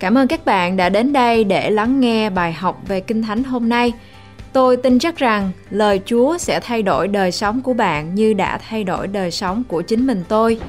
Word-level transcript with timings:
Cảm 0.00 0.18
ơn 0.18 0.28
các 0.28 0.44
bạn 0.44 0.76
đã 0.76 0.88
đến 0.88 1.12
đây 1.12 1.44
để 1.44 1.70
lắng 1.70 2.00
nghe 2.00 2.30
bài 2.30 2.52
học 2.52 2.80
về 2.88 3.00
Kinh 3.00 3.22
Thánh 3.22 3.44
hôm 3.44 3.68
nay. 3.68 3.92
Tôi 4.52 4.76
tin 4.76 4.98
chắc 4.98 5.16
rằng 5.16 5.50
lời 5.70 6.00
Chúa 6.06 6.38
sẽ 6.38 6.60
thay 6.60 6.82
đổi 6.82 7.08
đời 7.08 7.32
sống 7.32 7.60
của 7.60 7.74
bạn 7.74 8.14
như 8.14 8.32
đã 8.32 8.58
thay 8.68 8.84
đổi 8.84 9.06
đời 9.06 9.30
sống 9.30 9.62
của 9.68 9.82
chính 9.82 10.06
mình 10.06 10.24
tôi. 10.28 10.60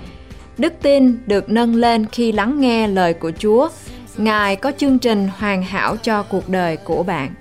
Đức 0.57 0.73
tin 0.81 1.17
được 1.25 1.49
nâng 1.49 1.75
lên 1.75 2.05
khi 2.11 2.31
lắng 2.31 2.61
nghe 2.61 2.87
lời 2.87 3.13
của 3.13 3.31
Chúa. 3.39 3.69
Ngài 4.17 4.55
có 4.55 4.71
chương 4.77 4.99
trình 4.99 5.29
hoàn 5.37 5.63
hảo 5.63 5.97
cho 5.97 6.23
cuộc 6.23 6.49
đời 6.49 6.77
của 6.77 7.03
bạn. 7.03 7.33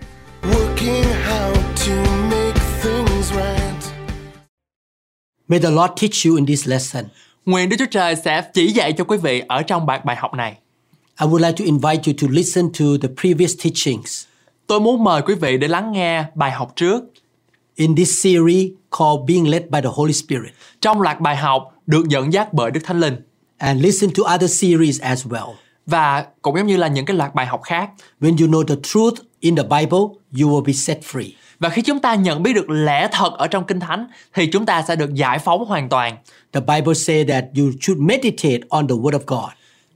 May 5.48 5.61
the 5.61 5.70
Lord 5.70 5.93
teach 6.02 6.27
you 6.27 6.36
in 6.36 6.46
this 6.46 6.68
lesson. 6.68 7.04
Nguyện 7.46 7.68
Đức 7.68 7.77
Chúa 7.79 7.86
Trời 7.91 8.16
sẽ 8.16 8.43
chỉ 8.54 8.66
dạy 8.66 8.93
cho 8.93 9.04
quý 9.04 9.16
vị 9.22 9.43
ở 9.48 9.62
trong 9.62 9.86
bài 9.86 10.00
bài 10.04 10.16
học 10.16 10.34
này. 10.34 10.57
I 11.20 11.26
would 11.26 11.40
like 11.40 11.56
to 11.56 11.64
invite 11.64 12.00
you 12.06 12.12
to 12.18 12.26
listen 12.30 12.72
to 12.72 12.84
the 13.02 13.08
previous 13.22 13.54
teachings 13.62 14.24
Tôi 14.66 14.80
muốn 14.80 15.04
mời 15.04 15.22
quý 15.22 15.34
vị 15.34 15.58
để 15.58 15.68
lắng 15.68 15.93
nghe 15.93 16.24
bài 16.34 16.50
học 16.50 16.72
trước 16.76 17.04
in 17.74 17.94
this 17.96 18.22
series 18.22 18.70
called 18.98 19.26
Being 19.26 19.48
Led 19.48 19.62
by 19.62 19.80
the 19.80 19.90
Holy 19.93 20.12
Spirit 20.12 20.52
trong 20.80 21.00
loạt 21.00 21.20
bài 21.20 21.36
học 21.36 21.74
được 21.86 22.08
dẫn 22.08 22.32
dắt 22.32 22.52
bởi 22.52 22.70
Đức 22.70 22.80
Thánh 22.84 23.00
Linh 23.00 23.16
and 23.58 23.82
listen 23.82 24.10
to 24.10 24.34
other 24.34 24.60
series 24.60 25.00
as 25.00 25.26
well. 25.26 25.52
và 25.86 26.26
cũng 26.43 26.56
giống 26.56 26.66
như 26.66 26.76
là 26.76 26.88
những 26.88 27.04
cái 27.04 27.16
loạt 27.16 27.34
bài 27.34 27.46
học 27.46 27.60
khác. 27.64 27.90
When 28.21 28.36
you 28.40 28.46
know 28.46 28.64
the 28.64 28.74
truth 28.82 29.14
in 29.40 29.57
the 29.57 29.62
Bible, 29.62 29.98
you 30.40 30.48
will 30.48 30.64
be 30.64 30.72
set 30.72 31.00
free. 31.12 31.30
Và 31.58 31.68
khi 31.68 31.82
chúng 31.82 32.00
ta 32.00 32.14
nhận 32.14 32.42
biết 32.42 32.52
được 32.52 32.70
lẽ 32.70 33.08
thật 33.12 33.32
ở 33.38 33.46
trong 33.46 33.66
Kinh 33.66 33.80
Thánh 33.80 34.06
thì 34.34 34.46
chúng 34.46 34.66
ta 34.66 34.82
sẽ 34.88 34.96
được 34.96 35.14
giải 35.14 35.38
phóng 35.38 35.64
hoàn 35.64 35.88
toàn. 35.88 36.16
The 36.52 36.60
Bible 36.60 36.94
says 36.94 37.28
that 37.28 37.44
you 37.56 37.64
should 37.80 38.00
meditate 38.02 38.60
on 38.68 38.88
the 38.88 38.94
Word 38.94 39.18
of 39.18 39.20
God. 39.27 39.50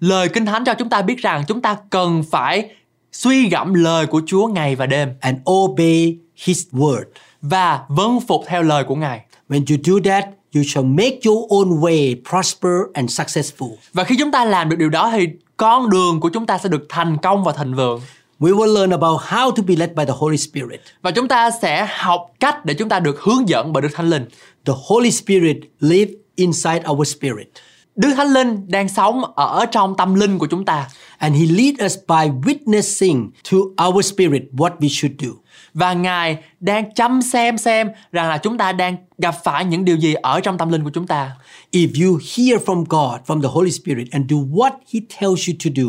Lời 0.05 0.29
Kinh 0.29 0.47
Thánh 0.47 0.65
cho 0.65 0.75
chúng 0.75 0.89
ta 0.89 1.03
biết 1.03 1.19
rằng 1.19 1.45
chúng 1.49 1.61
ta 1.61 1.77
cần 1.91 2.25
phải 2.31 2.71
suy 3.12 3.48
gẫm 3.48 3.75
lời 3.75 4.06
của 4.06 4.23
Chúa 4.27 4.47
ngày 4.47 4.77
và 4.77 4.87
đêm 4.87 5.12
and 5.20 5.39
obey 5.51 6.19
His 6.37 6.67
word. 6.73 7.03
và 7.42 7.81
vâng 7.89 8.20
phục 8.20 8.45
theo 8.47 8.62
lời 8.62 8.84
của 8.84 8.95
Ngài. 8.95 9.20
When 9.48 9.65
you 9.70 9.77
do 9.84 10.11
that, 10.11 10.25
you 10.55 10.62
shall 10.62 10.87
make 10.87 11.19
your 11.27 11.48
own 11.48 11.81
way 11.81 12.17
prosper 12.31 12.73
and 12.95 13.20
successful. 13.20 13.70
Và 13.93 14.05
khi 14.05 14.17
chúng 14.19 14.31
ta 14.31 14.45
làm 14.45 14.69
được 14.69 14.77
điều 14.77 14.89
đó 14.89 15.11
thì 15.12 15.27
con 15.56 15.91
đường 15.91 16.21
của 16.21 16.28
chúng 16.28 16.47
ta 16.47 16.59
sẽ 16.59 16.69
được 16.69 16.87
thành 16.89 17.17
công 17.17 17.45
và 17.45 17.53
thịnh 17.53 17.75
vượng. 17.75 18.00
We 18.41 18.56
will 18.56 18.75
learn 18.75 18.91
about 18.91 19.21
how 19.21 19.50
to 19.50 19.62
be 19.67 19.77
led 19.77 19.91
by 19.91 20.05
the 20.05 20.15
Holy 20.17 20.37
Spirit. 20.37 20.81
Và 21.03 21.11
chúng 21.11 21.28
ta 21.28 21.50
sẽ 21.62 21.87
học 21.91 22.27
cách 22.41 22.65
để 22.65 22.75
chúng 22.75 22.89
ta 22.89 23.00
được 23.00 23.21
hướng 23.21 23.48
dẫn 23.48 23.73
bởi 23.73 23.83
Đức 23.83 23.91
Thánh 23.95 24.11
Linh. 24.11 24.25
The 24.67 24.75
Holy 24.87 25.11
Spirit 25.11 25.56
live 25.81 26.12
inside 26.37 26.83
our 26.91 27.09
spirit. 27.09 27.48
Đức 27.97 28.14
Thánh 28.17 28.33
Linh 28.33 28.67
đang 28.69 28.89
sống 28.89 29.23
ở 29.34 29.67
trong 29.67 29.97
tâm 29.97 30.14
linh 30.14 30.39
của 30.39 30.47
chúng 30.47 30.64
ta 30.64 30.89
And 31.19 31.37
He 31.37 31.47
lead 31.47 31.75
us 31.84 31.97
by 32.09 32.53
witnessing 32.53 33.28
to 33.50 33.84
our 33.87 34.06
spirit 34.06 34.42
what 34.53 34.78
we 34.78 34.89
should 34.89 35.20
do. 35.20 35.28
và 35.75 35.92
Ngài 35.92 36.39
đang 36.61 36.95
chăm 36.95 37.22
xem 37.22 37.59
xem 37.59 37.91
rằng 38.12 38.28
là 38.28 38.39
chúng 38.39 38.59
ta 38.59 38.72
đang 38.72 38.97
gặp 39.19 39.34
phải 39.45 39.65
những 39.65 39.84
điều 39.84 39.97
gì 39.97 40.15
ở 40.15 40.41
trong 40.41 40.59
tâm 40.59 40.72
linh 40.72 40.84
của 40.84 40.91
chúng 40.91 41.06
ta. 41.06 41.31
If 41.72 42.06
you 42.06 42.19
hear 42.37 42.62
from 42.62 42.84
God, 42.89 43.20
from 43.27 43.42
the 43.42 43.48
Holy 43.53 43.70
Spirit, 43.70 44.11
and 44.11 44.31
do 44.31 44.37
what 44.37 44.70
He 44.92 45.00
tells 45.20 45.48
you 45.48 45.55
to 45.65 45.70
do, 45.77 45.89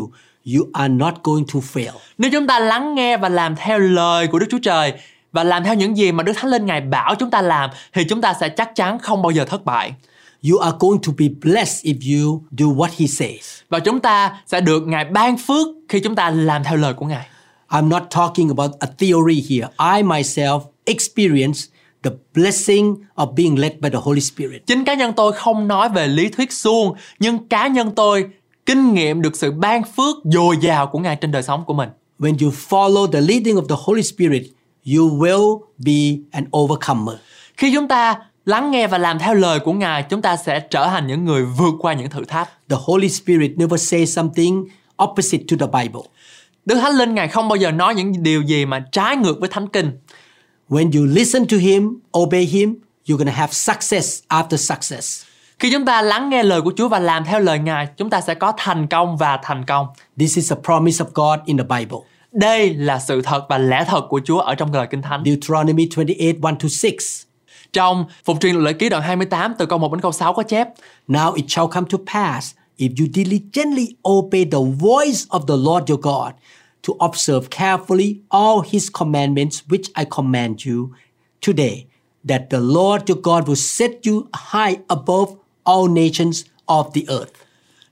you 0.56 0.66
are 0.72 0.94
not 0.94 1.14
going 1.22 1.44
to 1.54 1.60
fail. 1.72 1.92
Nếu 2.18 2.30
chúng 2.30 2.46
ta 2.46 2.58
lắng 2.58 2.94
nghe 2.94 3.16
và 3.16 3.28
làm 3.28 3.56
theo 3.56 3.78
lời 3.78 4.26
của 4.26 4.38
Đức 4.38 4.46
Chúa 4.50 4.58
Trời 4.62 4.92
và 5.32 5.44
làm 5.44 5.64
theo 5.64 5.74
những 5.74 5.96
gì 5.96 6.12
mà 6.12 6.22
Đức 6.22 6.32
Thánh 6.36 6.50
Linh 6.50 6.66
Ngài 6.66 6.80
bảo 6.80 7.14
chúng 7.14 7.30
ta 7.30 7.42
làm 7.42 7.70
thì 7.92 8.04
chúng 8.04 8.20
ta 8.20 8.34
sẽ 8.40 8.48
chắc 8.48 8.74
chắn 8.74 8.98
không 8.98 9.22
bao 9.22 9.30
giờ 9.30 9.44
thất 9.44 9.64
bại. 9.64 9.92
You 10.42 10.58
are 10.58 10.76
going 10.80 11.02
to 11.02 11.12
be 11.18 11.28
blessed 11.42 11.84
if 11.84 11.96
you 12.00 12.42
do 12.58 12.66
what 12.66 12.88
He 12.98 13.06
says. 13.06 13.60
Và 13.68 13.78
chúng 13.78 14.00
ta 14.00 14.42
sẽ 14.46 14.60
được 14.60 14.86
Ngài 14.86 15.04
ban 15.04 15.36
phước 15.36 15.68
khi 15.88 16.00
chúng 16.00 16.14
ta 16.14 16.30
làm 16.30 16.64
theo 16.64 16.76
lời 16.76 16.94
của 16.94 17.06
Ngài. 17.06 17.26
I'm 17.68 17.88
not 17.88 18.02
talking 18.10 18.48
about 18.48 18.70
a 18.80 18.88
theory 18.98 19.44
here. 19.48 19.68
I 19.78 20.02
myself 20.02 20.60
experience 20.84 21.60
the 22.02 22.10
blessing 22.34 22.96
of 23.14 23.34
being 23.34 23.58
led 23.58 23.72
by 23.80 23.90
the 23.90 23.98
Holy 24.02 24.20
Spirit. 24.20 24.66
Chính 24.66 24.84
cá 24.84 24.94
nhân 24.94 25.12
tôi 25.16 25.32
không 25.32 25.68
nói 25.68 25.88
về 25.88 26.06
lý 26.06 26.28
thuyết 26.28 26.52
suông, 26.52 26.94
nhưng 27.18 27.48
cá 27.48 27.66
nhân 27.66 27.90
tôi 27.96 28.24
kinh 28.66 28.94
nghiệm 28.94 29.22
được 29.22 29.36
sự 29.36 29.50
ban 29.50 29.82
phước 29.96 30.16
dồi 30.24 30.56
dào 30.62 30.86
của 30.86 30.98
Ngài 30.98 31.16
trên 31.16 31.32
đời 31.32 31.42
sống 31.42 31.64
của 31.66 31.74
mình. 31.74 31.88
When 32.18 32.36
you 32.44 32.52
follow 32.68 33.06
the 33.06 33.20
leading 33.20 33.56
of 33.56 33.66
the 33.68 33.76
Holy 33.78 34.02
Spirit, 34.02 34.42
you 34.96 35.18
will 35.18 35.60
be 35.78 36.22
an 36.30 36.44
overcomer. 36.56 37.16
Khi 37.56 37.72
chúng 37.74 37.88
ta 37.88 38.16
lắng 38.46 38.70
nghe 38.70 38.86
và 38.86 38.98
làm 38.98 39.18
theo 39.18 39.34
lời 39.34 39.60
của 39.60 39.72
Ngài, 39.72 40.02
chúng 40.02 40.22
ta 40.22 40.36
sẽ 40.36 40.60
trở 40.60 40.86
thành 40.86 41.06
những 41.06 41.24
người 41.24 41.44
vượt 41.44 41.74
qua 41.78 41.92
những 41.92 42.10
thử 42.10 42.24
thách. 42.24 42.48
The 42.68 42.76
Holy 42.80 43.08
Spirit 43.08 43.52
never 43.56 43.88
says 43.88 44.16
something 44.16 44.64
opposite 45.02 45.44
to 45.50 45.66
the 45.66 45.82
Bible. 45.82 46.00
Đức 46.64 46.74
Thánh 46.74 46.92
Linh 46.92 47.14
Ngài 47.14 47.28
không 47.28 47.48
bao 47.48 47.56
giờ 47.56 47.70
nói 47.70 47.94
những 47.94 48.22
điều 48.22 48.42
gì 48.42 48.66
mà 48.66 48.84
trái 48.92 49.16
ngược 49.16 49.40
với 49.40 49.48
Thánh 49.48 49.68
Kinh. 49.68 49.92
When 50.68 50.98
you 50.98 51.06
listen 51.14 51.46
to 51.46 51.56
Him, 51.56 51.98
obey 52.18 52.44
Him, 52.44 52.74
you're 53.06 53.24
to 53.24 53.32
have 53.32 53.52
success 53.52 54.22
after 54.28 54.56
success. 54.56 55.24
Khi 55.58 55.70
chúng 55.72 55.84
ta 55.84 56.02
lắng 56.02 56.30
nghe 56.30 56.42
lời 56.42 56.62
của 56.62 56.72
Chúa 56.76 56.88
và 56.88 56.98
làm 56.98 57.24
theo 57.24 57.40
lời 57.40 57.58
Ngài, 57.58 57.86
chúng 57.96 58.10
ta 58.10 58.20
sẽ 58.20 58.34
có 58.34 58.52
thành 58.56 58.86
công 58.86 59.16
và 59.16 59.38
thành 59.42 59.64
công. 59.64 59.86
This 60.18 60.36
is 60.36 60.52
a 60.52 60.56
promise 60.64 61.04
of 61.04 61.08
God 61.14 61.46
in 61.46 61.56
the 61.56 61.64
Bible. 61.64 61.98
Đây 62.32 62.74
là 62.74 62.98
sự 62.98 63.22
thật 63.22 63.46
và 63.48 63.58
lẽ 63.58 63.84
thật 63.88 64.06
của 64.08 64.20
Chúa 64.24 64.38
ở 64.38 64.54
trong 64.54 64.74
lời 64.74 64.86
Kinh 64.90 65.02
Thánh. 65.02 65.22
Deuteronomy 65.24 65.88
28 65.96 66.40
1 66.40 66.50
to 66.62 66.68
6. 66.68 66.90
Trong 67.76 68.04
Phục 68.24 68.40
truyền 68.40 68.56
lệ 68.56 68.72
ký 68.72 68.88
đoạn 68.88 69.02
28 69.02 69.54
từ 69.58 69.66
câu 69.66 69.78
1 69.78 69.92
đến 69.92 70.00
câu 70.00 70.12
6 70.12 70.32
có 70.32 70.42
chép 70.42 70.68
Now 71.08 71.32
it 71.32 71.44
shall 71.48 71.68
come 71.72 71.86
to 71.90 71.98
pass, 72.12 72.54
if 72.78 72.88
you 72.98 73.06
diligently 73.14 73.86
obey 74.08 74.44
the 74.44 74.58
voice 74.80 75.26
of 75.28 75.46
the 75.46 75.54
Lord 75.56 75.90
your 75.90 76.00
God, 76.00 76.32
to 76.88 77.06
observe 77.06 77.48
carefully 77.50 78.14
all 78.28 78.70
his 78.70 78.88
commandments 78.98 79.60
which 79.68 79.90
I 79.94 80.04
command 80.16 80.54
you 80.66 80.88
today, 81.46 81.84
that 82.28 82.40
the 82.50 82.58
Lord 82.60 83.02
your 83.08 83.20
God 83.22 83.48
will 83.48 83.56
set 83.56 83.90
you 84.06 84.28
high 84.32 84.76
above 84.86 85.28
all 85.64 85.88
nations 85.88 86.44
of 86.66 86.84
the 86.94 87.02
earth. 87.08 87.32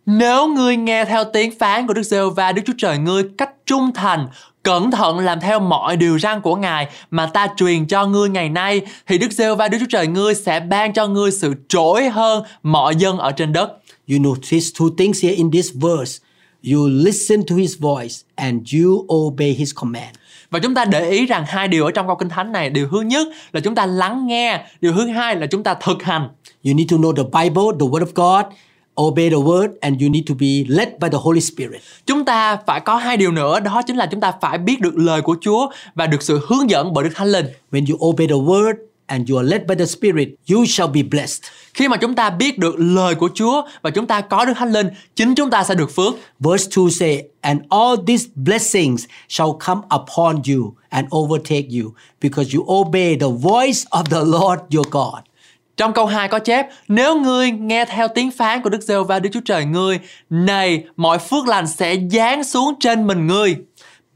Nếu 0.06 0.48
ngươi 0.48 0.76
nghe 0.76 1.04
theo 1.04 1.24
tiếng 1.24 1.58
phán 1.58 1.86
của 1.86 1.94
Đức 1.94 2.02
giê 2.02 2.18
va 2.36 2.52
Đức 2.52 2.62
Chúa 2.66 2.72
Trời 2.78 2.98
ngươi 2.98 3.22
cách 3.38 3.50
trung 3.66 3.92
thành, 3.94 4.28
cẩn 4.64 4.90
thận 4.90 5.18
làm 5.18 5.40
theo 5.40 5.60
mọi 5.60 5.96
điều 5.96 6.18
răn 6.18 6.40
của 6.40 6.56
Ngài 6.56 6.88
mà 7.10 7.26
ta 7.26 7.48
truyền 7.56 7.86
cho 7.86 8.06
ngươi 8.06 8.28
ngày 8.28 8.48
nay, 8.48 8.80
thì 9.06 9.18
Đức 9.18 9.32
giê 9.32 9.54
va 9.54 9.68
Đức 9.68 9.78
Chúa 9.80 9.86
Trời 9.90 10.06
ngươi 10.06 10.34
sẽ 10.34 10.60
ban 10.60 10.92
cho 10.92 11.06
ngươi 11.06 11.30
sự 11.30 11.54
trỗi 11.68 12.08
hơn 12.08 12.44
mọi 12.62 12.96
dân 12.96 13.18
ở 13.18 13.32
trên 13.32 13.52
đất. 13.52 13.72
You 14.10 14.18
notice 14.18 14.66
two 14.78 14.96
things 14.96 15.24
here 15.24 15.36
in 15.36 15.50
this 15.50 15.70
verse. 15.74 16.18
You 16.72 16.88
listen 16.88 17.42
to 17.46 17.56
his 17.56 17.78
voice 17.78 18.14
and 18.34 18.74
you 18.74 19.06
obey 19.14 19.52
his 19.52 19.74
command. 19.74 20.14
Và 20.50 20.58
chúng 20.58 20.74
ta 20.74 20.84
để 20.84 21.10
ý 21.10 21.26
rằng 21.26 21.44
hai 21.46 21.68
điều 21.68 21.84
ở 21.84 21.90
trong 21.90 22.06
câu 22.06 22.16
kinh 22.16 22.28
thánh 22.28 22.52
này, 22.52 22.70
điều 22.70 22.88
thứ 22.90 23.00
nhất 23.00 23.28
là 23.52 23.60
chúng 23.60 23.74
ta 23.74 23.86
lắng 23.86 24.26
nghe, 24.26 24.64
điều 24.80 24.92
thứ 24.92 25.06
hai 25.06 25.36
là 25.36 25.46
chúng 25.46 25.62
ta 25.62 25.74
thực 25.74 26.02
hành. 26.02 26.28
You 26.64 26.74
need 26.74 26.90
to 26.90 26.96
know 26.96 27.12
the 27.12 27.22
Bible, 27.22 27.64
the 27.80 27.86
Word 27.86 28.06
of 28.06 28.12
God, 28.14 28.52
obey 28.96 29.30
the 29.30 29.36
Word, 29.36 29.68
and 29.80 30.02
you 30.02 30.10
need 30.10 30.24
to 30.28 30.34
be 30.34 30.64
led 30.68 30.88
by 31.00 31.08
the 31.08 31.18
Holy 31.18 31.40
Spirit. 31.40 31.82
Chúng 32.06 32.24
ta 32.24 32.56
phải 32.66 32.80
có 32.80 32.96
hai 32.96 33.16
điều 33.16 33.32
nữa, 33.32 33.60
đó 33.60 33.82
chính 33.86 33.96
là 33.96 34.06
chúng 34.06 34.20
ta 34.20 34.32
phải 34.40 34.58
biết 34.58 34.80
được 34.80 34.92
lời 34.96 35.22
của 35.22 35.36
Chúa 35.40 35.68
và 35.94 36.06
được 36.06 36.22
sự 36.22 36.40
hướng 36.46 36.70
dẫn 36.70 36.92
bởi 36.92 37.04
Đức 37.04 37.10
Thánh 37.14 37.28
Linh. 37.28 37.46
When 37.72 37.84
you 37.90 38.08
obey 38.08 38.26
the 38.26 38.34
Word 38.34 38.74
and 39.06 39.30
you 39.30 39.38
are 39.38 39.48
led 39.48 39.62
by 39.68 39.74
the 39.74 39.86
Spirit, 39.86 40.28
you 40.50 40.64
shall 40.64 40.92
be 40.92 41.02
blessed. 41.02 41.42
Khi 41.74 41.88
mà 41.88 41.96
chúng 41.96 42.14
ta 42.14 42.30
biết 42.30 42.58
được 42.58 42.74
lời 42.78 43.14
của 43.14 43.28
Chúa 43.34 43.62
và 43.82 43.90
chúng 43.90 44.06
ta 44.06 44.20
có 44.20 44.44
Đức 44.44 44.52
Thánh 44.56 44.72
Linh, 44.72 44.88
chính 45.16 45.34
chúng 45.34 45.50
ta 45.50 45.64
sẽ 45.64 45.74
được 45.74 45.90
phước. 45.90 46.14
Verse 46.40 46.70
2 46.76 46.90
say, 46.90 47.22
And 47.40 47.60
all 47.68 47.96
these 48.06 48.26
blessings 48.34 49.04
shall 49.28 49.50
come 49.66 49.80
upon 49.80 50.36
you 50.36 50.74
and 50.88 51.08
overtake 51.16 51.68
you, 51.80 51.90
because 52.22 52.56
you 52.56 52.64
obey 52.68 53.16
the 53.20 53.26
voice 53.26 53.84
of 53.90 54.04
the 54.04 54.24
Lord 54.24 54.60
your 54.74 54.86
God. 54.90 55.33
Trong 55.76 55.92
câu 55.92 56.06
2 56.06 56.28
có 56.28 56.38
chép, 56.38 56.66
nếu 56.88 57.20
ngươi 57.20 57.50
nghe 57.50 57.84
theo 57.84 58.08
tiếng 58.08 58.30
phán 58.30 58.62
của 58.62 58.70
Đức 58.70 58.82
giê 58.82 58.94
va 59.08 59.18
Đức 59.18 59.30
Chúa 59.32 59.40
Trời 59.44 59.64
ngươi, 59.64 59.98
này 60.30 60.84
mọi 60.96 61.18
phước 61.18 61.48
lành 61.48 61.66
sẽ 61.66 61.96
giáng 62.10 62.44
xuống 62.44 62.74
trên 62.80 63.06
mình 63.06 63.26
ngươi. 63.26 63.56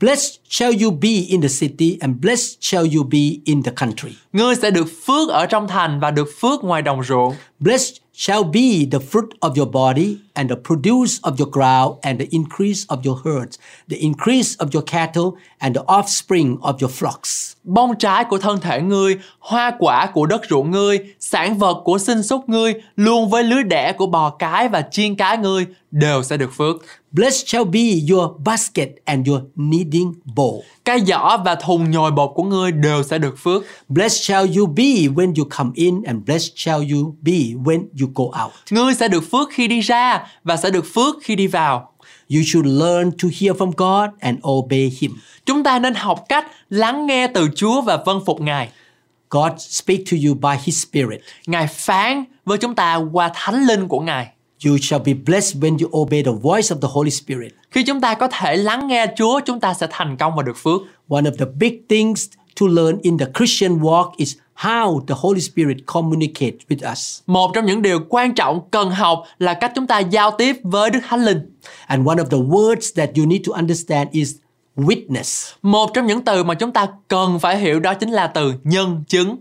Blessed 0.01 0.35
shall 0.49 0.83
you 0.83 0.91
be 0.91 1.09
in 1.09 1.41
the 1.41 1.49
city, 1.61 1.97
and 2.01 2.17
blessed 2.21 2.57
shall 2.61 2.97
you 2.97 3.05
be 3.05 3.19
in 3.45 3.63
the 3.63 3.73
country. 3.77 4.11
Ngươi 4.33 4.55
sẽ 4.55 4.71
được 4.71 4.87
phước 5.07 5.29
ở 5.29 5.47
trong 5.47 5.69
thành 5.69 6.01
và 6.01 6.11
được 6.11 6.29
phước 6.41 6.65
ngoài 6.65 6.83
đồng 6.83 7.05
ruộng. 7.05 7.35
Blessed 7.59 7.97
shall 8.19 8.43
be 8.43 8.85
the 8.85 8.99
fruit 8.99 9.29
of 9.41 9.57
your 9.57 9.71
body, 9.71 10.17
and 10.35 10.51
the 10.51 10.57
produce 10.57 11.21
of 11.23 11.39
your 11.39 11.51
ground, 11.51 11.95
and 12.03 12.19
the 12.19 12.27
increase 12.31 12.85
of 12.89 12.99
your 13.05 13.17
herds, 13.25 13.59
the 13.89 13.97
increase 13.97 14.57
of 14.57 14.75
your 14.75 14.83
cattle, 14.83 15.37
and 15.59 15.77
the 15.77 15.83
offspring 15.87 16.59
of 16.61 16.81
your 16.81 16.91
flocks. 16.91 17.55
Bông 17.65 17.99
trái 17.99 18.25
của 18.25 18.39
thân 18.39 18.61
thể 18.61 18.81
ngươi, 18.81 19.19
hoa 19.39 19.73
quả 19.79 20.07
của 20.07 20.27
đất 20.27 20.41
ruộng 20.51 20.71
ngươi, 20.71 20.99
sản 21.21 21.59
vật 21.59 21.83
của 21.85 21.99
sinh 21.99 22.23
súc 22.23 22.49
ngươi, 22.49 22.75
luôn 22.97 23.31
với 23.31 23.45
lưới 23.45 23.63
đẻ 23.63 23.93
của 23.93 24.07
bò 24.07 24.31
cái 24.31 24.69
và 24.69 24.83
chiên 24.91 25.17
cái 25.17 25.39
ngươi 25.39 25.67
đều 25.91 26.23
sẽ 26.23 26.37
được 26.37 26.51
phước. 26.57 26.77
Blessed 27.11 27.49
shall 27.49 27.65
be 27.65 27.81
your 28.11 28.31
basket 28.45 28.89
and 29.05 29.29
your 29.29 29.41
kneading 29.55 30.13
bowl. 30.25 30.61
Cái 30.85 31.01
giỏ 31.01 31.37
và 31.45 31.55
thùng 31.55 31.91
nhồi 31.91 32.11
bột 32.11 32.31
của 32.35 32.43
ngươi 32.43 32.73
đều 32.73 33.03
sẽ 33.03 33.19
được 33.19 33.39
phước. 33.39 33.63
Blessed 33.89 34.25
shall 34.25 34.59
you 34.59 34.67
be 34.67 34.85
when 34.85 35.35
you 35.37 35.45
come 35.59 35.71
in, 35.75 36.03
and 36.03 36.25
blessed 36.25 36.53
shall 36.57 36.93
you 36.93 37.15
be 37.21 37.33
when 37.65 37.85
you 38.01 38.09
go 38.15 38.25
out. 38.25 38.53
Ngươi 38.71 38.95
sẽ 38.95 39.09
được 39.09 39.25
phước 39.31 39.49
khi 39.53 39.69
đi 39.69 39.81
ra 39.81 40.27
và 40.45 40.57
sẽ 40.57 40.71
được 40.71 40.85
phước 40.95 41.17
khi 41.23 41.37
đi 41.37 41.47
vào. 41.47 41.93
You 42.35 42.41
should 42.47 42.69
learn 42.81 43.11
to 43.11 43.29
hear 43.41 43.57
from 43.57 43.73
God 43.77 44.11
and 44.21 44.39
obey 44.49 44.93
Him. 45.01 45.17
Chúng 45.47 45.63
ta 45.63 45.79
nên 45.79 45.95
học 45.95 46.25
cách 46.29 46.47
lắng 46.71 47.07
nghe 47.07 47.27
từ 47.27 47.49
Chúa 47.57 47.81
và 47.81 47.97
vâng 48.07 48.23
phục 48.27 48.41
Ngài. 48.41 48.69
God 49.31 49.53
speak 49.59 50.01
to 50.11 50.17
you 50.27 50.35
by 50.35 50.63
His 50.65 50.87
Spirit. 50.87 51.21
Ngài 51.47 51.67
phán 51.67 52.25
với 52.45 52.59
chúng 52.59 52.75
ta 52.75 53.01
qua 53.13 53.31
thánh 53.35 53.67
linh 53.67 53.89
của 53.89 54.01
Ngài. 54.01 54.29
You 54.67 54.79
shall 54.79 55.01
be 55.05 55.13
blessed 55.15 55.57
when 55.57 55.79
you 55.79 55.89
obey 55.93 56.23
the 56.23 56.33
voice 56.33 56.75
of 56.75 56.81
the 56.81 56.89
Holy 56.91 57.11
Spirit. 57.11 57.53
Khi 57.71 57.83
chúng 57.83 58.01
ta 58.01 58.15
có 58.15 58.29
thể 58.29 58.57
lắng 58.57 58.89
nghe 58.89 59.07
Chúa, 59.17 59.41
chúng 59.41 59.61
ta 59.61 59.75
sẽ 59.75 59.87
thành 59.91 60.17
công 60.17 60.37
và 60.37 60.43
được 60.43 60.57
phước. 60.57 60.81
One 61.09 61.23
of 61.23 61.37
the 61.39 61.47
big 61.59 61.73
things 61.89 62.27
to 62.61 62.67
learn 62.67 62.99
in 63.03 63.19
the 63.19 63.27
Christian 63.35 63.79
walk 63.79 64.11
is 64.17 64.37
how 64.55 65.01
the 65.07 65.15
Holy 65.19 65.41
Spirit 65.41 65.77
communicates 65.87 66.59
with 66.69 66.93
us. 66.93 67.21
Một 67.27 67.51
trong 67.55 67.67
những 67.67 67.83
điều 67.83 68.01
quan 68.09 68.35
trọng 68.35 68.61
cần 68.71 68.91
học 68.91 69.23
là 69.39 69.55
cách 69.55 69.73
chúng 69.75 69.87
ta 69.87 69.99
giao 69.99 70.31
tiếp 70.31 70.57
với 70.63 70.91
Đức 70.91 71.01
Thánh 71.09 71.25
Linh. 71.25 71.41
And 71.87 72.09
one 72.09 72.23
of 72.23 72.25
the 72.25 72.39
words 72.39 72.95
that 72.97 73.11
you 73.17 73.27
need 73.27 73.43
to 73.47 73.53
understand 73.55 74.11
is 74.13 74.35
witness. 74.77 75.53
Một 75.63 75.91
trong 75.95 76.07
những 76.07 76.25
từ 76.25 76.45
mà 76.45 76.55
chúng 76.55 76.73
ta 76.73 76.87
cần 77.09 77.39
phải 77.39 77.59
hiểu 77.59 77.81
đó 77.81 77.95
chính 77.95 78.11
là 78.11 78.27
từ 78.27 78.55
nhân 78.65 79.05
chứng. 79.09 79.37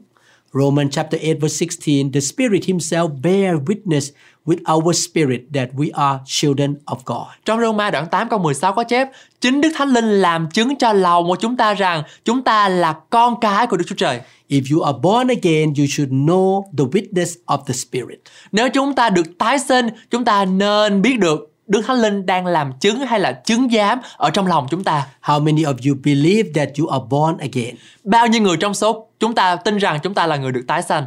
Romans 0.54 0.92
chapter 0.92 1.22
8 1.22 1.40
verse 1.40 1.66
16, 1.66 2.12
the 2.14 2.20
Spirit 2.20 2.66
himself 2.66 3.22
bear 3.22 3.56
witness 3.56 4.12
with 4.48 4.76
our 4.76 5.08
spirit 5.08 5.42
that 5.54 5.70
we 5.76 5.90
are 5.94 6.20
children 6.26 6.76
of 6.86 6.98
God. 7.06 7.28
Trong 7.46 7.62
Roma 7.62 7.92
đoạn 7.92 8.06
8 8.12 8.30
câu 8.30 8.40
16 8.40 8.74
có 8.74 8.84
chép 8.84 9.10
Chính 9.42 9.62
Đức 9.62 9.70
Thánh 9.76 9.90
Linh 9.90 10.06
làm 10.06 10.50
chứng 10.50 10.76
cho 10.76 10.94
lòng 10.94 11.28
của 11.28 11.36
chúng 11.36 11.58
ta 11.58 11.74
rằng 11.74 12.04
chúng 12.26 12.44
ta 12.44 12.70
là 12.70 12.94
con 13.10 13.40
cái 13.40 13.68
của 13.68 13.78
Đức 13.78 13.86
Chúa 13.88 13.96
Trời. 13.96 14.20
If 14.50 14.76
you 14.76 14.82
are 14.82 14.98
born 15.02 15.28
again, 15.28 15.74
you 15.78 15.86
should 15.90 16.12
know 16.12 16.64
the 16.78 16.84
witness 16.84 17.36
of 17.46 17.58
the 17.68 17.74
Spirit. 17.74 18.20
Nếu 18.52 18.70
chúng 18.70 18.96
ta 18.96 19.10
được 19.10 19.38
tái 19.38 19.60
sinh, 19.60 19.88
chúng 20.12 20.26
ta 20.26 20.46
nên 20.46 21.02
biết 21.02 21.20
được 21.20 21.54
Đức 21.68 21.82
Thánh 21.88 22.02
Linh 22.02 22.26
đang 22.26 22.46
làm 22.46 22.72
chứng 22.80 23.00
hay 23.00 23.20
là 23.20 23.32
chứng 23.32 23.70
giám 23.70 24.00
ở 24.18 24.30
trong 24.30 24.48
lòng 24.48 24.68
chúng 24.70 24.84
ta. 24.84 25.08
How 25.22 25.44
many 25.44 25.64
of 25.64 25.90
you 25.90 25.98
believe 26.04 26.50
that 26.56 26.70
you 26.80 26.88
are 26.88 27.04
born 27.10 27.38
again? 27.38 27.76
Bao 28.04 28.28
nhiêu 28.28 28.42
người 28.42 28.58
trong 28.58 28.74
số 28.74 29.08
chúng 29.20 29.36
ta 29.36 29.56
tin 29.56 29.78
rằng 29.78 30.00
chúng 30.04 30.14
ta 30.14 30.28
là 30.28 30.38
người 30.38 30.52
được 30.52 30.64
tái 30.68 30.82
sanh? 30.82 31.04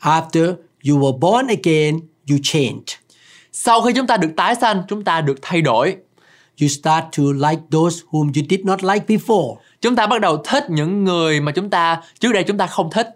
After 0.00 0.54
you 0.88 0.98
were 0.98 1.18
born 1.18 1.46
again, 1.46 2.00
you 2.30 2.38
changed. 2.42 2.94
Sau 3.52 3.82
khi 3.82 3.92
chúng 3.92 4.06
ta 4.06 4.16
được 4.16 4.30
tái 4.36 4.54
sanh, 4.54 4.82
chúng 4.88 5.04
ta 5.04 5.20
được 5.20 5.38
thay 5.42 5.62
đổi. 5.62 5.96
You 6.60 6.68
start 6.68 7.04
to 7.16 7.22
like 7.48 7.62
those 7.70 7.96
whom 8.10 8.26
you 8.26 8.42
did 8.50 8.60
not 8.64 8.84
like 8.84 9.04
before. 9.06 9.56
Chúng 9.80 9.96
ta 9.96 10.06
bắt 10.06 10.20
đầu 10.20 10.36
thích 10.36 10.64
những 10.70 11.04
người 11.04 11.40
mà 11.40 11.52
chúng 11.52 11.70
ta 11.70 12.00
trước 12.20 12.32
đây 12.32 12.42
chúng 12.42 12.58
ta 12.58 12.66
không 12.66 12.90
thích. 12.90 13.08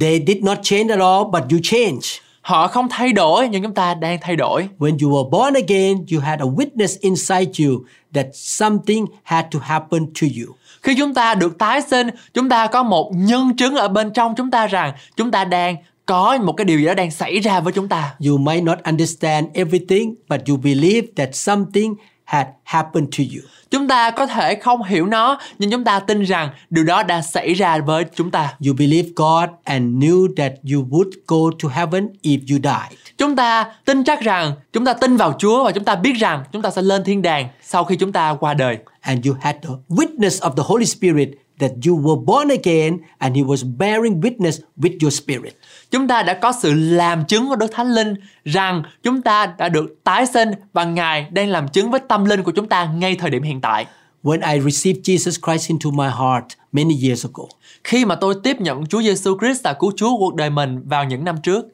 They 0.00 0.24
did 0.26 0.42
not 0.42 0.58
change 0.62 0.94
at 0.94 1.00
all, 1.00 1.24
but 1.32 1.42
you 1.52 1.58
changed. 1.62 2.06
Họ 2.40 2.68
không 2.68 2.88
thay 2.90 3.12
đổi 3.12 3.48
nhưng 3.48 3.62
chúng 3.62 3.74
ta 3.74 3.94
đang 3.94 4.18
thay 4.20 4.36
đổi. 4.36 4.68
When 4.78 4.98
you 5.02 5.10
were 5.10 5.30
born 5.30 5.54
again, 5.54 6.06
you 6.12 6.20
had 6.20 6.40
a 6.40 6.46
witness 6.46 6.96
inside 7.00 7.64
you 7.64 7.84
that 8.14 8.26
something 8.32 9.06
had 9.22 9.44
to 9.50 9.58
happen 9.62 10.06
to 10.06 10.26
you. 10.40 10.54
Khi 10.82 10.94
chúng 10.98 11.14
ta 11.14 11.34
được 11.34 11.58
tái 11.58 11.82
sinh, 11.82 12.08
chúng 12.34 12.48
ta 12.48 12.66
có 12.66 12.82
một 12.82 13.12
nhân 13.14 13.56
chứng 13.56 13.74
ở 13.74 13.88
bên 13.88 14.10
trong 14.12 14.34
chúng 14.36 14.50
ta 14.50 14.66
rằng 14.66 14.92
chúng 15.16 15.30
ta 15.30 15.44
đang 15.44 15.76
có 16.06 16.38
một 16.42 16.52
cái 16.52 16.64
điều 16.64 16.78
gì 16.78 16.86
đó 16.86 16.94
đang 16.94 17.10
xảy 17.10 17.40
ra 17.40 17.60
với 17.60 17.72
chúng 17.72 17.88
ta. 17.88 18.14
You 18.26 18.38
might 18.38 18.64
not 18.64 18.78
understand 18.84 19.46
everything, 19.54 20.14
but 20.28 20.40
you 20.48 20.56
believe 20.56 21.06
that 21.16 21.36
something 21.36 21.94
had 22.24 22.46
happened 22.64 23.08
to 23.18 23.24
you. 23.34 23.42
Chúng 23.70 23.88
ta 23.88 24.10
có 24.10 24.26
thể 24.26 24.54
không 24.54 24.82
hiểu 24.82 25.06
nó 25.06 25.38
nhưng 25.58 25.70
chúng 25.70 25.84
ta 25.84 26.00
tin 26.00 26.22
rằng 26.22 26.48
điều 26.70 26.84
đó 26.84 27.02
đã 27.02 27.22
xảy 27.22 27.54
ra 27.54 27.78
với 27.78 28.04
chúng 28.16 28.30
ta. 28.30 28.54
You 28.66 28.74
believe 28.78 29.08
God 29.16 29.48
and 29.64 30.04
knew 30.04 30.34
that 30.36 30.52
you 30.72 30.84
would 30.90 31.10
go 31.26 31.56
to 31.62 31.68
heaven 31.68 32.08
if 32.22 32.38
you 32.38 32.58
died. 32.62 32.98
Chúng 33.18 33.36
ta 33.36 33.72
tin 33.84 34.04
chắc 34.04 34.20
rằng 34.20 34.52
chúng 34.72 34.84
ta 34.84 34.92
tin 34.92 35.16
vào 35.16 35.34
Chúa 35.38 35.64
và 35.64 35.72
chúng 35.72 35.84
ta 35.84 35.94
biết 35.94 36.12
rằng 36.12 36.44
chúng 36.52 36.62
ta 36.62 36.70
sẽ 36.70 36.82
lên 36.82 37.04
thiên 37.04 37.22
đàng 37.22 37.48
sau 37.62 37.84
khi 37.84 37.96
chúng 37.96 38.12
ta 38.12 38.34
qua 38.40 38.54
đời. 38.54 38.78
And 39.00 39.26
you 39.26 39.34
had 39.40 39.56
the 39.62 39.70
witness 39.88 40.50
of 40.50 40.54
the 40.54 40.62
Holy 40.66 40.86
Spirit 40.86 41.28
that 41.60 41.70
you 41.86 41.96
were 41.96 42.24
born 42.24 42.48
again 42.48 42.98
and 43.18 43.36
he 43.36 43.42
was 43.42 43.76
bearing 43.76 44.20
witness 44.20 44.60
with 44.76 44.98
your 45.02 45.14
spirit. 45.20 45.52
Chúng 45.90 46.08
ta 46.08 46.22
đã 46.22 46.34
có 46.34 46.52
sự 46.62 46.74
làm 46.74 47.24
chứng 47.24 47.48
của 47.48 47.56
Đức 47.56 47.70
Thánh 47.72 47.94
Linh 47.94 48.14
rằng 48.44 48.82
chúng 49.02 49.22
ta 49.22 49.46
đã 49.58 49.68
được 49.68 50.04
tái 50.04 50.26
sinh 50.26 50.50
và 50.72 50.84
Ngài 50.84 51.26
đang 51.30 51.48
làm 51.48 51.68
chứng 51.68 51.90
với 51.90 52.00
tâm 52.08 52.24
linh 52.24 52.42
của 52.42 52.52
chúng 52.52 52.68
ta 52.68 52.84
ngay 52.84 53.16
thời 53.16 53.30
điểm 53.30 53.42
hiện 53.42 53.60
tại. 53.60 53.86
When 54.22 54.54
I 54.54 54.60
received 54.70 55.00
Jesus 55.10 55.38
Christ 55.46 55.68
into 55.70 55.90
my 55.90 56.08
heart 56.08 56.44
many 56.72 56.94
years 57.06 57.26
ago, 57.26 57.44
Khi 57.84 58.04
mà 58.04 58.14
tôi 58.14 58.34
tiếp 58.42 58.60
nhận 58.60 58.86
Chúa 58.86 59.02
Giêsu 59.02 59.38
Christ 59.38 59.64
là 59.64 59.72
cứu 59.72 59.92
Chúa 59.96 60.16
cuộc 60.18 60.34
đời 60.34 60.50
mình 60.50 60.82
vào 60.88 61.04
những 61.04 61.24
năm 61.24 61.36
trước, 61.42 61.64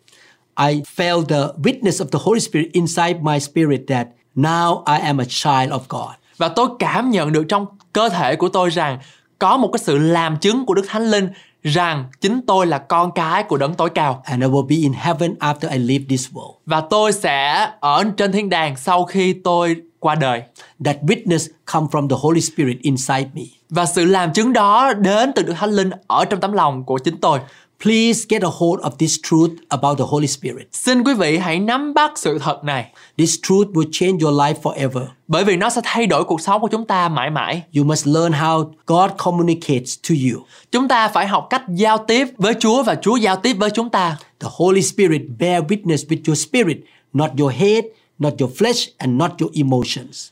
I 0.69 0.83
felt 0.97 1.25
the 1.25 1.37
witness 1.63 2.05
of 2.05 2.07
the 2.07 2.19
Holy 2.23 2.41
Spirit 2.41 2.73
inside 2.73 3.15
my 3.23 3.41
spirit 3.41 3.81
that 3.89 4.07
now 4.37 4.83
I 4.87 4.99
am 5.07 5.21
a 5.21 5.25
child 5.25 5.73
of 5.73 5.81
God. 5.89 6.15
và 6.39 6.49
tôi 6.49 6.69
cảm 6.79 7.11
nhận 7.11 7.33
được 7.33 7.45
trong 7.49 7.67
cơ 7.93 8.09
thể 8.09 8.37
của 8.37 8.49
tôi 8.49 8.71
rằng 8.71 8.99
có 9.41 9.57
một 9.57 9.71
cái 9.73 9.81
sự 9.85 9.99
làm 9.99 10.37
chứng 10.37 10.67
của 10.67 10.75
Đức 10.75 10.85
Thánh 10.89 11.11
Linh 11.11 11.29
rằng 11.63 12.05
chính 12.21 12.41
tôi 12.47 12.67
là 12.67 12.79
con 12.79 13.13
cái 13.13 13.43
của 13.43 13.57
đấng 13.57 13.75
tối 13.75 13.91
cao 13.95 14.23
And 14.25 14.43
I 14.43 14.49
will 14.49 14.67
be 14.67 14.77
in 14.77 14.93
heaven 14.93 15.35
after 15.39 15.71
I 15.71 15.79
leave 15.79 16.05
this 16.09 16.29
world. 16.33 16.55
và 16.67 16.81
tôi 16.81 17.13
sẽ 17.13 17.69
ở 17.81 18.05
trên 18.17 18.33
thiên 18.33 18.49
đàng 18.49 18.77
sau 18.77 19.05
khi 19.05 19.33
tôi 19.33 19.77
qua 19.99 20.15
đời. 20.15 20.43
That 20.85 20.97
witness 21.03 21.49
come 21.73 21.87
from 21.91 22.09
the 22.09 22.17
Holy 22.21 22.41
Spirit 22.41 22.77
inside 22.81 23.27
me. 23.35 23.43
Và 23.71 23.87
sự 23.87 24.05
làm 24.05 24.33
chứng 24.33 24.53
đó 24.53 24.93
đến 24.93 25.33
từ 25.37 25.43
Đức 25.43 25.55
Thánh 25.57 25.71
Linh 25.71 25.91
ở 26.07 26.25
trong 26.25 26.41
tấm 26.41 26.53
lòng 26.53 26.85
của 26.85 26.99
chính 26.99 27.17
tôi. 27.17 27.39
Please 27.85 28.27
get 28.29 28.43
a 28.43 28.49
hold 28.49 28.81
of 28.81 28.91
this 28.99 29.17
truth 29.23 29.51
about 29.69 29.99
the 29.99 30.05
Holy 30.09 30.27
Spirit. 30.27 30.69
Xin 30.73 31.05
quý 31.05 31.15
vị 31.15 31.39
hãy 31.39 31.59
nắm 31.59 31.95
bắt 31.95 32.13
sự 32.19 32.39
thật 32.39 32.65
này 32.65 32.93
This 33.19 33.37
truth 33.43 33.69
will 33.69 33.89
change 33.93 34.19
your 34.25 34.41
life 34.41 34.55
forever. 34.63 35.07
bởi 35.29 35.45
vì 35.45 35.57
nó 35.57 35.71
sẽ 35.71 35.81
thay 35.85 36.07
đổi 36.07 36.25
cuộc 36.25 36.41
sống 36.41 36.61
của 36.61 36.69
chúng 36.69 36.87
ta 36.87 37.09
mãi 37.09 37.31
mãi. 37.31 37.63
You 37.77 37.85
must 37.85 38.07
learn 38.07 38.33
how 38.33 38.73
God 38.87 39.11
communicates 39.19 39.99
to 40.09 40.15
you. 40.33 40.43
Chúng 40.73 40.89
ta 40.89 41.09
phải 41.09 41.27
học 41.27 41.47
cách 41.51 41.63
giao 41.69 41.99
tiếp 41.99 42.29
với 42.39 42.55
Chúa 42.61 42.83
và 42.83 42.95
Chúa 43.03 43.17
giao 43.17 43.37
tiếp 43.37 43.57
với 43.59 43.71
chúng 43.71 43.91
ta. 43.91 44.17
The 44.41 44.49
Holy 44.53 44.83
Spirit 44.83 45.23
bear 45.39 45.65
witness 45.65 46.07
with 46.09 46.19
your 46.27 46.39
spirit, 46.39 46.77
not 47.13 47.31
your 47.39 47.53
head, 47.53 47.85
not 48.19 48.33
your 48.41 48.53
flesh, 48.59 48.89
and 48.99 49.13
not 49.19 49.31
your 49.41 49.53
emotions. 49.55 50.29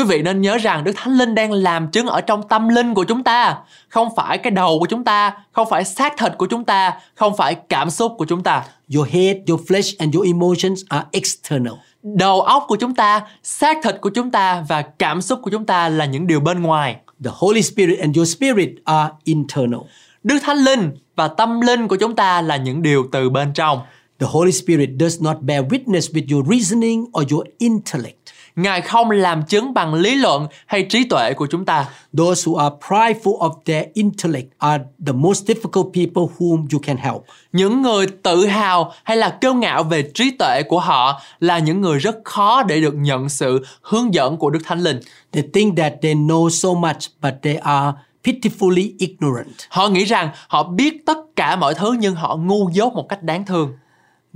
Quý 0.00 0.06
vị 0.06 0.22
nên 0.22 0.40
nhớ 0.40 0.58
rằng 0.58 0.84
Đức 0.84 0.92
Thánh 0.96 1.18
Linh 1.18 1.34
đang 1.34 1.52
làm 1.52 1.88
chứng 1.88 2.06
ở 2.06 2.20
trong 2.20 2.48
tâm 2.48 2.68
linh 2.68 2.94
của 2.94 3.04
chúng 3.04 3.24
ta, 3.24 3.58
không 3.88 4.08
phải 4.16 4.38
cái 4.38 4.50
đầu 4.50 4.78
của 4.78 4.86
chúng 4.86 5.04
ta, 5.04 5.32
không 5.52 5.68
phải 5.70 5.84
xác 5.84 6.12
thịt 6.18 6.32
của 6.38 6.46
chúng 6.46 6.64
ta, 6.64 6.92
không 7.14 7.36
phải 7.36 7.54
cảm 7.54 7.90
xúc 7.90 8.12
của 8.18 8.24
chúng 8.24 8.42
ta. 8.42 8.64
Your 8.94 9.08
head, 9.08 9.36
your 9.48 9.60
flesh, 9.60 9.94
and 9.98 10.14
your 10.14 10.26
emotions 10.26 10.82
are 10.88 11.06
external. 11.10 11.72
Đầu 12.02 12.40
óc 12.40 12.64
của 12.68 12.76
chúng 12.76 12.94
ta, 12.94 13.22
xác 13.42 13.78
thịt 13.82 13.96
của 14.00 14.10
chúng 14.10 14.30
ta 14.30 14.64
và 14.68 14.82
cảm 14.82 15.22
xúc 15.22 15.38
của 15.42 15.50
chúng 15.50 15.66
ta 15.66 15.88
là 15.88 16.04
những 16.04 16.26
điều 16.26 16.40
bên 16.40 16.62
ngoài. 16.62 16.96
The 17.24 17.30
Holy 17.34 17.62
Spirit 17.62 17.98
and 17.98 18.16
your 18.16 18.36
spirit 18.36 18.70
are 18.84 19.12
internal. 19.24 19.80
Đức 20.22 20.38
Thánh 20.42 20.58
Linh 20.58 20.90
và 21.16 21.28
tâm 21.28 21.60
linh 21.60 21.88
của 21.88 21.96
chúng 21.96 22.16
ta 22.16 22.42
là 22.42 22.56
những 22.56 22.82
điều 22.82 23.06
từ 23.12 23.30
bên 23.30 23.52
trong. 23.54 23.80
The 24.20 24.26
Holy 24.30 24.52
Spirit 24.52 24.90
does 25.00 25.22
not 25.22 25.36
bear 25.40 25.64
witness 25.64 26.12
with 26.12 26.34
your 26.34 26.48
reasoning 26.50 27.04
or 27.18 27.32
your 27.32 27.46
intellect. 27.58 28.16
Ngài 28.56 28.80
không 28.80 29.10
làm 29.10 29.42
chứng 29.42 29.74
bằng 29.74 29.94
lý 29.94 30.14
luận 30.14 30.46
hay 30.66 30.82
trí 30.82 31.04
tuệ 31.04 31.32
của 31.32 31.46
chúng 31.50 31.64
ta. 31.64 31.86
Those 32.18 32.50
who 32.50 32.56
are 32.56 32.74
prideful 32.88 33.38
of 33.38 33.52
their 33.66 33.84
intellect 33.94 34.48
are 34.58 34.84
the 35.06 35.12
most 35.12 35.50
difficult 35.50 35.84
people 35.84 36.34
whom 36.38 36.66
you 36.72 36.80
can 36.82 36.96
help. 36.96 37.22
Những 37.52 37.82
người 37.82 38.06
tự 38.22 38.46
hào 38.46 38.92
hay 39.04 39.16
là 39.16 39.38
kiêu 39.40 39.54
ngạo 39.54 39.82
về 39.82 40.02
trí 40.14 40.30
tuệ 40.30 40.62
của 40.68 40.80
họ 40.80 41.20
là 41.40 41.58
những 41.58 41.80
người 41.80 41.98
rất 41.98 42.16
khó 42.24 42.62
để 42.62 42.80
được 42.80 42.94
nhận 42.94 43.28
sự 43.28 43.66
hướng 43.82 44.14
dẫn 44.14 44.36
của 44.36 44.50
Đức 44.50 44.60
Thánh 44.64 44.80
Linh. 44.80 45.00
They 45.32 45.44
think 45.54 45.76
that 45.78 45.92
they 46.02 46.14
know 46.14 46.48
so 46.48 46.68
much, 46.68 46.98
but 47.22 47.34
they 47.42 47.54
are 47.54 47.92
pitifully 48.24 48.92
ignorant. 48.98 49.56
Họ 49.68 49.88
nghĩ 49.88 50.04
rằng 50.04 50.30
họ 50.48 50.62
biết 50.62 51.06
tất 51.06 51.18
cả 51.36 51.56
mọi 51.56 51.74
thứ 51.74 51.96
nhưng 52.00 52.14
họ 52.14 52.36
ngu 52.36 52.70
dốt 52.72 52.92
một 52.92 53.08
cách 53.08 53.22
đáng 53.22 53.44
thương. 53.44 53.72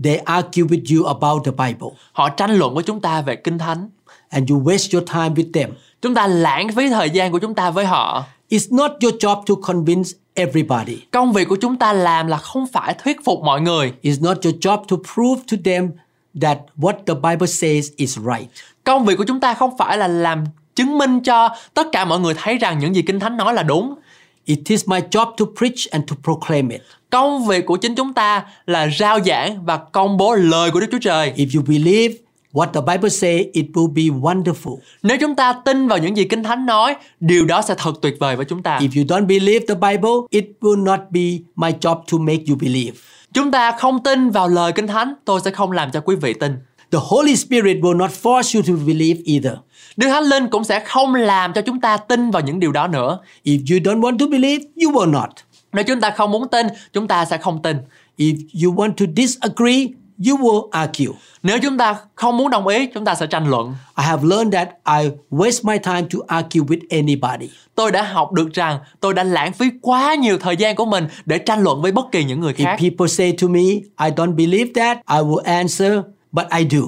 They 0.05 0.17
argue 0.17 0.65
with 0.65 0.97
you 0.97 1.05
about 1.05 1.45
the 1.45 1.51
Bible, 1.51 1.89
Họ 2.13 2.29
tranh 2.29 2.51
luận 2.51 2.75
với 2.75 2.83
chúng 2.83 3.01
ta 3.01 3.21
về 3.21 3.37
Kinh 3.37 3.59
Thánh. 3.59 3.91
And 4.35 4.51
you 4.51 4.63
waste 4.63 4.99
your 4.99 5.09
time 5.09 5.35
with 5.35 5.53
them. 5.53 5.71
Chúng 6.03 6.15
ta 6.15 6.27
lãng 6.27 6.69
phí 6.77 6.89
thời 6.89 7.11
gian 7.11 7.33
của 7.33 7.39
chúng 7.39 7.55
ta 7.55 7.71
với 7.71 7.85
họ. 7.85 8.25
It's 8.51 8.77
not 8.77 8.91
your 9.03 9.15
job 9.15 9.43
to 9.47 9.55
convince 9.63 10.11
everybody. 10.35 10.99
Công 11.11 11.33
việc 11.33 11.49
của 11.49 11.57
chúng 11.61 11.77
ta 11.77 11.93
làm 11.93 12.27
là 12.27 12.37
không 12.37 12.67
phải 12.73 12.95
thuyết 12.95 13.25
phục 13.25 13.41
mọi 13.45 13.61
người. 13.61 13.93
It's 14.03 14.23
not 14.23 14.45
your 14.45 14.57
job 14.57 14.85
to 14.85 14.97
prove 15.15 15.43
to 15.51 15.57
them 15.65 15.91
that 16.41 16.59
what 16.77 16.93
the 17.07 17.15
Bible 17.15 17.47
says 17.47 17.89
is 17.97 18.19
right. 18.19 18.51
Công 18.85 19.05
việc 19.05 19.19
của 19.19 19.25
chúng 19.25 19.41
ta 19.41 19.55
không 19.55 19.79
phải 19.79 19.99
là 19.99 20.09
làm 20.09 20.45
chứng 20.75 20.99
minh 20.99 21.21
cho 21.21 21.49
tất 21.75 21.87
cả 21.93 22.05
mọi 22.05 22.21
người 22.21 22.35
thấy 22.35 22.59
rằng 22.59 22.79
những 22.79 22.95
gì 22.95 23.03
Kinh 23.03 23.21
Thánh 23.21 23.37
nói 23.37 23.55
là 23.55 23.63
đúng. 23.63 23.95
It 24.45 24.59
is 24.69 24.89
my 24.89 24.99
job 25.11 25.27
to 25.37 25.45
preach 25.59 25.91
and 25.91 26.05
to 26.11 26.17
proclaim 26.25 26.69
it. 26.69 26.83
Công 27.11 27.47
việc 27.47 27.67
của 27.67 27.77
chính 27.77 27.95
chúng 27.95 28.15
ta 28.15 28.45
là 28.67 28.89
rao 28.99 29.21
giảng 29.21 29.65
và 29.65 29.77
công 29.77 30.17
bố 30.17 30.35
lời 30.35 30.71
của 30.71 30.81
Đức 30.81 30.87
Chúa 30.93 30.99
Trời. 30.99 31.33
If 31.37 31.47
you 31.59 31.65
believe 31.69 32.15
what 32.55 32.67
the 32.73 32.81
Bible 32.81 33.11
says, 33.11 33.47
it 33.53 33.67
will 33.75 33.93
be 33.95 34.03
wonderful. 34.03 34.79
Nếu 35.03 35.17
chúng 35.21 35.35
ta 35.35 35.53
tin 35.53 35.89
vào 35.89 35.99
những 35.99 36.17
gì 36.17 36.25
Kinh 36.25 36.43
Thánh 36.43 36.67
nói, 36.67 36.95
điều 37.21 37.45
đó 37.45 37.63
sẽ 37.63 37.75
thật 37.79 37.93
tuyệt 38.03 38.15
vời 38.21 38.37
với 38.37 38.45
chúng 38.45 38.63
ta. 38.63 38.79
If 38.79 38.89
you 38.97 39.05
don't 39.05 39.27
believe 39.27 39.67
the 39.69 39.75
Bible, 39.75 40.11
it 40.31 40.45
will 40.61 40.85
not 40.85 41.01
be 41.11 41.21
my 41.57 41.71
job 41.81 41.97
to 42.13 42.19
make 42.19 42.45
you 42.49 42.57
believe. 42.61 42.93
Chúng 43.33 43.51
ta 43.51 43.73
không 43.79 44.03
tin 44.03 44.31
vào 44.31 44.49
lời 44.49 44.73
Kinh 44.73 44.87
Thánh, 44.87 45.15
tôi 45.25 45.41
sẽ 45.45 45.51
không 45.51 45.73
làm 45.73 45.91
cho 45.91 46.01
quý 46.01 46.17
vị 46.17 46.35
tin. 46.35 46.53
The 46.93 46.99
Holy 47.03 47.37
Spirit 47.37 47.77
will 47.77 47.97
not 47.97 48.11
force 48.23 48.59
you 48.59 48.63
to 48.63 48.85
believe 48.87 49.21
either. 49.25 49.55
Đức 49.97 50.09
Thánh 50.09 50.25
Linh 50.25 50.49
cũng 50.49 50.65
sẽ 50.65 50.81
không 50.81 51.15
làm 51.15 51.53
cho 51.53 51.63
chúng 51.63 51.81
ta 51.81 51.97
tin 51.97 52.31
vào 52.31 52.43
những 52.43 52.61
điều 52.61 52.73
đó 52.73 52.87
nữa. 52.87 53.19
If 53.45 53.59
you 53.59 53.93
don't 53.93 54.01
want 54.01 54.19
to 54.19 54.27
believe, 54.27 54.65
you 54.85 54.93
will 54.93 55.11
not. 55.11 55.31
Nếu 55.73 55.85
chúng 55.85 56.01
ta 56.01 56.11
không 56.11 56.31
muốn 56.31 56.49
tin, 56.49 56.67
chúng 56.93 57.09
ta 57.09 57.25
sẽ 57.25 57.39
không 57.39 57.63
tin. 57.63 57.77
If 58.19 58.37
you 58.65 58.75
want 58.75 58.93
to 58.95 59.05
disagree, 59.17 59.87
you 60.27 60.37
will 60.37 60.69
argue. 60.71 61.13
Nếu 61.43 61.59
chúng 61.63 61.79
ta 61.79 61.97
không 62.15 62.37
muốn 62.37 62.51
đồng 62.51 62.67
ý, 62.67 62.87
chúng 62.87 63.05
ta 63.05 63.15
sẽ 63.15 63.27
tranh 63.27 63.51
luận. 63.51 63.75
I 63.99 64.05
have 64.05 64.29
learned 64.29 64.55
that 64.55 64.69
I 65.03 65.11
waste 65.31 65.61
my 65.63 65.79
time 65.79 66.03
to 66.03 66.19
argue 66.27 66.63
with 66.63 66.81
anybody. 66.91 67.51
Tôi 67.75 67.93
đã 67.93 68.03
học 68.03 68.33
được 68.33 68.53
rằng 68.53 68.79
tôi 69.01 69.15
đã 69.15 69.23
lãng 69.25 69.53
phí 69.53 69.67
quá 69.83 70.15
nhiều 70.15 70.39
thời 70.39 70.57
gian 70.57 70.77
của 70.77 70.85
mình 70.85 71.07
để 71.25 71.39
tranh 71.39 71.63
luận 71.63 71.83
với 71.83 71.93
bất 71.93 72.07
kỳ 72.13 72.25
những 72.25 72.41
người 72.41 72.53
khác. 72.53 72.77
If 72.79 72.91
people 72.91 73.09
say 73.09 73.33
to 73.43 73.49
me, 73.49 73.61
I 74.05 74.11
don't 74.17 74.35
believe 74.35 74.73
that, 74.75 74.97
I 74.97 75.19
will 75.19 75.43
answer, 75.45 75.93
but 76.33 76.47
I 76.59 76.67
do. 76.71 76.81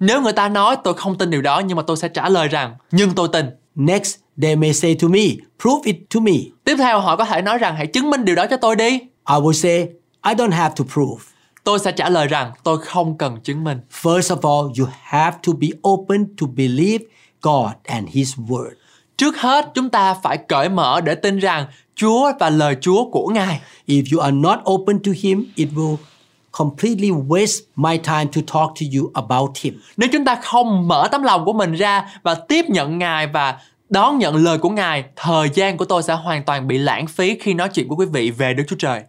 Nếu 0.00 0.22
người 0.22 0.32
ta 0.32 0.48
nói 0.48 0.76
tôi 0.84 0.94
không 0.94 1.18
tin 1.18 1.30
điều 1.30 1.42
đó 1.42 1.58
nhưng 1.58 1.76
mà 1.76 1.82
tôi 1.86 1.96
sẽ 1.96 2.08
trả 2.08 2.28
lời 2.28 2.48
rằng 2.48 2.74
nhưng 2.90 3.10
tôi 3.14 3.28
tin. 3.32 3.46
Next, 3.74 4.16
they 4.42 4.56
may 4.56 4.72
say 4.72 4.96
to 5.02 5.08
me, 5.08 5.20
prove 5.62 5.80
it 5.84 5.96
to 6.14 6.20
me. 6.20 6.32
Tiếp 6.64 6.76
theo 6.78 7.00
họ 7.00 7.16
có 7.16 7.24
thể 7.24 7.42
nói 7.42 7.58
rằng 7.58 7.76
hãy 7.76 7.86
chứng 7.86 8.10
minh 8.10 8.24
điều 8.24 8.34
đó 8.34 8.46
cho 8.50 8.56
tôi 8.56 8.76
đi. 8.76 8.90
I 9.28 9.36
will 9.36 9.52
say, 9.52 9.78
I 10.22 10.34
don't 10.34 10.52
have 10.52 10.74
to 10.78 10.84
prove. 10.94 11.24
Tôi 11.64 11.78
sẽ 11.78 11.92
trả 11.92 12.08
lời 12.08 12.26
rằng 12.26 12.52
tôi 12.62 12.78
không 12.78 13.18
cần 13.18 13.40
chứng 13.40 13.64
minh. 13.64 13.80
First 14.02 14.36
of 14.36 14.50
all, 14.50 14.80
you 14.80 14.88
have 15.02 15.36
to 15.46 15.52
be 15.52 15.68
open 15.88 16.36
to 16.40 16.46
believe 16.56 17.04
God 17.42 17.70
and 17.84 18.08
His 18.08 18.34
Word. 18.34 18.70
Trước 19.16 19.36
hết 19.36 19.70
chúng 19.74 19.90
ta 19.90 20.14
phải 20.14 20.38
cởi 20.48 20.68
mở 20.68 21.00
để 21.00 21.14
tin 21.14 21.38
rằng 21.38 21.66
Chúa 21.94 22.32
và 22.40 22.50
lời 22.50 22.76
Chúa 22.80 23.10
của 23.10 23.26
Ngài. 23.26 23.60
If 23.86 24.04
you 24.12 24.20
are 24.20 24.36
not 24.36 24.58
open 24.70 24.98
to 24.98 25.12
Him, 25.22 25.44
it 25.54 25.68
will 25.74 25.96
completely 26.52 27.10
waste 27.10 27.62
my 27.76 27.98
time 27.98 28.24
to 28.24 28.40
talk 28.54 28.74
to 28.80 28.86
you 28.96 29.10
about 29.14 29.50
Him. 29.60 29.80
Nếu 29.96 30.08
chúng 30.12 30.24
ta 30.24 30.34
không 30.42 30.88
mở 30.88 31.08
tấm 31.12 31.22
lòng 31.22 31.44
của 31.44 31.52
mình 31.52 31.72
ra 31.72 32.10
và 32.22 32.34
tiếp 32.34 32.64
nhận 32.68 32.98
Ngài 32.98 33.26
và 33.26 33.60
đón 33.88 34.18
nhận 34.18 34.36
lời 34.36 34.58
của 34.58 34.70
Ngài, 34.70 35.04
thời 35.16 35.50
gian 35.54 35.76
của 35.76 35.84
tôi 35.84 36.02
sẽ 36.02 36.14
hoàn 36.14 36.44
toàn 36.44 36.68
bị 36.68 36.78
lãng 36.78 37.06
phí 37.06 37.38
khi 37.40 37.54
nói 37.54 37.68
chuyện 37.68 37.88
với 37.88 37.96
quý 37.96 38.06
vị 38.06 38.30
về 38.30 38.54
Đức 38.54 38.64
Chúa 38.68 38.76
Trời. 38.76 39.02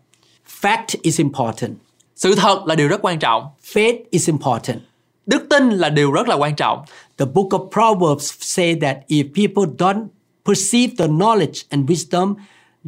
Fact 0.61 0.97
is 1.01 1.19
important. 1.19 1.71
Sự 2.15 2.35
thật 2.35 2.63
là 2.65 2.75
điều 2.75 2.87
rất 2.87 3.01
quan 3.01 3.19
trọng. 3.19 3.47
Faith 3.73 3.97
is 4.09 4.29
important. 4.29 4.77
Đức 5.25 5.45
tin 5.49 5.69
là 5.69 5.89
điều 5.89 6.11
rất 6.11 6.27
là 6.27 6.35
quan 6.35 6.55
trọng. 6.55 6.85
The 7.17 7.25
book 7.25 7.47
of 7.47 7.69
Proverbs 7.69 8.33
say 8.39 8.75
that 8.81 8.97
if 9.07 9.23
people 9.23 9.73
don't 9.77 10.07
perceive 10.45 10.93
the 10.97 11.07
knowledge 11.07 11.63
and 11.69 11.89
wisdom 11.89 12.35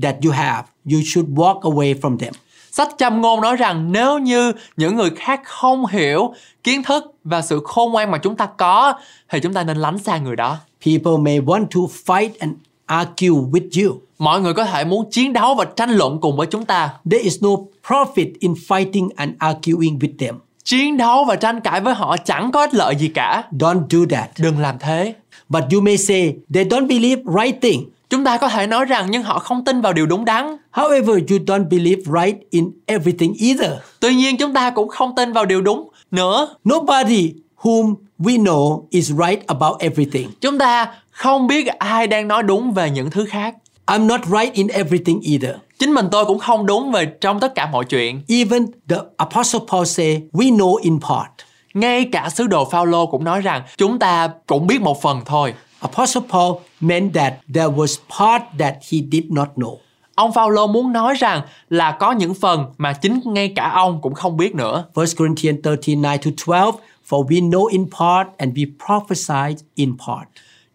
that 0.02 0.16
you 0.26 0.32
have, 0.32 0.64
you 0.86 1.00
should 1.06 1.30
walk 1.30 1.60
away 1.60 1.94
from 1.94 2.18
them. 2.18 2.34
Sách 2.72 2.90
châm 2.98 3.22
ngôn 3.22 3.42
nói 3.42 3.56
rằng 3.56 3.92
nếu 3.92 4.20
như 4.20 4.54
những 4.78 4.96
người 4.96 5.10
khác 5.10 5.42
không 5.46 5.86
hiểu 5.86 6.34
kiến 6.64 6.84
thức 6.84 7.04
và 7.24 7.42
sự 7.42 7.62
khôn 7.64 7.92
ngoan 7.92 8.12
mà 8.12 8.18
chúng 8.18 8.36
ta 8.36 8.46
có 8.46 8.94
thì 9.30 9.40
chúng 9.40 9.54
ta 9.54 9.64
nên 9.64 9.78
lánh 9.78 9.98
xa 9.98 10.18
người 10.18 10.36
đó. 10.36 10.58
People 10.86 11.18
may 11.22 11.40
want 11.40 11.66
to 11.66 11.80
fight 12.06 12.30
and 12.40 12.54
argue 12.88 13.30
with 13.30 13.86
you. 13.86 14.02
Mọi 14.20 14.42
người 14.42 14.54
có 14.54 14.66
thể 14.66 14.86
muốn 14.86 15.12
chiến 15.12 15.34
đấu 15.34 15.56
và 15.56 15.66
tranh 15.66 15.90
luận 15.90 16.18
cùng 16.22 16.38
với 16.38 16.48
chúng 16.48 16.66
ta. 16.66 16.90
There 17.12 17.24
is 17.24 17.44
no 17.44 17.50
profit 17.88 18.32
in 18.40 18.54
fighting 18.54 19.10
and 19.16 19.32
arguing 19.40 20.00
with 20.00 20.18
them. 20.20 20.36
Chiến 20.64 20.98
đấu 20.98 21.26
và 21.26 21.36
tranh 21.36 21.62
cãi 21.62 21.82
với 21.82 21.94
họ 21.94 22.18
chẳng 22.18 22.52
có 22.52 22.62
ích 22.62 22.74
lợi 22.74 22.96
gì 22.96 23.08
cả. 23.08 23.44
Don't 23.52 23.84
do 23.90 24.00
that. 24.10 24.30
Đừng 24.40 24.60
làm 24.60 24.76
thế. 24.80 25.14
But 25.50 25.64
you 25.74 25.82
may 25.82 25.98
say 25.98 26.36
they 26.54 26.64
don't 26.64 26.88
believe 26.88 27.22
right 27.44 27.62
thing. 27.62 27.90
Chúng 28.10 28.24
ta 28.24 28.38
có 28.38 28.50
thể 28.50 28.68
nói 28.68 28.86
rằng 28.86 29.08
nhưng 29.12 29.24
họ 29.24 29.40
không 29.40 29.66
tin 29.66 29.82
vào 29.82 29.94
điều 29.94 30.06
đúng 30.06 30.26
đắn. 30.26 30.58
However, 30.74 31.14
you 31.14 31.38
don't 31.46 31.70
believe 31.70 32.02
right 32.22 32.38
in 32.50 32.72
everything 32.86 33.34
either. 33.34 33.72
Tuy 34.00 34.16
nhiên 34.16 34.38
chúng 34.38 34.54
ta 34.54 34.70
cũng 34.70 34.90
không 34.90 35.16
tin 35.16 35.34
vào 35.34 35.46
điều 35.46 35.62
đúng 35.62 35.90
nữa. 36.12 36.56
Nobody 36.70 37.34
whom 37.62 37.96
we 38.20 38.44
know 38.44 38.84
is 38.90 39.12
right 39.12 39.48
about 39.48 39.80
everything. 39.80 40.30
Chúng 40.42 40.58
ta 40.58 40.88
không 41.18 41.48
biết 41.48 41.68
ai 41.68 42.08
đang 42.08 42.28
nói 42.28 42.44
đúng 42.44 42.74
về 42.74 42.90
những 42.90 43.10
thứ 43.10 43.26
khác. 43.26 43.56
I'm 43.86 44.08
not 44.08 44.22
right 44.26 44.54
in 44.54 44.68
everything 44.68 45.20
either. 45.22 45.56
Chính 45.80 45.94
mình 45.94 46.08
tôi 46.12 46.26
cũng 46.26 46.40
không 46.40 46.66
đúng 46.66 46.92
về 46.92 47.06
trong 47.06 47.40
tất 47.40 47.56
cả 47.56 47.70
mọi 47.72 47.86
chuyện. 47.86 48.22
Even 48.28 48.66
the 48.90 48.96
apostle 49.18 49.60
Paul 49.72 49.86
say 49.86 50.22
we 50.34 50.58
know 50.58 50.76
in 50.76 51.00
part. 51.02 51.28
Ngay 51.74 52.06
cả 52.12 52.30
sứ 52.30 52.48
đồ 52.48 52.66
Phaolô 52.66 53.06
cũng 53.06 53.24
nói 53.24 53.42
rằng 53.42 53.62
chúng 53.78 54.00
ta 54.00 54.30
cũng 54.48 54.68
biết 54.68 54.82
một 54.82 55.02
phần 55.02 55.22
thôi. 55.26 55.54
Apostle 55.80 56.22
Paul 56.32 56.54
meant 56.82 57.14
that 57.14 57.34
there 57.54 57.68
was 57.68 57.98
part 58.20 58.44
that 58.60 58.74
he 58.74 58.98
did 59.12 59.24
not 59.30 59.48
know. 59.56 59.78
Ông 60.16 60.34
Phaolô 60.34 60.68
muốn 60.68 60.94
nói 60.94 61.14
rằng 61.14 61.42
là 61.70 61.92
có 61.92 62.12
những 62.12 62.34
phần 62.34 62.66
mà 62.78 62.94
chính 62.94 63.22
ngay 63.26 63.54
cả 63.56 63.72
ông 63.74 64.02
cũng 64.02 64.14
không 64.14 64.38
biết 64.38 64.56
nữa. 64.56 64.86
1 64.96 65.04
Corinthians 65.18 65.60
13 65.64 65.76
9 65.82 66.02
to 66.02 66.12
12 66.48 66.72
For 67.10 67.28
we 67.28 67.50
know 67.50 67.66
in 67.66 67.86
part 68.00 68.28
and 68.38 68.54
we 68.58 68.66
prophesy 68.88 69.64
in 69.76 69.98
part. 70.08 70.28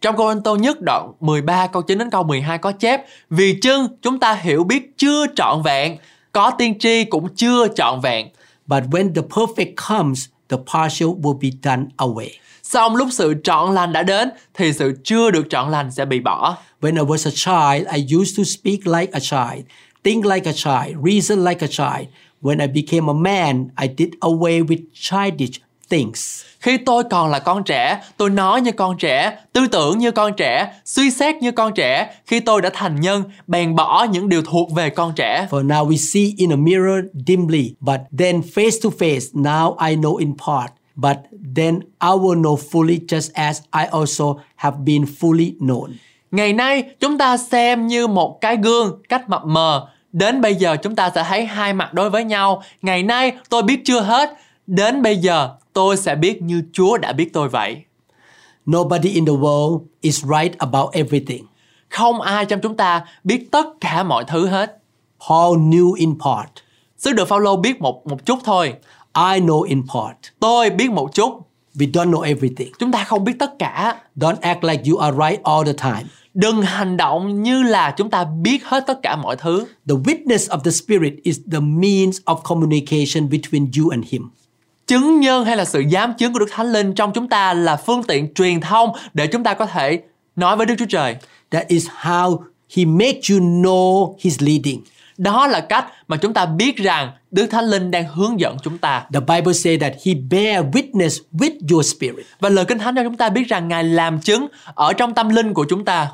Trong 0.03 0.17
câu 0.17 0.35
Tô 0.45 0.57
nhất 0.57 0.81
đoạn 0.81 1.13
13 1.21 1.67
câu 1.67 1.83
9 1.83 1.99
đến 1.99 2.11
câu 2.11 2.23
12 2.23 2.59
có 2.59 2.73
chép 2.73 3.05
Vì 3.31 3.59
chưng 3.63 3.89
chúng 4.03 4.21
ta 4.21 4.35
hiểu 4.35 4.65
biết 4.65 4.93
chưa 4.97 5.27
trọn 5.37 5.63
vẹn 5.63 5.97
Có 6.33 6.51
tiên 6.59 6.79
tri 6.79 7.05
cũng 7.05 7.29
chưa 7.35 7.69
trọn 7.69 8.01
vẹn 8.01 8.29
But 8.67 8.83
when 8.91 9.15
the 9.15 9.23
perfect 9.23 9.75
comes, 9.89 10.25
the 10.49 10.57
partial 10.73 11.09
will 11.09 11.39
be 11.39 11.49
done 11.63 11.85
away. 11.97 12.29
Xong 12.63 12.97
lúc 12.97 13.09
sự 13.13 13.35
trọn 13.45 13.75
lành 13.75 13.93
đã 13.93 14.03
đến 14.03 14.31
Thì 14.55 14.73
sự 14.73 15.01
chưa 15.05 15.31
được 15.31 15.47
trọn 15.51 15.71
lành 15.71 15.91
sẽ 15.91 16.05
bị 16.05 16.21
bỏ 16.21 16.57
When 16.81 16.95
I 16.95 17.03
was 17.03 17.29
a 17.29 17.35
child, 17.35 17.95
I 17.95 18.17
used 18.17 18.39
to 18.39 18.45
speak 18.45 18.87
like 18.87 19.13
a 19.13 19.21
child, 19.21 19.65
think 20.05 20.25
like 20.25 20.51
a 20.51 20.53
child, 20.53 21.05
reason 21.05 21.45
like 21.45 21.67
a 21.67 21.69
child. 21.69 22.09
When 22.43 22.61
I 22.61 22.67
became 22.67 23.11
a 23.11 23.15
man, 23.15 23.69
I 23.77 23.89
did 23.99 24.09
away 24.21 24.63
with 24.63 24.81
childish 24.95 25.61
things. 25.89 26.45
Khi 26.63 26.77
tôi 26.77 27.05
còn 27.05 27.31
là 27.31 27.39
con 27.39 27.65
trẻ, 27.65 27.99
tôi 28.17 28.31
nói 28.31 28.61
như 28.61 28.73
con 28.73 28.97
trẻ, 28.99 29.39
tư 29.53 29.67
tưởng 29.67 29.99
như 29.99 30.11
con 30.11 30.33
trẻ, 30.37 30.73
suy 30.85 31.11
xét 31.11 31.37
như 31.37 31.53
con 31.53 31.75
trẻ. 31.75 32.15
Khi 32.27 32.41
tôi 32.41 32.63
đã 32.63 32.71
thành 32.75 33.01
nhân, 33.01 33.25
bèn 33.47 33.75
bỏ 33.75 34.07
những 34.11 34.29
điều 34.29 34.43
thuộc 34.43 34.73
về 34.73 34.91
con 34.91 35.13
trẻ. 35.17 35.47
For 35.51 35.67
now 35.67 35.89
we 35.89 35.97
see 35.97 36.35
in 36.37 36.53
a 36.53 36.57
mirror 36.57 37.05
dimly, 37.27 37.75
but 37.81 38.01
then 38.19 38.41
face 38.41 38.79
to 38.83 38.91
face, 38.99 39.43
now 39.43 39.89
I 39.89 39.97
know 39.97 40.17
in 40.17 40.35
part. 40.47 40.71
But 40.97 41.17
then 41.57 41.81
I 42.01 42.09
will 42.09 42.43
know 42.43 42.57
fully 42.71 42.99
just 43.07 43.31
as 43.35 43.61
I 43.73 43.85
also 43.91 44.35
have 44.57 44.77
been 44.85 45.05
fully 45.21 45.53
known. 45.59 45.91
Ngày 46.31 46.53
nay, 46.53 46.85
chúng 47.01 47.19
ta 47.19 47.37
xem 47.37 47.87
như 47.87 48.07
một 48.07 48.39
cái 48.41 48.57
gương 48.57 49.03
cách 49.09 49.29
mập 49.29 49.45
mờ. 49.45 49.89
Đến 50.13 50.41
bây 50.41 50.55
giờ 50.55 50.77
chúng 50.83 50.97
ta 50.97 51.11
sẽ 51.15 51.25
thấy 51.29 51.47
hai 51.47 51.73
mặt 51.73 51.95
đối 51.95 52.11
với 52.11 52.25
nhau. 52.25 52.63
Ngày 52.83 53.03
nay 53.03 53.33
tôi 53.49 53.63
biết 53.63 53.81
chưa 53.85 54.01
hết. 54.01 54.31
Đến 54.67 55.03
bây 55.03 55.17
giờ 55.17 55.51
tôi 55.73 55.97
sẽ 55.97 56.15
biết 56.15 56.43
như 56.43 56.63
Chúa 56.73 56.99
đã 56.99 57.13
biết 57.13 57.33
tôi 57.33 57.49
vậy. 57.49 57.83
Nobody 58.71 59.11
in 59.11 59.27
the 59.27 59.33
world 59.33 59.81
is 60.01 60.25
right 60.25 60.59
about 60.59 60.93
everything. 60.93 61.47
Không 61.89 62.21
ai 62.21 62.45
trong 62.45 62.61
chúng 62.61 62.77
ta 62.77 63.05
biết 63.25 63.51
tất 63.51 63.67
cả 63.81 64.03
mọi 64.03 64.25
thứ 64.25 64.47
hết. 64.47 64.79
Paul 65.29 65.59
knew 65.59 65.93
in 65.93 66.19
part. 66.21 66.51
Sứ 66.97 67.13
đồ 67.13 67.25
Phaolô 67.25 67.57
biết 67.57 67.81
một 67.81 68.07
một 68.07 68.27
chút 68.27 68.39
thôi. 68.45 68.75
I 69.15 69.41
know 69.41 69.63
in 69.63 69.83
part. 69.95 70.17
Tôi 70.41 70.71
biết 70.71 70.91
một 70.91 71.15
chút. 71.15 71.33
We 71.75 71.93
don't 71.93 72.11
know 72.11 72.21
everything. 72.21 72.73
Chúng 72.79 72.93
ta 72.93 73.05
không 73.05 73.25
biết 73.25 73.33
tất 73.39 73.59
cả. 73.59 74.01
Don't 74.17 74.37
act 74.41 74.65
like 74.65 74.83
you 74.91 74.97
are 74.97 75.17
right 75.17 75.43
all 75.45 75.67
the 75.67 75.73
time. 75.73 76.05
Đừng 76.35 76.63
hành 76.63 76.97
động 76.97 77.43
như 77.43 77.63
là 77.63 77.95
chúng 77.97 78.11
ta 78.11 78.25
biết 78.25 78.65
hết 78.65 78.85
tất 78.87 79.03
cả 79.03 79.17
mọi 79.17 79.37
thứ. 79.37 79.67
The 79.89 79.95
witness 79.95 80.49
of 80.49 80.61
the 80.61 80.71
Spirit 80.71 81.13
is 81.23 81.39
the 81.53 81.61
means 81.61 82.21
of 82.25 82.37
communication 82.43 83.29
between 83.29 83.71
you 83.79 83.89
and 83.91 84.05
Him. 84.11 84.31
Chứng 84.87 85.21
nhân 85.21 85.45
hay 85.45 85.57
là 85.57 85.65
sự 85.65 85.85
giám 85.93 86.15
chứng 86.19 86.33
của 86.33 86.39
Đức 86.39 86.49
Thánh 86.51 86.73
Linh 86.73 86.95
trong 86.95 87.13
chúng 87.15 87.29
ta 87.29 87.55
là 87.55 87.77
phương 87.77 88.03
tiện 88.03 88.35
truyền 88.35 88.61
thông 88.61 88.91
để 89.15 89.27
chúng 89.27 89.43
ta 89.45 89.55
có 89.55 89.67
thể 89.67 90.03
nói 90.37 90.57
với 90.57 90.67
Đức 90.67 90.75
Chúa 90.79 90.87
Trời. 90.89 91.17
That 91.51 91.69
is 91.69 91.89
how 92.01 92.39
He 92.77 92.85
makes 92.85 93.31
you 93.31 93.39
know 93.39 94.15
His 94.21 94.43
leading. 94.43 94.83
Đó 95.19 95.47
là 95.47 95.61
cách 95.61 95.87
mà 96.09 96.17
chúng 96.17 96.35
ta 96.35 96.47
biết 96.47 96.77
rằng 96.77 97.11
Đức 97.31 97.47
Thánh 97.47 97.65
Linh 97.65 97.91
đang 97.91 98.05
hướng 98.15 98.41
dẫn 98.41 98.57
chúng 98.63 98.79
ta. 98.79 99.07
The 99.13 99.21
Bible 99.21 99.53
says 99.53 99.81
that 99.81 99.93
He 100.05 100.15
bear 100.31 100.65
witness 100.73 101.21
with 101.33 101.53
your 101.71 101.95
spirit. 101.95 102.27
Và 102.41 102.49
lời 102.49 102.65
Kinh 102.65 102.79
Thánh 102.79 102.95
cho 102.97 103.03
chúng 103.03 103.17
ta 103.17 103.29
biết 103.29 103.49
rằng 103.49 103.69
Ngài 103.69 103.85
làm 103.85 104.21
chứng 104.21 104.47
ở 104.75 104.93
trong 104.93 105.15
tâm 105.15 105.29
linh 105.29 105.55
của 105.55 105.65
chúng 105.69 105.85
ta. 105.85 106.09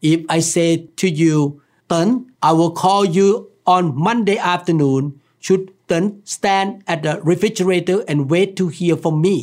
If 0.00 0.24
I 0.34 0.42
say 0.42 0.86
to 1.02 1.08
you, 1.20 1.52
Tấn, 1.88 2.18
I 2.42 2.50
will 2.50 2.74
call 2.74 3.18
you 3.18 3.44
on 3.64 4.04
Monday 4.04 4.36
afternoon, 4.36 5.10
should 5.40 5.64
Tấn 5.88 6.20
stand 6.26 6.74
at 6.84 6.98
the 7.02 7.14
refrigerator 7.14 8.00
and 8.06 8.20
wait 8.20 8.46
to 8.56 8.64
hear 8.80 8.98
from 9.02 9.22
me? 9.22 9.36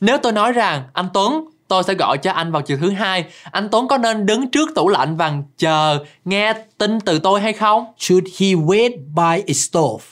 Nếu 0.00 0.18
tôi 0.18 0.32
nói 0.32 0.52
rằng 0.52 0.82
anh 0.92 1.08
Tuấn, 1.14 1.44
tôi 1.68 1.82
sẽ 1.82 1.94
gọi 1.94 2.18
cho 2.18 2.32
anh 2.32 2.52
vào 2.52 2.62
chiều 2.62 2.78
thứ 2.80 2.90
hai, 2.90 3.24
anh 3.50 3.68
Tuấn 3.72 3.88
có 3.88 3.98
nên 3.98 4.26
đứng 4.26 4.50
trước 4.50 4.68
tủ 4.74 4.88
lạnh 4.88 5.16
và 5.16 5.32
chờ 5.58 6.04
nghe 6.24 6.52
tin 6.78 7.00
từ 7.00 7.18
tôi 7.18 7.40
hay 7.40 7.52
không? 7.52 7.84
Should 7.98 8.28
he 8.38 8.46
wait 8.46 8.90
by 8.90 9.42
a 9.46 9.54
stove? 9.54 10.04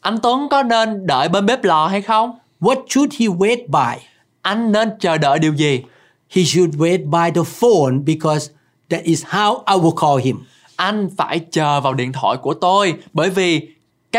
Anh 0.00 0.18
Tuấn 0.22 0.48
có 0.48 0.62
nên 0.62 1.06
đợi 1.06 1.28
bên 1.28 1.46
bếp 1.46 1.64
lò 1.64 1.86
hay 1.86 2.02
không? 2.02 2.38
What 2.60 2.82
should 2.88 3.14
he 3.20 3.26
wait 3.26 3.66
by? 3.66 4.02
Anh 4.42 4.72
nên 4.72 4.90
chờ 5.00 5.18
đợi 5.18 5.38
điều 5.38 5.54
gì? 5.54 5.82
He 6.30 6.42
should 6.44 6.74
wait 6.74 6.98
by 6.98 7.30
the 7.34 7.42
phone 7.60 7.98
because 8.06 8.50
that 8.90 9.02
is 9.04 9.24
how 9.24 9.62
I 9.66 9.74
will 9.74 9.94
call 9.94 10.26
him. 10.26 10.36
Anh 10.76 11.08
phải 11.16 11.40
chờ 11.50 11.80
vào 11.80 11.94
điện 11.94 12.12
thoại 12.12 12.36
của 12.42 12.54
tôi 12.54 12.94
bởi 13.12 13.30
vì 13.30 13.68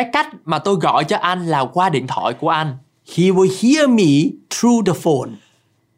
cái 0.03 0.10
cách 0.13 0.27
mà 0.46 0.60
tôi 0.60 0.75
gọi 0.75 1.03
cho 1.03 1.18
anh 1.18 1.48
là 1.48 1.65
qua 1.74 1.89
điện 1.89 2.08
thoại 2.08 2.34
của 2.34 2.50
anh. 2.50 2.77
He 3.15 3.24
will 3.24 3.50
hear 3.62 3.89
me 3.89 4.29
through 4.50 4.86
the 4.86 4.94
phone. 4.94 5.29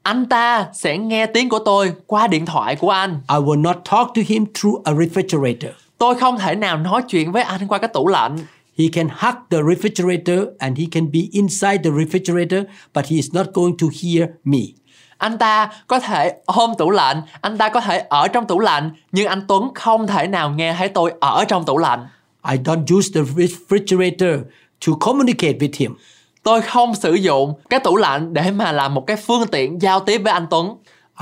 Anh 0.03 0.25
ta 0.25 0.67
sẽ 0.73 0.97
nghe 0.97 1.25
tiếng 1.25 1.49
của 1.49 1.59
tôi 1.59 1.93
qua 2.07 2.27
điện 2.27 2.45
thoại 2.45 2.75
của 2.75 2.89
anh. 2.89 3.21
I 3.29 3.35
will 3.35 3.61
not 3.61 3.75
talk 3.91 4.07
to 4.15 4.21
him 4.27 4.45
through 4.53 4.83
a 4.83 4.93
refrigerator. 4.93 5.69
Tôi 5.97 6.15
không 6.15 6.37
thể 6.39 6.55
nào 6.55 6.77
nói 6.77 7.01
chuyện 7.07 7.31
với 7.31 7.43
anh 7.43 7.67
qua 7.67 7.77
cái 7.77 7.87
tủ 7.93 8.07
lạnh. 8.07 8.37
He 8.77 8.85
can 8.93 9.09
hug 9.09 9.33
the 9.49 9.57
refrigerator 9.57 10.45
and 10.59 10.79
he 10.79 10.85
can 10.91 11.11
be 11.11 11.19
inside 11.31 11.77
the 11.83 11.89
refrigerator, 11.89 12.63
but 12.95 13.05
he 13.05 13.15
is 13.15 13.33
not 13.33 13.47
going 13.53 13.77
to 13.77 13.87
hear 14.03 14.29
me. 14.43 14.59
Anh 15.17 15.37
ta 15.37 15.69
có 15.87 15.99
thể 15.99 16.33
ôm 16.45 16.71
tủ 16.77 16.89
lạnh, 16.89 17.21
anh 17.41 17.57
ta 17.57 17.69
có 17.69 17.81
thể 17.81 17.97
ở 18.09 18.27
trong 18.27 18.47
tủ 18.47 18.59
lạnh, 18.59 18.91
nhưng 19.11 19.27
anh 19.27 19.41
Tuấn 19.47 19.71
không 19.75 20.07
thể 20.07 20.27
nào 20.27 20.49
nghe 20.49 20.75
thấy 20.77 20.89
tôi 20.89 21.13
ở 21.19 21.45
trong 21.47 21.65
tủ 21.65 21.77
lạnh. 21.77 22.07
I 22.43 22.57
don't 22.57 22.97
use 22.97 23.09
the 23.13 23.21
refrigerator 23.21 24.39
to 24.87 24.93
communicate 25.05 25.57
with 25.59 25.75
him. 25.77 25.95
Tôi 26.43 26.61
không 26.61 26.95
sử 26.95 27.13
dụng 27.13 27.53
cái 27.69 27.79
tủ 27.79 27.95
lạnh 27.95 28.33
để 28.33 28.51
mà 28.51 28.71
làm 28.71 28.93
một 28.93 29.03
cái 29.07 29.17
phương 29.17 29.47
tiện 29.47 29.81
giao 29.81 29.99
tiếp 29.99 30.17
với 30.17 30.33
anh 30.33 30.47
Tuấn. 30.49 30.77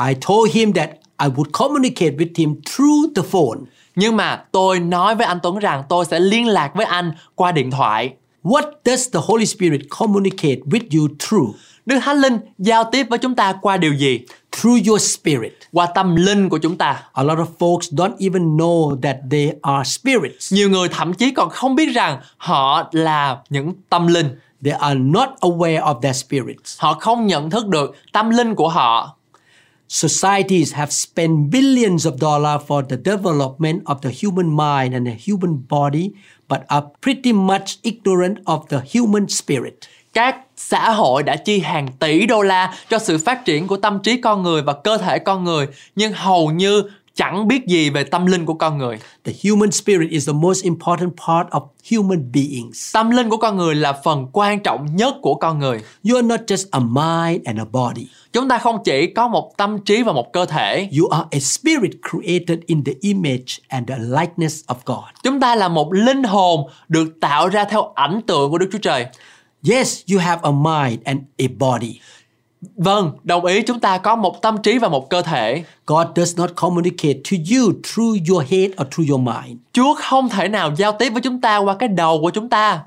I 0.07 0.13
told 0.27 0.51
him 0.51 0.73
that 0.73 0.89
I 1.21 1.27
would 1.27 1.51
communicate 1.51 2.11
with 2.17 2.31
him 2.35 2.55
through 2.65 3.13
the 3.15 3.21
phone. 3.31 3.59
Nhưng 3.95 4.15
mà 4.15 4.43
tôi 4.51 4.79
nói 4.79 5.15
với 5.15 5.25
anh 5.25 5.39
Tuấn 5.43 5.59
rằng 5.59 5.83
tôi 5.89 6.05
sẽ 6.05 6.19
liên 6.19 6.47
lạc 6.47 6.71
với 6.75 6.85
anh 6.85 7.11
qua 7.35 7.51
điện 7.51 7.71
thoại. 7.71 8.13
What 8.43 8.71
does 8.85 9.13
the 9.13 9.19
Holy 9.23 9.45
Spirit 9.45 9.81
communicate 9.99 10.59
with 10.65 10.99
you 10.99 11.07
through? 11.19 11.55
Đức 11.89 11.99
Thánh 11.99 12.21
Linh 12.21 12.39
giao 12.57 12.83
tiếp 12.91 13.07
với 13.09 13.19
chúng 13.19 13.35
ta 13.35 13.53
qua 13.61 13.77
điều 13.77 13.93
gì? 13.93 14.19
Through 14.51 14.87
your 14.87 15.01
spirit. 15.01 15.53
Qua 15.73 15.85
tâm 15.85 16.15
linh 16.15 16.49
của 16.49 16.57
chúng 16.57 16.77
ta. 16.77 17.03
A 17.13 17.23
lot 17.23 17.37
of 17.37 17.45
folks 17.59 17.95
don't 17.95 18.15
even 18.19 18.57
know 18.57 19.01
that 19.01 19.17
they 19.31 19.53
are 19.61 19.89
spirits. 19.89 20.53
Nhiều 20.53 20.69
người 20.69 20.89
thậm 20.89 21.13
chí 21.13 21.31
còn 21.31 21.49
không 21.49 21.75
biết 21.75 21.85
rằng 21.85 22.21
họ 22.37 22.89
là 22.91 23.37
những 23.49 23.73
tâm 23.89 24.07
linh. 24.07 24.27
They 24.63 24.73
are 24.73 24.99
not 24.99 25.29
aware 25.39 25.81
of 25.81 26.01
their 26.01 26.15
spirits. 26.15 26.79
Họ 26.79 26.93
không 26.93 27.27
nhận 27.27 27.49
thức 27.49 27.67
được 27.67 27.95
tâm 28.13 28.29
linh 28.29 28.55
của 28.55 28.69
họ. 28.69 29.15
Societies 29.87 30.73
have 30.73 30.91
spent 30.91 31.51
billions 31.51 32.07
of 32.07 32.17
dollars 32.17 32.63
for 32.67 32.81
the 32.81 32.97
development 33.05 33.83
of 33.83 33.95
the 34.01 34.09
human 34.23 34.49
mind 34.57 34.93
and 34.93 35.07
the 35.07 35.15
human 35.27 35.63
body, 35.69 36.09
but 36.49 36.59
are 36.67 36.85
pretty 37.01 37.33
much 37.33 37.81
ignorant 37.81 38.37
of 38.45 38.59
the 38.69 38.77
human 38.93 39.27
spirit. 39.27 39.73
Các 40.13 40.37
xã 40.57 40.91
hội 40.91 41.23
đã 41.23 41.35
chi 41.35 41.59
hàng 41.59 41.87
tỷ 41.99 42.25
đô 42.25 42.41
la 42.41 42.73
cho 42.89 42.99
sự 42.99 43.17
phát 43.17 43.45
triển 43.45 43.67
của 43.67 43.77
tâm 43.77 43.99
trí 43.99 44.21
con 44.21 44.43
người 44.43 44.61
và 44.61 44.73
cơ 44.73 44.97
thể 44.97 45.19
con 45.19 45.43
người, 45.43 45.67
nhưng 45.95 46.13
hầu 46.13 46.51
như 46.51 46.83
chẳng 47.15 47.47
biết 47.47 47.67
gì 47.67 47.89
về 47.89 48.03
tâm 48.03 48.25
linh 48.25 48.45
của 48.45 48.53
con 48.53 48.77
người. 48.77 48.99
The 49.23 49.33
human 49.43 49.71
spirit 49.71 50.09
is 50.09 50.27
the 50.27 50.33
most 50.33 50.63
important 50.63 51.11
part 51.27 51.47
of 51.47 51.61
human 51.91 52.31
beings. 52.33 52.93
Tâm 52.93 53.09
linh 53.09 53.29
của 53.29 53.37
con 53.37 53.57
người 53.57 53.75
là 53.75 53.93
phần 54.03 54.27
quan 54.33 54.59
trọng 54.59 54.95
nhất 54.95 55.15
của 55.21 55.35
con 55.35 55.59
người. 55.59 55.79
You 56.09 56.15
are 56.15 56.27
not 56.27 56.39
just 56.47 56.65
a 56.71 56.79
mind 56.79 57.45
and 57.45 57.59
a 57.59 57.65
body. 57.71 58.07
Chúng 58.33 58.49
ta 58.49 58.57
không 58.57 58.83
chỉ 58.83 59.07
có 59.07 59.27
một 59.27 59.57
tâm 59.57 59.79
trí 59.79 60.03
và 60.03 60.11
một 60.11 60.33
cơ 60.33 60.45
thể. 60.45 60.89
You 60.99 61.07
are 61.07 61.25
a 61.31 61.39
spirit 61.39 61.91
created 62.11 62.59
in 62.65 62.83
the 62.83 62.93
image 63.01 63.59
and 63.67 63.89
the 63.89 63.95
likeness 63.99 64.63
of 64.67 64.75
God. 64.85 65.09
Chúng 65.23 65.39
ta 65.39 65.55
là 65.55 65.67
một 65.67 65.93
linh 65.93 66.23
hồn 66.23 66.69
được 66.87 67.07
tạo 67.21 67.49
ra 67.49 67.63
theo 67.63 67.91
ảnh 67.95 68.21
tượng 68.27 68.51
của 68.51 68.57
Đức 68.57 68.69
Chúa 68.71 68.79
Trời. 68.81 69.05
Yes, 69.63 70.01
you 70.11 70.19
have 70.19 70.41
a 70.43 70.51
mind 70.51 70.99
and 71.03 71.19
a 71.37 71.45
body. 71.59 71.99
Vâng, 72.61 73.11
đồng 73.23 73.45
ý 73.45 73.61
chúng 73.61 73.79
ta 73.79 73.97
có 73.97 74.15
một 74.15 74.41
tâm 74.41 74.57
trí 74.63 74.77
và 74.77 74.89
một 74.89 75.09
cơ 75.09 75.21
thể. 75.21 75.63
God 75.85 76.07
does 76.15 76.37
not 76.37 76.49
communicate 76.55 77.13
to 77.13 77.37
you 77.51 77.71
through 77.83 78.29
your 78.29 78.45
head 78.49 78.71
or 78.81 78.87
through 78.91 79.09
your 79.09 79.21
mind. 79.21 79.57
Chúa 79.73 79.93
không 79.93 80.29
thể 80.29 80.47
nào 80.47 80.75
giao 80.77 80.91
tiếp 80.91 81.09
với 81.09 81.21
chúng 81.21 81.41
ta 81.41 81.57
qua 81.57 81.75
cái 81.75 81.89
đầu 81.89 82.21
của 82.21 82.29
chúng 82.29 82.49
ta. 82.49 82.79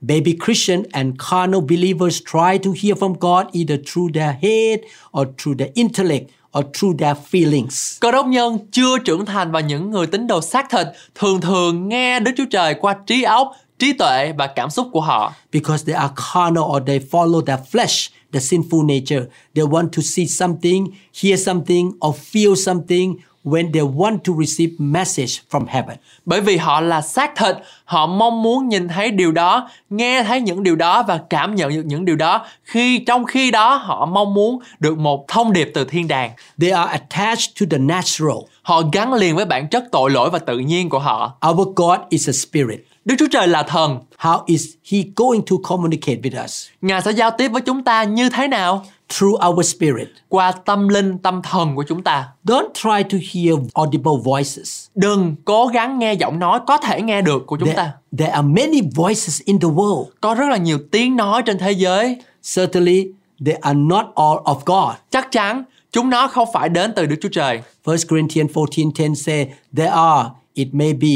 Baby 0.00 0.36
Christian 0.44 0.82
and 0.92 1.14
carnal 1.30 1.60
believers 1.60 2.18
try 2.32 2.58
to 2.58 2.70
hear 2.82 2.98
from 2.98 3.14
God 3.20 3.46
either 3.52 3.80
through 3.92 4.14
their 4.14 4.34
head 4.42 4.80
or 5.20 5.28
through 5.38 5.58
their 5.58 5.70
intellect 5.74 6.30
or 6.58 6.64
through 6.78 6.98
their 6.98 7.16
feelings. 7.30 7.98
Cơ 8.00 8.10
đốc 8.10 8.26
nhân 8.26 8.58
chưa 8.72 8.98
trưởng 8.98 9.26
thành 9.26 9.52
và 9.52 9.60
những 9.60 9.90
người 9.90 10.06
tín 10.06 10.26
đồ 10.26 10.40
xác 10.40 10.70
thịt 10.70 10.86
thường 11.14 11.40
thường 11.40 11.88
nghe 11.88 12.20
Đức 12.20 12.30
Chúa 12.36 12.44
Trời 12.50 12.74
qua 12.74 12.96
trí 13.06 13.22
óc, 13.22 13.52
trí 13.78 13.92
tuệ 13.92 14.32
và 14.38 14.46
cảm 14.46 14.70
xúc 14.70 14.88
của 14.92 15.00
họ. 15.00 15.32
Because 15.52 15.84
they 15.86 16.02
are 16.02 16.14
carnal 16.34 16.64
or 16.64 16.82
they 16.86 16.98
follow 17.10 17.40
their 17.40 17.60
flesh, 17.72 18.08
the 18.32 18.40
sinful 18.40 18.86
nature. 18.86 19.26
They 19.54 19.64
want 19.64 19.88
to 19.96 20.02
see 20.02 20.26
something, 20.26 20.86
hear 21.22 21.46
something, 21.46 21.90
or 22.06 22.16
feel 22.32 22.54
something 22.54 23.14
when 23.44 23.72
they 23.72 23.82
want 23.82 24.18
to 24.24 24.32
receive 24.44 24.72
message 24.78 25.32
from 25.50 25.66
heaven. 25.66 25.96
Bởi 26.24 26.40
vì 26.40 26.56
họ 26.56 26.80
là 26.80 27.00
xác 27.00 27.36
thịt, 27.36 27.56
họ 27.84 28.06
mong 28.06 28.42
muốn 28.42 28.68
nhìn 28.68 28.88
thấy 28.88 29.10
điều 29.10 29.32
đó, 29.32 29.70
nghe 29.90 30.22
thấy 30.22 30.40
những 30.40 30.62
điều 30.62 30.76
đó 30.76 31.02
và 31.02 31.20
cảm 31.30 31.54
nhận 31.54 31.74
được 31.74 31.82
những 31.86 32.04
điều 32.04 32.16
đó. 32.16 32.46
Khi 32.64 32.98
trong 32.98 33.24
khi 33.24 33.50
đó 33.50 33.74
họ 33.74 34.06
mong 34.06 34.34
muốn 34.34 34.58
được 34.78 34.98
một 34.98 35.28
thông 35.28 35.52
điệp 35.52 35.70
từ 35.74 35.84
thiên 35.84 36.08
đàng. 36.08 36.30
They 36.60 36.70
are 36.70 36.90
attached 36.90 37.60
to 37.60 37.66
the 37.70 37.78
natural. 37.78 38.38
Họ 38.62 38.82
gắn 38.92 39.12
liền 39.12 39.36
với 39.36 39.44
bản 39.44 39.68
chất 39.68 39.84
tội 39.92 40.10
lỗi 40.10 40.30
và 40.30 40.38
tự 40.38 40.58
nhiên 40.58 40.88
của 40.88 40.98
họ. 40.98 41.38
Our 41.48 41.68
God 41.76 41.98
is 42.08 42.28
a 42.28 42.32
spirit. 42.32 42.80
Đức 43.08 43.14
Chúa 43.18 43.26
Trời 43.30 43.48
là 43.48 43.62
thần. 43.62 43.98
How 44.18 44.42
is 44.46 44.66
he 44.90 44.98
going 45.16 45.40
to 45.50 45.56
communicate 45.68 46.16
with 46.22 46.44
us? 46.44 46.66
Ngài 46.82 47.02
sẽ 47.02 47.10
giao 47.10 47.30
tiếp 47.30 47.48
với 47.48 47.62
chúng 47.62 47.84
ta 47.84 48.04
như 48.04 48.30
thế 48.30 48.48
nào? 48.48 48.84
Through 49.08 49.46
our 49.48 49.74
spirit. 49.74 50.08
Qua 50.28 50.52
tâm 50.52 50.88
linh, 50.88 51.18
tâm 51.18 51.42
thần 51.42 51.76
của 51.76 51.82
chúng 51.88 52.02
ta. 52.02 52.28
Don't 52.44 52.68
try 52.74 53.02
to 53.10 53.18
hear 53.32 53.58
audible 53.74 54.12
voices. 54.24 54.86
Đừng 54.94 55.36
cố 55.44 55.66
gắng 55.66 55.98
nghe 55.98 56.12
giọng 56.12 56.38
nói 56.38 56.60
có 56.66 56.76
thể 56.76 57.02
nghe 57.02 57.22
được 57.22 57.46
của 57.46 57.56
chúng 57.56 57.68
There, 57.68 57.76
ta. 57.76 57.92
there 58.18 58.30
are 58.32 58.48
many 58.48 58.80
voices 58.94 59.40
in 59.44 59.60
the 59.60 59.68
world. 59.68 60.06
Có 60.20 60.34
rất 60.34 60.48
là 60.50 60.56
nhiều 60.56 60.78
tiếng 60.90 61.16
nói 61.16 61.42
trên 61.42 61.58
thế 61.58 61.72
giới. 61.72 62.16
Certainly, 62.56 63.06
they 63.46 63.54
are 63.54 63.78
not 63.78 64.06
all 64.14 64.38
of 64.44 64.58
God. 64.66 64.94
Chắc 65.10 65.32
chắn 65.32 65.64
chúng 65.92 66.10
nó 66.10 66.28
không 66.28 66.48
phải 66.52 66.68
đến 66.68 66.92
từ 66.96 67.06
Đức 67.06 67.16
Chúa 67.22 67.28
Trời. 67.28 67.62
1 67.84 67.94
Corinthians 68.08 68.50
14:10 68.52 69.14
say, 69.14 69.48
There 69.76 69.90
are, 69.90 70.28
it 70.54 70.68
may 70.72 70.92
be, 70.92 71.08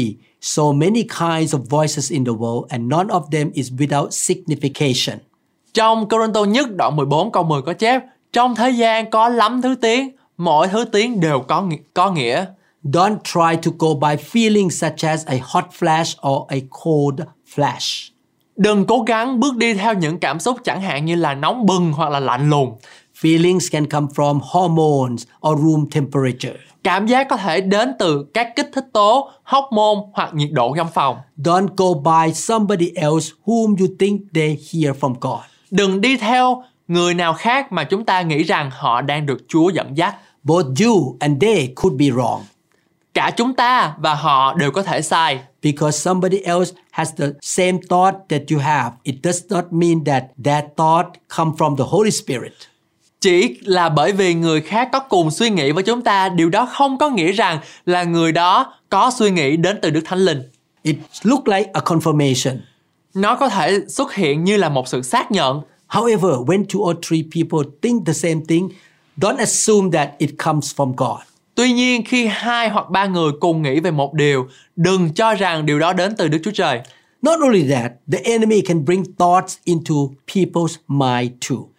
so 0.43 0.73
many 0.73 1.03
kinds 1.03 1.55
of 1.55 1.59
voices 1.69 2.11
in 2.11 2.25
the 2.25 2.31
world, 2.31 2.67
and 2.69 2.89
none 2.89 3.07
of 3.07 3.29
them 3.31 3.51
is 3.53 3.71
without 3.77 4.07
signification. 4.09 5.17
Trong 5.73 6.09
Corinto 6.09 6.43
nhất 6.43 6.75
đoạn 6.75 6.95
14 6.95 7.31
câu 7.31 7.43
10 7.43 7.61
có 7.61 7.73
chép 7.73 8.03
Trong 8.33 8.55
thế 8.55 8.69
gian 8.69 9.09
có 9.09 9.29
lắm 9.29 9.61
thứ 9.61 9.75
tiếng 9.75 10.11
Mỗi 10.37 10.67
thứ 10.67 10.85
tiếng 10.85 11.19
đều 11.19 11.39
có, 11.39 11.65
có 11.93 12.11
nghĩa 12.11 12.45
Don't 12.83 13.17
try 13.23 13.61
to 13.61 13.71
go 13.79 13.87
by 13.93 14.23
feelings 14.31 14.69
such 14.69 15.09
as 15.09 15.25
a 15.25 15.35
hot 15.41 15.65
flash 15.79 16.29
or 16.29 16.47
a 16.47 16.57
cold 16.69 17.21
flash. 17.55 18.09
Đừng 18.55 18.85
cố 18.85 19.01
gắng 19.01 19.39
bước 19.39 19.55
đi 19.57 19.73
theo 19.73 19.93
những 19.93 20.19
cảm 20.19 20.39
xúc 20.39 20.57
chẳng 20.63 20.81
hạn 20.81 21.05
như 21.05 21.15
là 21.15 21.33
nóng 21.33 21.65
bừng 21.65 21.91
hoặc 21.91 22.09
là 22.09 22.19
lạnh 22.19 22.49
lùng 22.49 22.77
Feelings 23.21 23.69
can 23.71 23.87
come 23.87 24.07
from 24.15 24.39
hormones 24.43 25.25
or 25.47 25.59
room 25.59 25.89
temperature. 25.91 26.72
Cảm 26.83 27.05
giác 27.07 27.27
có 27.29 27.37
thể 27.37 27.61
đến 27.61 27.93
từ 27.99 28.25
các 28.33 28.55
kích 28.55 28.69
thích 28.73 28.85
tố, 28.93 29.31
hormone 29.43 30.09
hoặc 30.13 30.33
nhiệt 30.33 30.49
độ 30.51 30.73
trong 30.77 30.89
phòng 30.93 31.17
Don't 31.37 31.67
go 31.77 31.93
by 31.93 32.33
somebody 32.33 32.91
else 32.95 33.29
whom 33.45 33.75
you 33.79 33.87
think 33.99 34.21
they 34.33 34.47
hear 34.47 34.97
from 34.99 35.13
God. 35.21 35.41
Đừng 35.71 36.01
đi 36.01 36.17
theo 36.17 36.63
người 36.87 37.13
nào 37.13 37.33
khác 37.33 37.71
mà 37.71 37.83
chúng 37.83 38.05
ta 38.05 38.21
nghĩ 38.21 38.43
rằng 38.43 38.69
họ 38.73 39.01
đang 39.01 39.25
được 39.25 39.37
Chúa 39.47 39.69
dẫn 39.69 39.97
dắt 39.97 40.15
Both 40.43 40.67
you 40.85 41.17
and 41.19 41.41
they 41.41 41.73
could 41.75 41.99
be 41.99 42.05
wrong 42.05 42.39
Cả 43.13 43.31
chúng 43.37 43.53
ta 43.53 43.95
và 43.97 44.15
họ 44.15 44.53
đều 44.53 44.71
có 44.71 44.83
thể 44.83 45.01
sai 45.01 45.39
because 45.61 45.97
somebody 45.97 46.39
else 46.39 46.71
has 46.91 47.11
the 47.17 47.25
same 47.41 47.77
thought 47.89 48.15
that 48.29 48.41
you 48.51 48.59
have. 48.59 48.91
It 49.03 49.15
does 49.23 49.41
not 49.49 49.65
mean 49.71 50.03
that 50.05 50.23
that 50.45 50.65
thought 50.77 51.07
come 51.37 51.51
from 51.57 51.75
the 51.75 51.83
Holy 51.87 52.11
Spirit. 52.11 52.53
Chỉ 53.23 53.57
là 53.61 53.89
bởi 53.89 54.11
vì 54.11 54.33
người 54.33 54.61
khác 54.61 54.89
có 54.91 54.99
cùng 54.99 55.31
suy 55.31 55.49
nghĩ 55.49 55.71
với 55.71 55.83
chúng 55.83 56.01
ta, 56.01 56.29
điều 56.29 56.49
đó 56.49 56.65
không 56.65 56.97
có 56.97 57.09
nghĩa 57.09 57.31
rằng 57.31 57.59
là 57.85 58.03
người 58.03 58.31
đó 58.31 58.73
có 58.89 59.11
suy 59.15 59.31
nghĩ 59.31 59.57
đến 59.57 59.79
từ 59.81 59.89
Đức 59.89 60.01
Thánh 60.05 60.19
Linh. 60.19 60.41
It 60.81 60.95
look 61.23 61.47
like 61.47 61.69
a 61.73 61.81
confirmation. 61.81 62.57
Nó 63.13 63.35
có 63.35 63.49
thể 63.49 63.79
xuất 63.87 64.15
hiện 64.15 64.43
như 64.43 64.57
là 64.57 64.69
một 64.69 64.87
sự 64.87 65.01
xác 65.01 65.31
nhận. 65.31 65.61
However, 65.89 66.45
when 66.45 66.65
two 66.65 66.89
or 66.91 66.97
three 67.09 67.21
people 67.35 67.69
think 67.81 68.05
the 68.05 68.13
same 68.13 68.39
thing, 68.47 68.69
don't 69.17 69.37
assume 69.37 69.89
that 69.91 70.09
it 70.17 70.29
comes 70.45 70.75
from 70.75 70.93
God. 70.97 71.19
Tuy 71.55 71.73
nhiên 71.73 72.05
khi 72.05 72.27
hai 72.27 72.69
hoặc 72.69 72.89
ba 72.89 73.05
người 73.05 73.31
cùng 73.39 73.61
nghĩ 73.61 73.79
về 73.79 73.91
một 73.91 74.13
điều, 74.13 74.47
đừng 74.75 75.13
cho 75.13 75.33
rằng 75.33 75.65
điều 75.65 75.79
đó 75.79 75.93
đến 75.93 76.15
từ 76.17 76.27
Đức 76.27 76.39
Chúa 76.43 76.51
Trời. 76.51 76.81
Not 77.21 77.39
only 77.41 77.69
that, 77.69 77.91
the 78.11 78.19
enemy 78.23 78.61
can 78.61 78.85
bring 78.85 79.03
thoughts 79.19 79.57
into 79.63 79.95
people's 80.33 80.75
mind 80.87 81.31
too. 81.49 81.72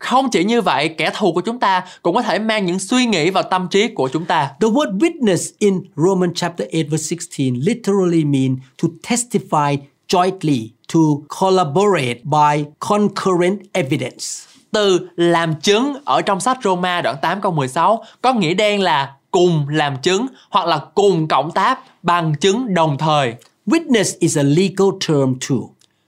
Không 0.00 0.30
chỉ 0.30 0.44
như 0.44 0.60
vậy, 0.60 0.88
kẻ 0.88 1.10
thù 1.16 1.32
của 1.32 1.40
chúng 1.40 1.58
ta 1.58 1.82
cũng 2.02 2.14
có 2.14 2.22
thể 2.22 2.38
mang 2.38 2.66
những 2.66 2.78
suy 2.78 3.06
nghĩ 3.06 3.30
vào 3.30 3.42
tâm 3.42 3.68
trí 3.68 3.88
của 3.88 4.08
chúng 4.08 4.24
ta. 4.24 4.50
The 4.60 4.68
word 4.68 4.98
witness 4.98 5.52
in 5.58 5.82
Romans 5.96 6.32
chapter 6.34 6.68
8 6.72 6.82
verse 6.90 7.16
16 7.16 7.62
literally 7.66 8.24
mean 8.24 8.56
to 8.82 8.88
testify 9.08 9.76
jointly, 10.08 10.68
to 10.94 11.00
collaborate 11.40 12.20
by 12.24 12.64
concurrent 12.78 13.58
evidence. 13.72 14.26
Từ 14.72 15.08
làm 15.16 15.54
chứng 15.60 15.96
ở 16.04 16.22
trong 16.22 16.40
sách 16.40 16.58
Roma 16.64 17.00
đoạn 17.00 17.16
8 17.22 17.40
câu 17.40 17.52
16 17.52 18.04
có 18.22 18.32
nghĩa 18.32 18.54
đen 18.54 18.82
là 18.82 19.14
cùng 19.30 19.68
làm 19.68 19.96
chứng 20.02 20.26
hoặc 20.50 20.66
là 20.66 20.80
cùng 20.94 21.28
cộng 21.28 21.50
tác 21.50 21.78
bằng 22.02 22.34
chứng 22.40 22.74
đồng 22.74 22.98
thời. 22.98 23.34
Witness 23.66 24.16
is 24.18 24.38
a 24.38 24.42
legal 24.42 24.88
term 25.08 25.34
too. 25.48 25.56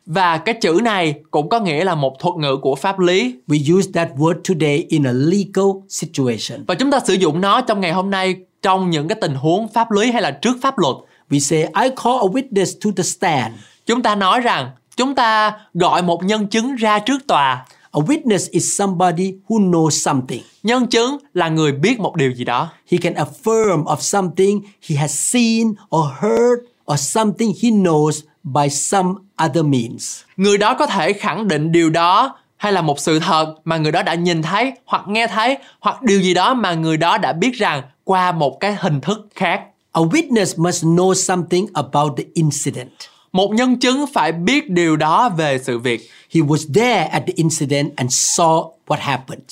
Và 0.06 0.38
cái 0.38 0.54
chữ 0.54 0.80
này 0.82 1.14
cũng 1.30 1.48
có 1.48 1.60
nghĩa 1.60 1.84
là 1.84 1.94
một 1.94 2.18
thuật 2.18 2.34
ngữ 2.36 2.56
của 2.56 2.74
pháp 2.74 2.98
lý 2.98 3.34
We 3.48 3.78
use 3.78 3.90
that 3.94 4.08
word 4.16 4.34
today 4.48 4.86
in 4.88 5.06
a 5.06 5.12
legal 5.12 5.66
situation. 5.88 6.64
và 6.66 6.74
chúng 6.74 6.90
ta 6.90 7.00
sử 7.06 7.14
dụng 7.14 7.40
nó 7.40 7.60
trong 7.60 7.80
ngày 7.80 7.92
hôm 7.92 8.10
nay 8.10 8.36
trong 8.62 8.90
những 8.90 9.08
cái 9.08 9.18
tình 9.20 9.34
huống 9.34 9.68
pháp 9.68 9.90
lý 9.90 10.10
hay 10.10 10.22
là 10.22 10.30
trước 10.30 10.56
pháp 10.62 10.78
luật. 10.78 10.96
We 11.30 11.38
say, 11.38 11.60
I 11.60 11.88
call 12.04 12.16
a 12.20 12.28
witness 12.32 12.72
to 12.84 12.90
the 12.96 13.02
stand. 13.02 13.54
Chúng 13.86 14.02
ta 14.02 14.14
nói 14.14 14.40
rằng 14.40 14.70
chúng 14.96 15.14
ta 15.14 15.52
gọi 15.74 16.02
một 16.02 16.24
nhân 16.24 16.46
chứng 16.46 16.74
ra 16.74 16.98
trước 16.98 17.26
tòa. 17.26 17.66
A 17.92 18.00
witness 18.00 18.48
is 18.50 18.78
somebody 18.78 19.34
who 19.48 19.70
knows 19.70 19.90
something. 19.90 20.42
Nhân 20.62 20.86
chứng 20.86 21.18
là 21.34 21.48
người 21.48 21.72
biết 21.72 22.00
một 22.00 22.16
điều 22.16 22.30
gì 22.32 22.44
đó. 22.44 22.68
He 22.90 22.98
can 22.98 23.14
affirm 23.14 23.84
of 23.84 23.96
something 23.96 24.60
he 24.88 24.96
has 24.96 25.10
seen 25.32 25.68
or 25.96 26.06
heard 26.20 26.60
or 26.92 27.00
something 27.00 27.52
he 27.62 27.70
knows 27.70 28.20
by 28.44 28.68
some 28.70 29.10
other 29.44 29.64
means. 29.64 30.20
Người 30.36 30.58
đó 30.58 30.74
có 30.74 30.86
thể 30.86 31.12
khẳng 31.12 31.48
định 31.48 31.72
điều 31.72 31.90
đó 31.90 32.36
hay 32.56 32.72
là 32.72 32.82
một 32.82 33.00
sự 33.00 33.18
thật 33.18 33.54
mà 33.64 33.76
người 33.76 33.92
đó 33.92 34.02
đã 34.02 34.14
nhìn 34.14 34.42
thấy 34.42 34.72
hoặc 34.84 35.02
nghe 35.08 35.26
thấy 35.26 35.56
hoặc 35.80 36.02
điều 36.02 36.20
gì 36.20 36.34
đó 36.34 36.54
mà 36.54 36.74
người 36.74 36.96
đó 36.96 37.18
đã 37.18 37.32
biết 37.32 37.54
rằng 37.54 37.82
qua 38.04 38.32
một 38.32 38.60
cái 38.60 38.76
hình 38.80 39.00
thức 39.00 39.28
khác. 39.34 39.62
A 39.92 40.00
witness 40.00 40.62
must 40.62 40.84
know 40.84 41.14
something 41.14 41.66
about 41.74 42.12
the 42.16 42.24
incident. 42.34 42.90
Một 43.32 43.50
nhân 43.54 43.80
chứng 43.80 44.04
phải 44.14 44.32
biết 44.32 44.70
điều 44.70 44.96
đó 44.96 45.28
về 45.28 45.58
sự 45.58 45.78
việc. 45.78 46.10
He 46.34 46.40
was 46.40 46.74
there 46.74 47.04
at 47.04 47.22
the 47.26 47.32
incident 47.36 47.96
and 47.96 48.12
saw 48.12 48.70
what 48.86 48.98
happened. 49.00 49.50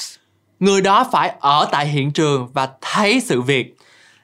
Người 0.61 0.81
đó 0.81 1.09
phải 1.12 1.35
ở 1.40 1.68
tại 1.72 1.87
hiện 1.87 2.12
trường 2.12 2.48
và 2.53 2.68
thấy 2.81 3.20
sự 3.20 3.42
việc. 3.42 3.76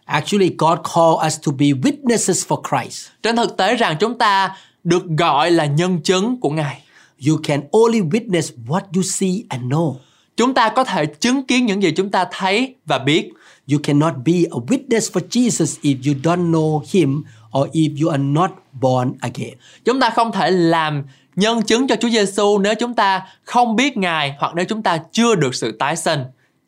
Actually, 0.07 0.51
God 0.59 0.79
called 0.95 1.27
us 1.27 1.38
to 1.47 1.53
be 1.53 1.66
witnesses 1.66 2.47
for 2.47 2.62
Christ. 2.69 3.09
Trên 3.23 3.37
thực 3.37 3.57
tế 3.57 3.77
rằng 3.77 3.97
chúng 4.01 4.19
ta 4.19 4.57
được 4.85 5.03
gọi 5.19 5.51
là 5.51 5.66
nhân 5.66 6.01
chứng 6.01 6.40
của 6.40 6.51
Ngài. 6.51 6.83
You 7.29 7.37
can 7.42 7.61
only 7.71 8.01
witness 8.01 8.51
what 8.66 8.81
you 8.95 9.03
see 9.03 9.42
and 9.49 9.62
know. 9.62 9.97
Chúng 10.37 10.55
ta 10.55 10.69
có 10.69 10.85
thể 10.85 11.07
chứng 11.07 11.42
kiến 11.42 11.66
những 11.66 11.83
gì 11.83 11.90
chúng 11.90 12.11
ta 12.11 12.27
thấy 12.31 12.75
và 12.87 12.99
biết. 12.99 13.31
You 13.73 13.79
cannot 13.83 14.14
be 14.25 14.33
a 14.33 14.59
witness 14.66 15.12
for 15.12 15.21
Jesus 15.31 15.81
if 15.83 15.97
you 16.07 16.21
don't 16.23 16.51
know 16.51 16.83
him 16.92 17.23
or 17.59 17.69
if 17.73 18.03
you 18.03 18.11
are 18.11 18.23
not 18.23 18.51
born 18.73 19.12
again. 19.21 19.55
Chúng 19.85 20.01
ta 20.01 20.11
không 20.11 20.33
thể 20.33 20.51
làm 20.51 21.03
nhân 21.37 21.62
chứng 21.62 21.88
cho 21.88 21.97
Chúa 22.01 22.09
Giêsu 22.09 22.59
nếu 22.59 22.75
chúng 22.75 22.95
ta 22.95 23.27
không 23.45 23.77
biết 23.77 23.97
Ngài 23.97 24.35
hoặc 24.38 24.53
nếu 24.55 24.64
chúng 24.69 24.83
ta 24.83 24.99
chưa 25.12 25.35
được 25.35 25.55
sự 25.55 25.77
tái 25.79 25.97
sinh. 25.97 26.21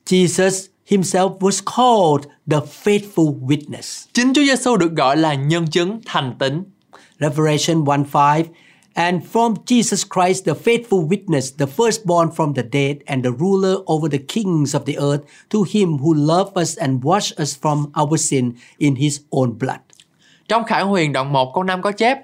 Jesus 0.06 0.66
himself 0.90 1.32
was 1.40 1.60
called 1.60 2.26
the 2.50 2.60
faithful 2.60 3.34
witness. 3.40 4.06
Chính 4.12 4.32
Chúa 4.34 4.42
Giêsu 4.42 4.76
được 4.76 4.92
gọi 4.92 5.16
là 5.16 5.34
nhân 5.34 5.66
chứng 5.66 6.00
thành 6.06 6.34
tín. 6.38 6.64
Revelation 7.18 7.84
1 7.84 8.00
5 8.12 8.42
And 8.94 9.22
from 9.32 9.54
Jesus 9.66 10.04
Christ, 10.14 10.44
the 10.44 10.54
faithful 10.54 11.08
witness, 11.08 11.56
the 11.58 11.66
firstborn 11.66 12.30
from 12.36 12.54
the 12.54 12.62
dead, 12.72 12.96
and 13.06 13.24
the 13.24 13.30
ruler 13.38 13.76
over 13.86 14.08
the 14.10 14.24
kings 14.28 14.74
of 14.74 14.84
the 14.86 14.94
earth, 14.96 15.20
to 15.50 15.58
him 15.72 15.98
who 15.98 16.14
loved 16.14 16.58
us 16.62 16.78
and 16.78 17.04
washed 17.04 17.40
us 17.40 17.56
from 17.62 17.92
our 18.02 18.18
sin 18.18 18.52
in 18.78 18.94
his 18.96 19.20
own 19.30 19.58
blood. 19.58 19.80
Trong 20.48 20.64
Khải 20.64 20.82
Huyền 20.82 21.12
đoạn 21.12 21.32
1 21.32 21.54
câu 21.54 21.64
5 21.64 21.82
có 21.82 21.92
chép 21.92 22.18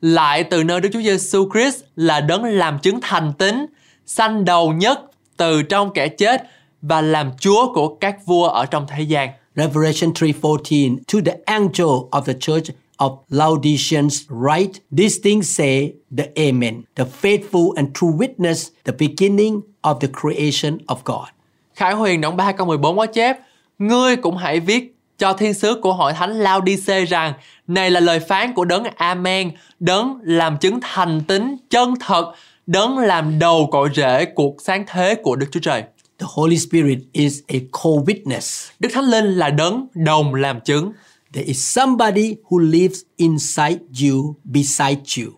Lại 0.00 0.44
từ 0.44 0.64
nơi 0.64 0.80
Đức 0.80 0.88
Chúa 0.92 1.00
Giêsu 1.00 1.48
Christ 1.52 1.84
là 1.96 2.20
đấng 2.20 2.44
làm 2.44 2.78
chứng 2.78 2.98
thành 3.02 3.32
tín, 3.38 3.66
sanh 4.06 4.44
đầu 4.44 4.72
nhất 4.72 5.00
từ 5.36 5.62
trong 5.62 5.92
kẻ 5.92 6.08
chết 6.08 6.42
và 6.88 7.00
làm 7.00 7.30
Chúa 7.40 7.72
của 7.74 7.94
các 7.94 8.26
vua 8.26 8.48
ở 8.48 8.66
trong 8.66 8.86
thế 8.88 9.02
gian. 9.02 9.30
Revelation 9.56 10.12
3:14 10.12 10.96
To 11.12 11.18
the 11.26 11.36
angel 11.44 12.08
of 12.10 12.20
the 12.20 12.34
church 12.40 12.70
of 12.98 13.18
Laodiceans 13.30 14.22
write 14.28 14.80
these 14.90 15.20
things 15.24 15.56
say 15.56 15.92
the 16.16 16.24
amen 16.36 16.82
the 16.94 17.04
faithful 17.22 17.72
and 17.76 17.88
true 17.94 18.10
witness 18.10 18.70
the 18.84 18.92
beginning 18.92 19.60
of 19.82 19.98
the 20.00 20.08
creation 20.20 20.78
of 20.86 20.96
God 21.04 21.28
Khải 21.74 21.94
Huyền 21.94 22.20
đoạn 22.20 22.36
3 22.36 22.52
câu 22.52 22.66
14 22.66 22.96
có 22.96 23.06
chép 23.06 23.36
Ngươi 23.78 24.16
cũng 24.16 24.36
hãy 24.36 24.60
viết 24.60 24.96
cho 25.18 25.32
thiên 25.32 25.54
sứ 25.54 25.80
của 25.82 25.92
hội 25.92 26.12
thánh 26.12 26.30
Laodice 26.30 27.04
rằng 27.04 27.32
Này 27.66 27.90
là 27.90 28.00
lời 28.00 28.20
phán 28.20 28.52
của 28.54 28.64
đấng 28.64 28.84
Amen 28.96 29.50
Đấng 29.80 30.18
làm 30.22 30.58
chứng 30.58 30.78
thành 30.82 31.22
tín 31.28 31.56
chân 31.70 31.94
thật 32.00 32.32
Đấng 32.66 32.98
làm 32.98 33.38
đầu 33.38 33.68
cội 33.72 33.88
rễ 33.94 34.24
cuộc 34.24 34.62
sáng 34.62 34.84
thế 34.88 35.14
của 35.14 35.36
Đức 35.36 35.46
Chúa 35.50 35.60
Trời 35.60 35.82
the 36.18 36.26
Holy 36.34 36.58
Spirit 36.58 36.98
is 37.12 37.40
a 37.48 37.56
co-witness. 37.72 38.70
Đức 38.80 38.88
Thánh 38.92 39.04
Linh 39.04 39.24
là 39.24 39.50
đấng 39.50 39.86
đồng 39.94 40.34
làm 40.34 40.60
chứng. 40.60 40.92
There 41.32 41.46
is 41.46 41.64
somebody 41.78 42.36
who 42.48 42.58
lives 42.58 43.00
inside 43.16 43.78
you 44.02 44.34
beside 44.44 45.00
you. 45.18 45.32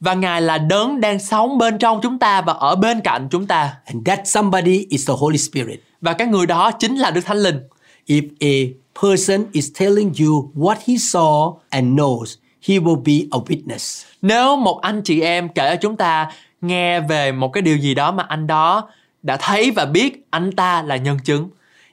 Và 0.00 0.14
Ngài 0.14 0.42
là 0.42 0.58
đấng 0.58 1.00
đang 1.00 1.18
sống 1.18 1.58
bên 1.58 1.78
trong 1.78 2.00
chúng 2.02 2.18
ta 2.18 2.40
và 2.40 2.52
ở 2.52 2.76
bên 2.76 3.00
cạnh 3.00 3.28
chúng 3.30 3.46
ta. 3.46 3.74
And 3.84 4.06
that 4.06 4.20
somebody 4.24 4.86
is 4.88 5.08
the 5.08 5.14
Holy 5.18 5.38
Spirit. 5.38 5.80
Và 6.00 6.12
cái 6.12 6.26
người 6.26 6.46
đó 6.46 6.70
chính 6.70 6.96
là 6.96 7.10
Đức 7.10 7.24
Thánh 7.24 7.38
Linh. 7.38 7.60
If 8.06 8.28
a 8.40 8.74
person 9.02 9.46
is 9.52 9.70
telling 9.78 10.12
you 10.20 10.52
what 10.54 10.76
he 10.86 10.94
saw 10.94 11.56
and 11.68 12.00
knows 12.00 12.24
he 12.68 12.78
will 12.78 13.02
be 13.02 13.28
a 13.30 13.38
witness. 13.46 14.04
Nếu 14.22 14.56
một 14.56 14.80
anh 14.82 15.02
chị 15.02 15.20
em 15.20 15.48
kể 15.48 15.70
cho 15.70 15.76
chúng 15.76 15.96
ta 15.96 16.30
nghe 16.60 17.00
về 17.00 17.32
một 17.32 17.52
cái 17.52 17.62
điều 17.62 17.76
gì 17.76 17.94
đó 17.94 18.12
mà 18.12 18.24
anh 18.28 18.46
đó 18.46 18.88
đã 19.24 19.36
thấy 19.36 19.70
và 19.70 19.84
biết 19.84 20.26
anh 20.30 20.52
ta 20.52 20.82
là 20.82 20.96
nhân 20.96 21.18
chứng. 21.24 21.48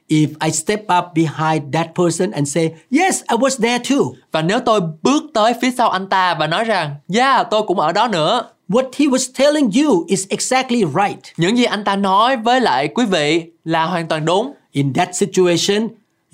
If 0.08 0.28
I 0.44 0.50
step 0.50 0.80
up 0.98 1.04
behind 1.14 1.74
that 1.74 1.86
person 1.94 2.30
and 2.30 2.54
say, 2.54 2.72
Yes, 3.00 3.22
I 3.30 3.36
was 3.36 3.62
there 3.62 3.78
too, 3.90 4.04
Và 4.32 4.42
nếu 4.42 4.60
tôi 4.60 4.80
bước 5.02 5.22
tới 5.34 5.52
phía 5.62 5.70
sau 5.78 5.90
anh 5.90 6.08
ta 6.08 6.34
và 6.34 6.46
nói 6.46 6.64
rằng 6.64 6.94
Yeah, 7.14 7.46
tôi 7.50 7.62
cũng 7.62 7.78
ở 7.80 7.92
đó 7.92 8.08
nữa. 8.08 8.42
what 8.68 8.90
he 8.98 9.06
was 9.06 9.30
telling 9.34 9.70
you 9.84 10.04
is 10.08 10.26
exactly 10.28 10.84
right. 10.84 11.18
Những 11.36 11.56
gì 11.56 11.64
anh 11.64 11.84
ta 11.84 11.96
nói 11.96 12.36
với 12.36 12.60
lại 12.60 12.88
quý 12.88 13.04
vị 13.04 13.42
là 13.64 13.84
hoàn 13.84 14.08
toàn 14.08 14.24
đúng. 14.24 14.52
In 14.72 14.92
that 14.92 15.08
situation, 15.16 15.88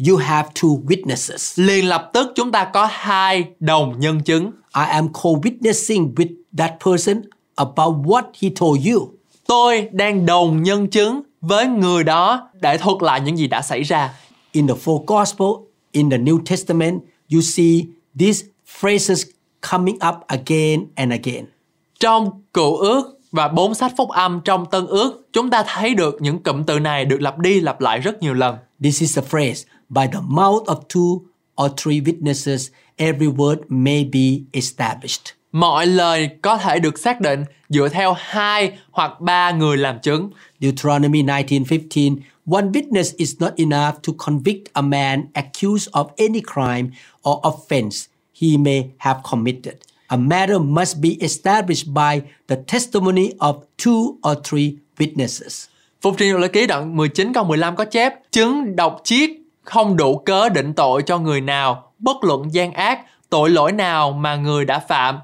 you 0.08 0.16
have 0.16 0.48
two 0.54 0.84
witnesses. 0.87 1.64
Liền 1.66 1.88
lập 1.88 2.11
tức 2.12 2.32
chúng 2.34 2.52
ta 2.52 2.64
có 2.64 2.88
hai 2.90 3.44
đồng 3.61 4.00
nhân 4.00 4.20
chứng. 4.20 4.44
I 4.76 4.84
am 4.88 5.08
co 5.12 5.30
witnessing 5.30 6.14
with 6.14 6.34
that 6.58 6.72
person 6.84 7.22
about 7.54 7.94
what 8.06 8.22
he 8.42 8.48
told 8.61 8.87
you. 8.87 9.08
Tôi 9.48 9.88
đang 9.92 10.26
đồng 10.26 10.62
nhân 10.62 10.90
chứng 10.90 11.22
với 11.40 11.66
người 11.66 12.04
đó 12.04 12.50
để 12.61 12.78
thuật 12.78 13.02
lại 13.02 13.20
những 13.20 13.38
gì 13.38 13.46
đã 13.46 13.62
xảy 13.62 13.82
ra. 13.82 14.14
In 14.52 14.66
the 14.66 14.74
four 14.84 15.04
gospel, 15.06 15.48
in 15.92 16.11
the 16.11 16.18
New 16.18 16.38
Testament, 16.50 17.00
you 17.32 17.40
see 17.40 17.84
these 18.18 18.46
phrases 18.80 19.26
coming 19.70 19.94
up 20.08 20.14
again 20.26 20.87
and 20.94 21.12
again. 21.12 21.44
Trong 22.00 22.42
cựu 22.54 22.76
ước 22.76 23.18
và 23.32 23.48
bốn 23.48 23.74
sách 23.74 23.92
phúc 23.96 24.08
âm 24.11 24.40
trong 24.44 24.66
tân 24.70 24.87
ước, 24.87 25.28
chúng 25.32 25.50
ta 25.50 25.64
thấy 25.66 25.94
được 25.94 26.16
những 26.20 26.42
cụm 26.42 26.64
từ 26.64 26.78
này 26.78 27.04
được 27.04 27.20
lặp 27.20 27.38
đi 27.38 27.61
lặp 27.61 27.80
lại 27.80 27.98
rất 27.98 28.22
nhiều 28.22 28.34
lần. 28.34 28.56
This 28.82 29.00
is 29.00 29.18
a 29.18 29.22
phrase 29.22 29.68
by 29.88 30.02
the 30.12 30.20
mouth 30.28 30.64
of 30.64 30.80
two 30.88 31.20
or 31.64 31.72
three 31.76 32.00
witnesses, 32.00 32.68
every 32.96 33.32
word 33.37 33.56
may 33.68 34.04
be 34.04 34.44
established. 34.52 35.38
Mọi 35.52 35.87
lời 35.87 36.30
có 36.42 36.58
thể 36.58 36.78
được 36.78 36.98
xác 36.98 37.20
định 37.20 37.44
dựa 37.68 37.88
theo 37.88 38.14
hai 38.18 38.72
hoặc 38.90 39.20
ba 39.20 39.50
người 39.50 39.76
làm 39.76 39.98
chứng. 40.00 40.30
Deuteronomy 40.61 41.22
19:15 41.22 42.16
One 42.50 42.64
witness 42.64 43.12
is 43.16 43.34
not 43.38 43.52
enough 43.56 43.94
to 44.06 44.12
convict 44.18 44.72
a 44.72 44.82
man 44.82 45.24
accused 45.32 45.88
of 45.92 46.06
any 46.16 46.40
crime 46.54 46.88
or 47.28 47.37
offense 47.42 48.06
he 48.40 48.48
may 48.56 48.84
have 48.98 49.20
committed. 49.30 49.74
A 50.06 50.16
matter 50.16 50.61
must 50.61 50.96
be 51.02 51.08
established 51.20 51.87
by 51.87 52.20
the 52.48 52.56
testimony 52.66 53.30
of 53.38 53.54
two 53.84 54.16
or 54.30 54.37
three 54.44 54.76
witnesses. 54.98 55.66
Phục 56.00 56.18
truyền 56.18 56.37
luật 56.37 56.52
ký 56.52 56.66
đoạn 56.66 56.96
19 56.96 57.32
câu 57.32 57.44
15 57.44 57.76
có 57.76 57.84
chép 57.84 58.14
Chứng 58.32 58.76
độc 58.76 59.00
chiết 59.04 59.30
không 59.62 59.96
đủ 59.96 60.18
cớ 60.18 60.48
định 60.48 60.74
tội 60.74 61.02
cho 61.02 61.18
người 61.18 61.40
nào 61.40 61.92
Bất 61.98 62.16
luận 62.24 62.54
gian 62.54 62.72
ác, 62.72 63.00
tội 63.30 63.50
lỗi 63.50 63.72
nào 63.72 64.12
mà 64.12 64.37
người 64.37 64.64
đã 64.64 64.78
phạm 64.78 65.18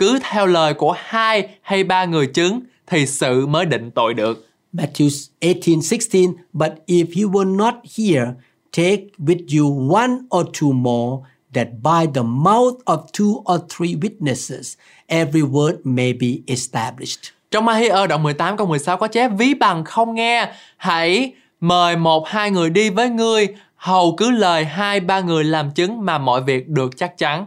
Cứ 0.00 0.18
theo 0.22 0.46
lời 0.46 0.74
của 0.74 0.94
hai 0.98 1.48
hay 1.62 1.84
ba 1.84 2.04
người 2.04 2.26
chứng 2.26 2.60
Thì 2.86 3.06
sự 3.06 3.46
mới 3.46 3.66
định 3.66 3.90
tội 3.90 4.14
được 4.14 4.46
Matthew 4.72 5.08
18:16 5.40 6.32
But 6.52 6.72
if 6.86 7.22
you 7.22 7.30
will 7.30 7.56
not 7.56 7.74
hear, 7.98 8.28
take 8.76 9.02
with 9.18 9.58
you 9.58 9.94
one 9.94 10.10
or 10.36 10.46
two 10.60 10.72
more, 10.72 11.30
that 11.54 11.68
by 11.82 12.12
the 12.14 12.22
mouth 12.22 12.74
of 12.84 12.98
two 13.12 13.54
or 13.54 13.60
three 13.78 14.00
witnesses 14.00 14.74
every 15.06 15.42
word 15.42 15.74
may 15.84 16.12
be 16.12 16.28
established. 16.46 17.20
Trong 17.50 17.64
Mahir 17.64 17.92
đoạn 18.08 18.22
18 18.22 18.56
câu 18.56 18.66
16 18.66 18.96
có 18.96 19.08
chép 19.08 19.30
Ví 19.38 19.54
bằng 19.54 19.84
không 19.84 20.14
nghe 20.14 20.52
Hãy 20.76 21.32
mời 21.60 21.96
một 21.96 22.28
hai 22.28 22.50
người 22.50 22.70
đi 22.70 22.90
với 22.90 23.08
ngươi 23.08 23.48
Hầu 23.76 24.14
cứ 24.16 24.30
lời 24.30 24.64
hai 24.64 25.00
ba 25.00 25.20
người 25.20 25.44
làm 25.44 25.70
chứng 25.70 26.04
mà 26.04 26.18
mọi 26.18 26.42
việc 26.42 26.68
được 26.68 26.90
chắc 26.96 27.18
chắn 27.18 27.46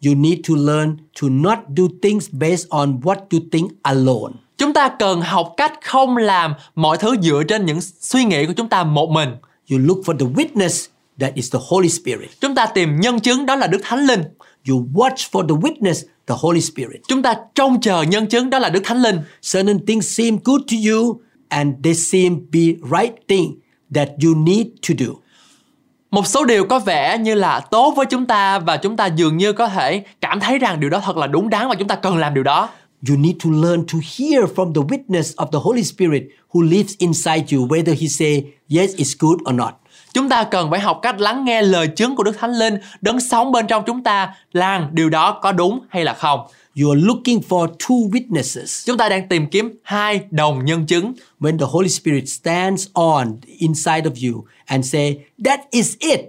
You 0.00 0.14
need 0.14 0.38
to 0.48 0.54
learn 0.54 0.96
to 1.20 1.28
not 1.28 1.58
do 1.76 1.88
things 2.02 2.28
based 2.32 2.68
on 2.70 3.00
what 3.02 3.16
you 3.30 3.40
think 3.52 3.72
alone. 3.82 4.32
Chúng 4.58 4.72
ta 4.72 4.88
cần 4.88 5.20
học 5.20 5.54
cách 5.56 5.72
không 5.84 6.16
làm 6.16 6.54
mọi 6.74 6.98
thứ 6.98 7.16
dựa 7.22 7.42
trên 7.48 7.66
những 7.66 7.80
suy 7.80 8.24
nghĩ 8.24 8.46
của 8.46 8.52
chúng 8.56 8.68
ta 8.68 8.84
một 8.84 9.10
mình. 9.10 9.28
You 9.70 9.78
look 9.78 9.98
for 9.98 10.18
the 10.18 10.26
witness 10.26 10.86
that 11.20 11.34
is 11.34 11.52
the 11.52 11.58
Holy 11.68 11.88
Spirit. 11.88 12.30
Chúng 12.40 12.54
ta 12.54 12.66
tìm 12.66 13.00
nhân 13.00 13.20
chứng 13.20 13.46
đó 13.46 13.56
là 13.56 13.66
Đức 13.66 13.80
Thánh 13.82 14.06
Linh. 14.06 14.22
You 14.68 14.86
watch 14.94 15.30
for 15.30 15.48
the 15.48 15.54
witness, 15.54 16.02
the 16.26 16.34
Holy 16.38 16.60
Spirit. 16.60 17.00
Chúng 17.08 17.22
ta 17.22 17.34
trông 17.54 17.80
chờ 17.80 18.02
nhân 18.02 18.26
chứng 18.26 18.50
đó 18.50 18.58
là 18.58 18.68
Đức 18.68 18.80
Thánh 18.84 19.02
Linh. 19.02 19.16
Certain 19.52 19.86
things 19.86 20.18
seem 20.18 20.38
good 20.44 20.60
to 20.70 20.76
you 20.90 21.20
and 21.48 21.74
they 21.84 21.94
seem 21.94 22.38
be 22.52 22.60
right 22.98 23.14
thing 23.28 23.54
that 23.94 24.08
you 24.24 24.34
need 24.34 24.66
to 24.88 24.94
do. 24.98 25.12
Một 26.10 26.26
số 26.26 26.44
điều 26.44 26.64
có 26.64 26.78
vẻ 26.78 27.18
như 27.18 27.34
là 27.34 27.60
tốt 27.60 27.94
với 27.96 28.06
chúng 28.06 28.26
ta 28.26 28.58
và 28.58 28.76
chúng 28.76 28.96
ta 28.96 29.06
dường 29.06 29.36
như 29.36 29.52
có 29.52 29.68
thể 29.68 30.04
cảm 30.20 30.40
thấy 30.40 30.58
rằng 30.58 30.80
điều 30.80 30.90
đó 30.90 31.00
thật 31.04 31.16
là 31.16 31.26
đúng 31.26 31.50
đắn 31.50 31.68
và 31.68 31.74
chúng 31.74 31.88
ta 31.88 31.94
cần 31.94 32.16
làm 32.16 32.34
điều 32.34 32.44
đó. 32.44 32.68
You 33.08 33.16
need 33.16 33.36
to 33.44 33.50
learn 33.50 33.86
to 33.92 33.98
hear 34.18 34.44
from 34.56 34.74
the 34.74 34.96
witness 34.96 35.34
of 35.34 35.46
the 35.46 35.58
Holy 35.62 35.82
Spirit 35.82 36.22
who 36.52 36.62
lives 36.62 36.94
inside 36.98 37.44
you 37.52 37.68
whether 37.68 37.94
he 38.00 38.06
say 38.06 38.44
yes 38.70 38.90
it's 38.90 39.14
good 39.18 39.38
or 39.50 39.54
not. 39.54 39.70
Chúng 40.12 40.28
ta 40.28 40.44
cần 40.44 40.70
phải 40.70 40.80
học 40.80 40.98
cách 41.02 41.20
lắng 41.20 41.44
nghe 41.44 41.62
lời 41.62 41.88
chứng 41.88 42.16
của 42.16 42.22
Đức 42.22 42.38
Thánh 42.38 42.52
Linh 42.52 42.78
đấng 43.00 43.20
sống 43.20 43.52
bên 43.52 43.66
trong 43.66 43.82
chúng 43.86 44.02
ta 44.02 44.34
rằng 44.52 44.88
điều 44.92 45.10
đó 45.10 45.38
có 45.42 45.52
đúng 45.52 45.80
hay 45.88 46.04
là 46.04 46.14
không. 46.14 46.40
You 46.80 46.90
are 46.90 47.00
looking 47.00 47.40
for 47.48 47.68
two 47.78 48.10
witnesses. 48.10 48.86
Chúng 48.86 48.98
ta 48.98 49.08
đang 49.08 49.28
tìm 49.28 49.46
kiếm 49.46 49.78
hai 49.82 50.20
đồng 50.30 50.64
nhân 50.64 50.86
chứng. 50.86 51.12
When 51.40 51.58
the 51.58 51.66
Holy 51.68 51.88
Spirit 51.88 52.28
stands 52.28 52.86
on 52.92 53.36
inside 53.58 54.02
of 54.10 54.30
you 54.30 54.44
and 54.66 54.92
say 54.92 55.16
that 55.44 55.60
is 55.70 55.96
it, 55.98 56.20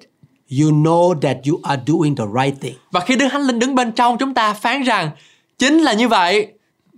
you 0.61 0.71
know 0.71 1.19
that 1.21 1.37
you 1.47 1.59
are 1.63 1.81
doing 1.87 2.15
the 2.15 2.23
right 2.41 2.61
thing. 2.61 2.75
Và 2.91 2.99
khi 2.99 3.15
Đức 3.15 3.27
Thánh 3.31 3.41
Linh 3.41 3.59
đứng 3.59 3.75
bên 3.75 3.91
trong 3.91 4.17
chúng 4.17 4.33
ta 4.33 4.53
phán 4.53 4.83
rằng 4.83 5.11
chính 5.57 5.77
là 5.77 5.93
như 5.93 6.07
vậy 6.07 6.47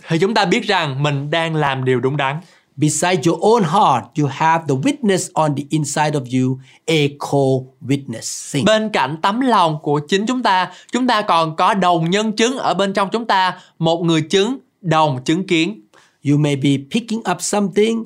thì 0.07 0.19
chúng 0.19 0.33
ta 0.33 0.45
biết 0.45 0.63
rằng 0.67 1.03
mình 1.03 1.29
đang 1.29 1.55
làm 1.55 1.85
điều 1.85 1.99
đúng 1.99 2.17
đắn. 2.17 2.39
Beside 2.75 3.21
your 3.25 3.39
own 3.41 3.63
heart, 3.63 4.03
you 4.19 4.27
have 4.27 4.63
the 4.67 4.75
witness 4.75 5.29
on 5.33 5.55
the 5.55 5.63
inside 5.69 6.11
of 6.11 6.25
you, 6.41 6.59
a 6.85 7.07
co-witness. 7.19 8.63
Bên 8.65 8.89
cạnh 8.89 9.17
tấm 9.21 9.39
lòng 9.39 9.79
của 9.81 9.99
chính 10.09 10.25
chúng 10.25 10.43
ta, 10.43 10.71
chúng 10.91 11.07
ta 11.07 11.21
còn 11.21 11.55
có 11.55 11.73
đồng 11.73 12.09
nhân 12.09 12.31
chứng 12.31 12.57
ở 12.57 12.73
bên 12.73 12.93
trong 12.93 13.09
chúng 13.11 13.25
ta, 13.25 13.59
một 13.79 14.03
người 14.03 14.21
chứng 14.21 14.57
đồng 14.81 15.23
chứng 15.23 15.47
kiến. 15.47 15.81
You 16.29 16.37
may 16.37 16.55
be 16.55 16.69
picking 16.91 17.19
up 17.31 17.41
something 17.41 18.05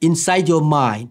inside 0.00 0.44
your 0.48 0.62
mind, 0.62 1.08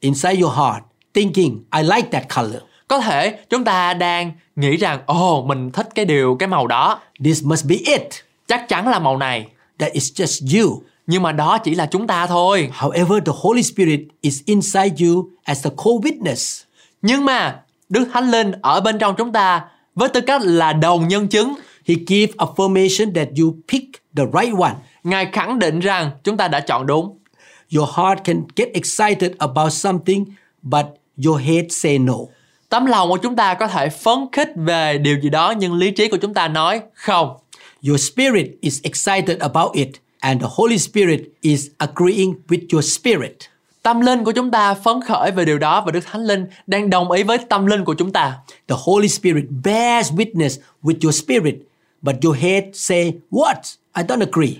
inside 0.00 0.40
your 0.40 0.54
heart, 0.54 0.84
thinking, 1.14 1.64
I 1.76 1.82
like 1.82 2.08
that 2.12 2.24
color. 2.36 2.62
Có 2.88 3.00
thể 3.00 3.38
chúng 3.50 3.64
ta 3.64 3.94
đang 3.94 4.32
nghĩ 4.56 4.76
rằng, 4.76 5.00
ồ, 5.06 5.38
oh, 5.38 5.46
mình 5.46 5.70
thích 5.70 5.88
cái 5.94 6.04
điều, 6.04 6.36
cái 6.38 6.48
màu 6.48 6.66
đó. 6.66 7.00
This 7.24 7.44
must 7.44 7.66
be 7.66 7.76
it. 7.76 8.08
Chắc 8.48 8.68
chắn 8.68 8.88
là 8.88 8.98
màu 8.98 9.16
này. 9.16 9.46
That 9.78 9.92
is 9.92 10.12
just 10.12 10.62
you. 10.62 10.82
Nhưng 11.06 11.22
mà 11.22 11.32
đó 11.32 11.58
chỉ 11.58 11.74
là 11.74 11.86
chúng 11.86 12.06
ta 12.06 12.26
thôi. 12.26 12.70
However, 12.78 13.20
the 13.24 13.32
Holy 13.36 13.62
Spirit 13.62 14.00
is 14.20 14.40
inside 14.44 15.06
you 15.06 15.28
as 15.44 15.66
a 15.66 15.70
co-witness. 15.76 16.64
Nhưng 17.02 17.24
mà 17.24 17.60
Đức 17.88 18.08
Thánh 18.12 18.30
Linh 18.30 18.52
ở 18.62 18.80
bên 18.80 18.98
trong 18.98 19.14
chúng 19.18 19.32
ta 19.32 19.64
với 19.94 20.08
tư 20.08 20.20
cách 20.20 20.42
là 20.44 20.72
đồng 20.72 21.08
nhân 21.08 21.28
chứng. 21.28 21.54
He 21.88 21.94
give 22.06 22.32
affirmation 22.38 23.14
that 23.14 23.28
you 23.40 23.54
pick 23.72 23.86
the 24.16 24.24
right 24.40 24.58
one. 24.58 24.74
Ngài 25.04 25.26
khẳng 25.32 25.58
định 25.58 25.80
rằng 25.80 26.10
chúng 26.24 26.36
ta 26.36 26.48
đã 26.48 26.60
chọn 26.60 26.86
đúng. 26.86 27.18
Your 27.76 27.88
heart 27.96 28.24
can 28.24 28.42
get 28.56 28.68
excited 28.74 29.32
about 29.38 29.72
something, 29.72 30.24
but 30.62 30.86
your 31.26 31.40
head 31.40 31.64
say 31.70 31.98
no. 31.98 32.14
Tấm 32.68 32.86
lòng 32.86 33.08
của 33.08 33.16
chúng 33.16 33.36
ta 33.36 33.54
có 33.54 33.66
thể 33.66 33.88
phấn 33.88 34.18
khích 34.32 34.48
về 34.56 34.98
điều 34.98 35.20
gì 35.20 35.30
đó 35.30 35.50
nhưng 35.50 35.74
lý 35.74 35.90
trí 35.90 36.08
của 36.08 36.16
chúng 36.16 36.34
ta 36.34 36.48
nói 36.48 36.80
không. 36.94 37.36
Your 37.88 38.12
spirit 38.12 38.46
is 38.60 38.80
excited 38.82 39.38
about 39.38 39.72
it 39.72 39.88
and 40.22 40.40
the 40.40 40.48
Holy 40.50 40.78
Spirit 40.78 41.20
is 41.40 41.66
agreeing 41.78 42.34
with 42.48 42.66
your 42.72 42.84
spirit. 42.84 43.36
Tâm 43.82 44.00
linh 44.00 44.24
của 44.24 44.32
chúng 44.32 44.50
ta 44.50 44.74
phấn 44.74 45.00
khởi 45.08 45.30
về 45.30 45.44
điều 45.44 45.58
đó 45.58 45.82
và 45.86 45.92
Đức 45.92 46.00
Thánh 46.12 46.24
Linh 46.24 46.46
đang 46.66 46.90
đồng 46.90 47.10
ý 47.10 47.22
với 47.22 47.38
tâm 47.38 47.66
linh 47.66 47.84
của 47.84 47.94
chúng 47.94 48.12
ta. 48.12 48.36
The 48.68 48.76
Holy 48.78 49.08
Spirit 49.08 49.44
bears 49.64 50.12
witness 50.12 50.58
with 50.82 50.94
your 51.02 51.22
spirit, 51.22 51.54
but 52.02 52.16
your 52.24 52.36
head 52.38 52.64
say, 52.72 53.14
"What? 53.30 53.76
I 53.96 54.02
don't 54.02 54.20
agree." 54.20 54.54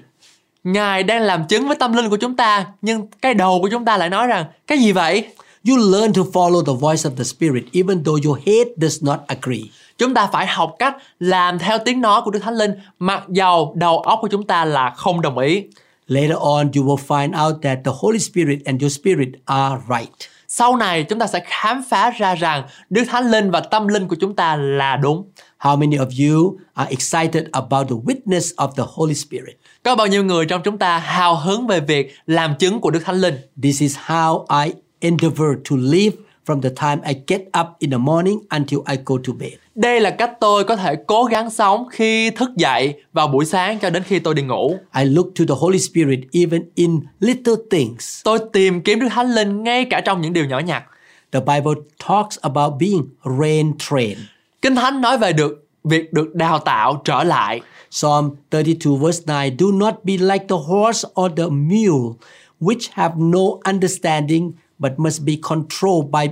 Ngài 0.64 1.02
đang 1.02 1.22
làm 1.22 1.44
chứng 1.48 1.66
với 1.68 1.76
tâm 1.76 1.92
linh 1.92 2.10
của 2.10 2.16
chúng 2.16 2.36
ta, 2.36 2.66
nhưng 2.82 3.06
cái 3.22 3.34
đầu 3.34 3.58
của 3.62 3.68
chúng 3.68 3.84
ta 3.84 3.96
lại 3.96 4.10
nói 4.10 4.26
rằng 4.26 4.44
cái 4.66 4.78
gì 4.78 4.92
vậy? 4.92 5.24
You 5.68 5.76
learn 5.76 6.12
to 6.12 6.22
follow 6.32 6.64
the 6.64 6.72
voice 6.80 7.02
of 7.02 7.16
the 7.16 7.24
Spirit 7.24 7.64
even 7.72 8.04
though 8.04 8.24
your 8.24 8.38
head 8.46 8.66
does 8.76 9.02
not 9.02 9.18
agree. 9.26 9.62
Chúng 10.02 10.14
ta 10.14 10.26
phải 10.26 10.46
học 10.46 10.74
cách 10.78 10.96
làm 11.18 11.58
theo 11.58 11.78
tiếng 11.84 12.00
nói 12.00 12.20
của 12.24 12.30
Đức 12.30 12.40
Thánh 12.42 12.54
Linh 12.54 12.72
mặc 12.98 13.24
dầu 13.28 13.72
đầu 13.76 13.98
óc 13.98 14.18
của 14.22 14.28
chúng 14.28 14.46
ta 14.46 14.64
là 14.64 14.90
không 14.90 15.20
đồng 15.20 15.38
ý. 15.38 15.64
Later 16.06 16.36
on, 16.36 16.70
you 16.76 16.84
will 16.84 16.96
find 17.06 17.46
out 17.46 17.62
that 17.62 17.78
the 17.84 17.92
Holy 17.94 18.18
Spirit 18.18 18.64
and 18.64 18.82
your 18.82 18.98
spirit 18.98 19.28
are 19.44 19.76
right. 19.88 20.10
Sau 20.48 20.76
này 20.76 21.02
chúng 21.02 21.18
ta 21.18 21.26
sẽ 21.26 21.42
khám 21.46 21.82
phá 21.90 22.10
ra 22.10 22.34
rằng 22.34 22.62
Đức 22.90 23.04
Thánh 23.08 23.30
Linh 23.30 23.50
và 23.50 23.60
tâm 23.60 23.88
linh 23.88 24.08
của 24.08 24.16
chúng 24.20 24.36
ta 24.36 24.56
là 24.56 24.96
đúng. 24.96 25.30
How 25.60 25.78
many 25.78 25.96
of 25.96 26.28
you 26.28 26.58
are 26.74 26.90
excited 26.90 27.44
about 27.52 27.88
the 27.88 27.96
witness 28.04 28.54
of 28.56 28.72
the 28.72 28.84
Holy 28.86 29.14
Spirit? 29.14 29.56
Có 29.82 29.96
bao 29.96 30.06
nhiêu 30.06 30.24
người 30.24 30.46
trong 30.46 30.62
chúng 30.62 30.78
ta 30.78 30.98
hào 30.98 31.36
hứng 31.36 31.66
về 31.66 31.80
việc 31.80 32.14
làm 32.26 32.54
chứng 32.54 32.80
của 32.80 32.90
Đức 32.90 33.00
Thánh 33.04 33.20
Linh? 33.20 33.36
This 33.62 33.80
is 33.80 33.96
how 34.06 34.64
I 34.64 34.72
endeavor 35.00 35.56
to 35.70 35.76
live 35.78 36.16
from 36.46 36.60
the 36.60 36.70
time 36.70 37.00
I 37.04 37.14
get 37.26 37.40
up 37.60 37.66
in 37.78 37.90
the 37.90 37.98
morning 37.98 38.38
until 38.48 38.78
I 38.86 38.98
go 39.04 39.16
to 39.26 39.32
bed. 39.38 39.52
Đây 39.74 40.00
là 40.00 40.10
cách 40.10 40.32
tôi 40.40 40.64
có 40.64 40.76
thể 40.76 40.94
cố 41.06 41.24
gắng 41.24 41.50
sống 41.50 41.88
khi 41.90 42.30
thức 42.30 42.50
dậy 42.56 42.94
vào 43.12 43.28
buổi 43.28 43.44
sáng 43.44 43.78
cho 43.78 43.90
đến 43.90 44.02
khi 44.02 44.18
tôi 44.18 44.34
đi 44.34 44.42
ngủ. 44.42 44.76
I 44.98 45.04
look 45.04 45.26
to 45.38 45.44
the 45.48 45.54
Holy 45.58 45.78
Spirit 45.78 46.20
even 46.32 46.70
in 46.74 47.00
little 47.20 47.54
things. 47.70 48.20
Tôi 48.24 48.38
tìm 48.52 48.80
kiếm 48.80 49.00
Đức 49.00 49.08
Thánh 49.10 49.34
Linh 49.34 49.62
ngay 49.62 49.84
cả 49.84 50.00
trong 50.00 50.20
những 50.20 50.32
điều 50.32 50.44
nhỏ 50.44 50.58
nhặt. 50.58 50.84
The 51.32 51.40
Bible 51.40 51.82
talks 52.08 52.38
about 52.40 52.72
being 52.80 53.02
rain 53.40 53.72
trained. 53.78 54.18
Kinh 54.62 54.74
Thánh 54.74 55.00
nói 55.00 55.18
về 55.18 55.32
được 55.32 55.66
việc 55.84 56.12
được 56.12 56.34
đào 56.34 56.58
tạo 56.58 57.02
trở 57.04 57.24
lại. 57.24 57.60
Psalm 57.90 58.30
32 58.50 58.96
verse 59.00 59.22
9 59.26 59.56
Do 59.58 59.66
not 59.72 59.94
be 60.04 60.16
like 60.16 60.44
the 60.48 60.56
horse 60.68 61.08
or 61.20 61.32
the 61.36 61.46
mule 61.46 62.14
which 62.60 62.88
have 62.92 63.14
no 63.18 63.58
understanding 63.64 64.52
but 64.82 64.92
must 64.98 65.24
be 65.24 65.36
controlled 65.48 66.10
by 66.10 66.28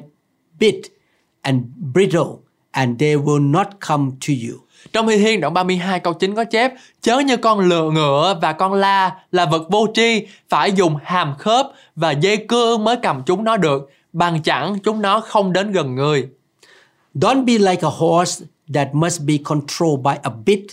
bit 0.60 0.80
and 1.42 1.62
bridle 1.94 2.38
and 2.70 2.98
they 2.98 3.16
will 3.16 3.50
not 3.50 3.66
come 3.88 4.10
to 4.28 4.32
you. 4.48 4.58
Trong 4.92 5.08
Thi 5.08 5.18
Thiên 5.18 5.40
đoạn 5.40 5.54
32 5.54 6.00
câu 6.00 6.12
9 6.12 6.34
có 6.34 6.44
chép 6.44 6.72
Chớ 7.00 7.18
như 7.18 7.36
con 7.36 7.60
lừa 7.60 7.90
ngựa 7.90 8.38
và 8.42 8.52
con 8.52 8.74
la 8.74 9.16
là 9.32 9.46
vật 9.46 9.70
vô 9.70 9.86
tri 9.94 10.26
Phải 10.48 10.72
dùng 10.72 10.96
hàm 11.02 11.34
khớp 11.38 11.66
và 11.96 12.10
dây 12.10 12.36
cương 12.36 12.84
mới 12.84 12.96
cầm 13.02 13.22
chúng 13.26 13.44
nó 13.44 13.56
được 13.56 13.90
Bằng 14.12 14.42
chẳng 14.42 14.78
chúng 14.84 15.02
nó 15.02 15.20
không 15.20 15.52
đến 15.52 15.72
gần 15.72 15.94
người 15.94 16.28
Don't 17.14 17.44
be 17.44 17.52
like 17.52 17.82
a 17.82 17.90
horse 17.98 18.44
that 18.74 18.88
must 18.94 19.22
be 19.22 19.34
controlled 19.44 20.02
by 20.02 20.12
a 20.22 20.30
bit 20.46 20.64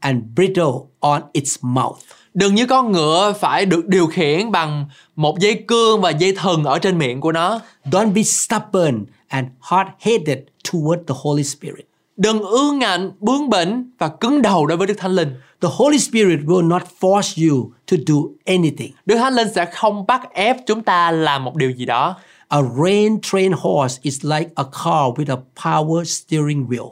and 0.00 0.22
bridle 0.34 0.88
on 1.00 1.22
its 1.32 1.58
mouth. 1.62 1.98
Đừng 2.34 2.54
như 2.54 2.66
con 2.66 2.92
ngựa 2.92 3.32
phải 3.40 3.66
được 3.66 3.88
điều 3.88 4.06
khiển 4.06 4.50
bằng 4.50 4.86
một 5.16 5.38
dây 5.38 5.64
cương 5.68 6.00
và 6.00 6.10
dây 6.10 6.34
thừng 6.36 6.64
ở 6.64 6.78
trên 6.78 6.98
miệng 6.98 7.20
của 7.20 7.32
nó 7.32 7.60
Don't 7.84 8.12
be 8.12 8.22
stubborn 8.22 9.04
and 9.28 9.48
hard-headed 9.60 10.38
toward 10.64 11.04
the 11.06 11.14
Holy 11.22 11.44
Spirit. 11.44 11.86
Đừng 12.16 12.42
ương 12.42 12.78
ngạnh, 12.78 13.10
bướng 13.20 13.50
bỉnh 13.50 13.90
và 13.98 14.08
cứng 14.08 14.42
đầu 14.42 14.66
đối 14.66 14.78
với 14.78 14.86
Đức 14.86 14.94
Thánh 14.98 15.12
Linh 15.12 15.34
The 15.60 15.68
Holy 15.72 15.98
Spirit 15.98 16.40
will 16.46 16.68
not 16.68 16.82
force 17.00 17.48
you 17.48 17.70
to 17.90 17.96
do 18.06 18.14
anything. 18.44 18.92
Đức 19.06 19.16
Thánh 19.16 19.34
Linh 19.34 19.48
sẽ 19.54 19.64
không 19.64 20.06
bắt 20.06 20.20
ép 20.32 20.56
chúng 20.66 20.82
ta 20.82 21.10
làm 21.10 21.44
một 21.44 21.56
điều 21.56 21.70
gì 21.70 21.84
đó 21.84 22.16
A 22.48 22.62
rain-trained 22.62 23.54
horse 23.58 23.98
is 24.02 24.24
like 24.24 24.50
a 24.54 24.64
car 24.64 25.14
with 25.16 25.36
a 25.36 25.40
power 25.64 26.04
steering 26.04 26.66
wheel. 26.66 26.90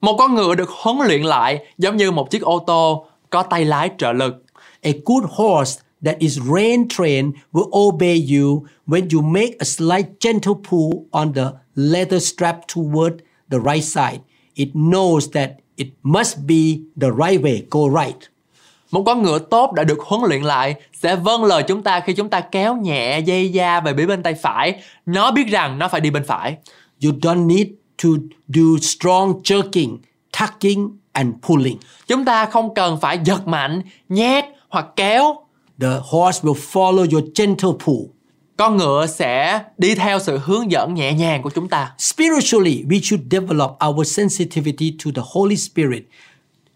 Một 0.00 0.16
con 0.18 0.34
ngựa 0.34 0.54
được 0.54 0.70
huấn 0.70 0.96
luyện 1.06 1.22
lại 1.22 1.66
giống 1.78 1.96
như 1.96 2.10
một 2.10 2.30
chiếc 2.30 2.42
ô 2.42 2.58
tô 2.58 3.06
có 3.30 3.42
tay 3.42 3.64
lái 3.64 3.90
trợ 3.98 4.12
lực 4.12 4.43
A 4.84 4.92
good 5.04 5.24
horse 5.24 5.78
that 6.02 6.16
is 6.20 6.40
rain 6.40 6.88
trained 6.88 7.34
will 7.52 7.68
obey 7.72 8.16
you 8.16 8.66
when 8.86 9.08
you 9.12 9.22
make 9.22 9.56
a 9.58 9.64
slight 9.64 10.06
gentle 10.20 10.54
pull 10.54 11.06
on 11.10 11.32
the 11.32 11.52
leather 11.74 12.20
strap 12.20 12.66
toward 12.68 13.12
the 13.50 13.58
right 13.58 13.84
side. 13.84 14.20
It 14.54 14.68
knows 14.74 15.30
that 15.32 15.50
it 15.76 15.88
must 16.02 16.46
be 16.46 16.82
the 17.00 17.10
right 17.10 17.42
way, 17.42 17.66
go 17.70 17.88
right. 17.88 18.28
Một 18.90 19.02
con 19.06 19.22
ngựa 19.22 19.38
tốt 19.38 19.72
đã 19.72 19.84
được 19.84 20.00
huấn 20.00 20.20
luyện 20.28 20.42
lại 20.42 20.74
sẽ 21.02 21.16
vâng 21.16 21.44
lời 21.44 21.62
chúng 21.62 21.82
ta 21.82 22.00
khi 22.00 22.12
chúng 22.12 22.28
ta 22.28 22.40
kéo 22.40 22.76
nhẹ 22.76 23.18
dây 23.18 23.52
da 23.52 23.80
về 23.80 23.94
phía 23.96 24.06
bên 24.06 24.22
tay 24.22 24.34
phải. 24.34 24.82
Nó 25.06 25.30
biết 25.30 25.48
rằng 25.48 25.78
nó 25.78 25.88
phải 25.88 26.00
đi 26.00 26.10
bên 26.10 26.24
phải. 26.24 26.56
You 27.04 27.12
don't 27.12 27.46
need 27.46 27.66
to 28.02 28.08
do 28.48 28.62
strong 28.82 29.42
jerking, 29.42 29.98
tucking, 30.40 30.96
and 31.12 31.34
pulling. 31.42 31.78
Chúng 32.06 32.24
ta 32.24 32.46
không 32.46 32.74
cần 32.74 33.00
phải 33.00 33.18
giật 33.24 33.46
mạnh, 33.46 33.82
nhét 34.08 34.44
hoặc 34.74 34.86
kéo. 34.96 35.36
The 35.80 36.00
horse 36.10 36.40
will 36.42 36.60
follow 36.72 37.06
your 37.12 37.24
gentle 37.34 37.70
pull. 37.84 38.06
Con 38.56 38.76
ngựa 38.76 39.06
sẽ 39.06 39.62
đi 39.78 39.94
theo 39.94 40.18
sự 40.18 40.38
hướng 40.44 40.70
dẫn 40.70 40.94
nhẹ 40.94 41.12
nhàng 41.12 41.42
của 41.42 41.50
chúng 41.50 41.68
ta. 41.68 41.94
Spiritually, 41.98 42.84
we 42.88 43.00
should 43.00 43.24
develop 43.30 43.70
our 43.88 44.16
sensitivity 44.16 44.96
to 45.04 45.10
the 45.14 45.22
Holy 45.24 45.56
Spirit 45.56 46.02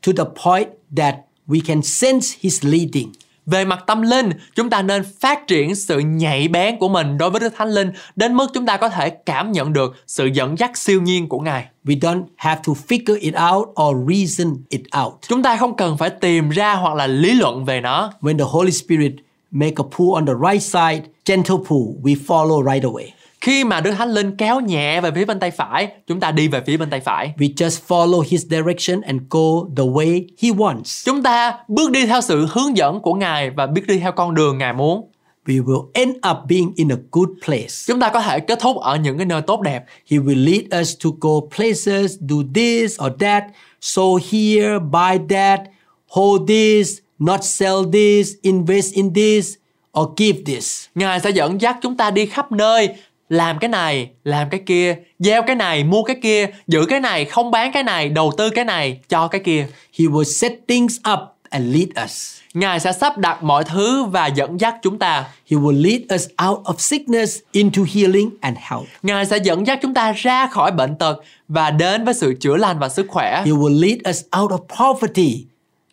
to 0.02 0.12
the 0.16 0.24
point 0.44 0.68
that 0.96 1.14
we 1.48 1.61
can 1.66 1.82
sense 1.82 2.37
His 2.40 2.64
leading. 2.64 3.12
Về 3.50 3.64
mặt 3.64 3.84
tâm 3.87 4.02
linh, 4.02 4.30
chúng 4.54 4.70
ta 4.70 4.82
nên 4.82 5.02
phát 5.20 5.46
triển 5.46 5.74
sự 5.74 5.98
nhạy 5.98 6.48
bén 6.48 6.78
của 6.78 6.88
mình 6.88 7.18
đối 7.18 7.30
với 7.30 7.40
Đức 7.40 7.52
Thánh 7.56 7.68
Linh 7.68 7.90
đến 8.16 8.34
mức 8.34 8.46
chúng 8.54 8.66
ta 8.66 8.76
có 8.76 8.88
thể 8.88 9.11
cảm 9.11 9.52
nhận 9.52 9.72
được 9.72 9.96
sự 10.06 10.26
dẫn 10.26 10.58
dắt 10.58 10.76
siêu 10.76 11.02
nhiên 11.02 11.28
của 11.28 11.40
Ngài. 11.40 11.66
We 11.84 11.98
don't 11.98 12.22
have 12.37 12.61
to 12.66 12.72
figure 12.88 13.18
it 13.20 13.34
out 13.52 13.68
or 13.68 13.96
reason 14.08 14.56
it 14.68 14.82
out. 15.04 15.12
Chúng 15.28 15.42
ta 15.42 15.56
không 15.56 15.76
cần 15.76 15.98
phải 15.98 16.11
tìm 16.11 16.48
ra 16.48 16.74
hoặc 16.74 16.94
là 16.94 17.06
lý 17.06 17.34
luận 17.34 17.64
về 17.64 17.80
nó. 17.80 18.12
When 18.20 18.38
the 18.38 18.44
Holy 18.48 18.70
Spirit 18.70 19.12
make 19.50 19.74
a 19.76 19.84
pull 19.96 20.14
on 20.14 20.26
the 20.26 20.32
right 20.50 20.62
side, 20.62 21.02
gentle 21.26 21.56
pull, 21.68 22.02
we 22.02 22.16
follow 22.26 22.72
right 22.72 22.84
away. 22.84 23.17
Khi 23.48 23.64
mà 23.64 23.80
Đức 23.80 23.90
Thánh 23.90 24.11
Linh 24.11 24.37
kéo 24.37 24.61
nhẹ 24.61 25.00
về 25.00 25.11
phía 25.14 25.24
bên 25.24 25.40
tay 25.40 25.50
phải, 25.50 25.88
chúng 26.06 26.20
ta 26.20 26.30
đi 26.30 26.48
về 26.48 26.62
phía 26.66 26.76
bên 26.76 26.90
tay 26.90 27.00
phải. 27.00 27.32
We 27.38 27.54
just 27.54 27.78
follow 27.88 28.22
His 28.28 28.46
direction 28.46 29.00
and 29.00 29.20
go 29.30 29.40
the 29.76 29.84
way 29.84 30.22
He 30.42 30.48
wants. 30.48 31.04
Chúng 31.04 31.22
ta 31.22 31.58
bước 31.68 31.90
đi 31.90 32.06
theo 32.06 32.20
sự 32.20 32.46
hướng 32.50 32.76
dẫn 32.76 33.00
của 33.00 33.14
Ngài 33.14 33.50
và 33.50 33.66
biết 33.66 33.87
đi 33.87 33.98
theo 33.98 34.12
con 34.12 34.34
đường 34.34 34.58
Ngài 34.58 34.72
muốn. 34.72 35.11
We 35.46 35.64
will 35.64 35.87
end 35.94 36.16
up 36.30 36.37
being 36.48 36.72
in 36.76 36.88
a 36.88 36.96
good 37.12 37.28
place. 37.44 37.68
Chúng 37.87 38.00
ta 38.00 38.08
có 38.08 38.20
thể 38.20 38.40
kết 38.40 38.61
thúc 38.61 38.76
ở 38.76 38.96
những 38.96 39.18
cái 39.18 39.26
nơi 39.26 39.42
tốt 39.42 39.61
đẹp. 39.61 39.84
He 40.11 40.18
will 40.18 40.44
lead 40.44 40.82
us 40.82 40.96
to 41.04 41.11
go 41.20 41.30
places, 41.56 42.18
do 42.20 42.37
this 42.54 43.00
or 43.06 43.12
that, 43.20 43.44
sow 43.80 44.18
here, 44.30 44.78
buy 44.78 45.26
that, 45.37 45.61
hold 46.08 46.48
this, 46.48 46.98
not 47.18 47.44
sell 47.44 47.76
this, 47.92 48.32
invest 48.42 48.94
in 48.94 49.14
this, 49.14 49.54
or 50.00 50.08
give 50.16 50.38
this. 50.46 50.87
Ngài 50.94 51.20
sẽ 51.20 51.30
dẫn 51.30 51.61
dắt 51.61 51.76
chúng 51.82 51.96
ta 51.96 52.11
đi 52.11 52.26
khắp 52.26 52.52
nơi, 52.52 52.88
làm 53.29 53.59
cái 53.59 53.69
này, 53.69 54.11
làm 54.25 54.51
cái 54.51 54.61
kia, 54.67 54.97
gieo 55.19 55.43
cái 55.43 55.57
này, 55.57 55.85
mua 55.85 56.03
cái 56.03 56.17
kia, 56.23 56.47
giữ 56.67 56.87
cái 56.88 57.01
này, 57.01 57.25
không 57.25 57.51
bán 57.51 57.73
cái 57.73 57.83
này, 57.83 58.09
đầu 58.09 58.33
tư 58.38 58.51
cái 58.51 58.64
này, 58.64 59.01
cho 59.09 59.29
cái 59.29 59.41
kia. 59.45 59.67
He 59.99 60.05
will 60.05 60.25
set 60.25 60.53
things 60.69 60.97
up 61.12 61.19
and 61.51 61.75
lead 61.75 61.88
us. 62.05 62.38
Ngài 62.55 62.81
sẽ 62.81 62.93
sắp 62.93 63.19
đặt 63.19 63.43
mọi 63.43 63.64
thứ 63.64 64.05
và 64.05 64.27
dẫn 64.27 64.61
dắt 64.61 64.75
chúng 64.83 64.99
ta. 64.99 65.25
He 65.51 65.57
will 65.57 65.83
lead 65.83 66.01
us 66.14 66.29
out 66.49 66.59
of 66.64 66.75
sickness 66.79 67.38
into 67.53 67.83
healing 67.95 68.31
and 68.41 68.59
health. 68.61 68.87
Ngài 69.03 69.27
sẽ 69.27 69.37
dẫn 69.37 69.67
dắt 69.67 69.79
chúng 69.83 69.95
ta 69.95 70.12
ra 70.12 70.47
khỏi 70.47 70.73
bệnh 70.73 70.97
tật 70.97 71.21
và 71.49 71.71
đến 71.71 72.05
với 72.05 72.14
sự 72.14 72.35
chữa 72.41 72.57
lành 72.57 72.79
và 72.79 72.88
sức 72.88 73.07
khỏe. 73.09 73.43
He 73.47 73.53
will 73.53 73.81
lead 73.81 73.99
us 74.09 74.23
out 74.41 74.51
of 74.51 74.59
poverty 74.59 75.45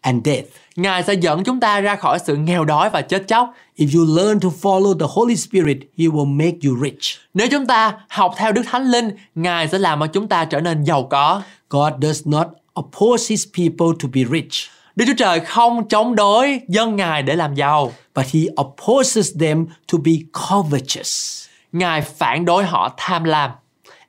and 0.02 0.26
death. 0.26 0.48
Ngài 0.76 1.04
sẽ 1.04 1.14
dẫn 1.14 1.44
chúng 1.44 1.60
ta 1.60 1.80
ra 1.80 1.96
khỏi 1.96 2.20
sự 2.26 2.36
nghèo 2.36 2.66
đói 2.66 2.90
và 2.90 3.02
chết 3.02 3.28
chóc. 3.28 3.54
If 3.78 3.98
you 4.00 4.16
learn 4.18 4.40
to 4.40 4.50
follow 4.62 5.00
the 5.00 5.06
Holy 5.10 5.36
Spirit, 5.36 5.78
He 5.98 6.06
will 6.06 6.36
make 6.36 6.58
you 6.66 6.78
rich. 6.84 7.18
Nếu 7.34 7.48
chúng 7.52 7.66
ta 7.66 7.94
học 8.10 8.34
theo 8.38 8.52
Đức 8.52 8.62
Thánh 8.72 8.92
Linh, 8.92 9.10
Ngài 9.36 9.68
sẽ 9.68 9.78
làm 9.78 10.00
cho 10.00 10.08
chúng 10.08 10.28
ta 10.28 10.46
trở 10.46 10.60
nên 10.62 10.84
giàu 10.84 11.04
có. 11.04 11.42
God 11.70 11.94
does 12.02 12.28
not 12.28 12.48
oppose 12.80 13.26
His 13.30 13.46
people 13.58 13.88
to 14.04 14.10
be 14.14 14.22
rich, 14.32 14.52
Đức 14.96 15.06
Chúa 15.08 15.14
Trời 15.18 15.40
không 15.40 15.88
chống 15.88 16.16
đối 16.16 16.62
dân 16.68 16.96
Ngài 16.96 17.24
để 17.24 17.36
làm 17.36 17.56
giàu. 17.56 17.94
but 18.16 18.26
He 18.26 18.42
opposes 18.62 19.30
them 19.40 19.66
to 19.92 19.98
be 20.06 20.12
covetous. 20.50 21.46
Ngài 21.72 22.02
phản 22.02 22.46
đối 22.46 22.66
họ 22.66 22.94
tham 22.98 23.24
lam. 23.24 23.52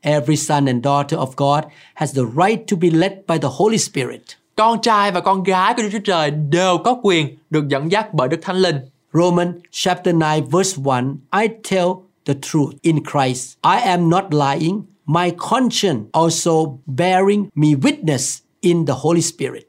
Every 0.00 0.36
son 0.36 0.66
and 0.66 0.84
daughter 0.84 1.20
of 1.20 1.30
God 1.36 1.64
has 1.94 2.16
the 2.16 2.22
right 2.22 2.60
to 2.70 2.76
be 2.80 2.88
led 2.90 3.12
by 3.28 3.38
the 3.38 3.48
Holy 3.52 3.78
Spirit. 3.78 4.22
Con 4.56 4.80
trai 4.82 5.10
và 5.10 5.20
con 5.20 5.42
gái 5.42 5.74
của 5.74 5.82
Đức 5.82 5.88
Chúa 5.92 5.98
Trời 6.04 6.30
đều 6.30 6.78
có 6.84 6.96
quyền 7.02 7.36
được 7.50 7.68
dẫn 7.68 7.92
dắt 7.92 8.14
bởi 8.14 8.28
Đức 8.28 8.38
Thánh 8.42 8.56
Linh. 8.56 8.76
Romans 9.12 9.54
chapter 9.70 10.14
9 10.14 10.48
verse 10.50 10.82
1 10.82 11.04
I 11.40 11.48
tell 11.70 11.86
the 12.24 12.34
truth 12.42 12.70
in 12.82 12.96
Christ. 13.12 13.56
I 13.62 13.76
am 13.76 14.10
not 14.10 14.24
lying. 14.30 14.82
My 15.06 15.30
conscience 15.50 16.00
also 16.12 16.52
bearing 16.86 17.48
me 17.54 17.68
witness 17.68 18.40
in 18.60 18.86
the 18.86 18.94
Holy 18.96 19.20
Spirit. 19.20 19.66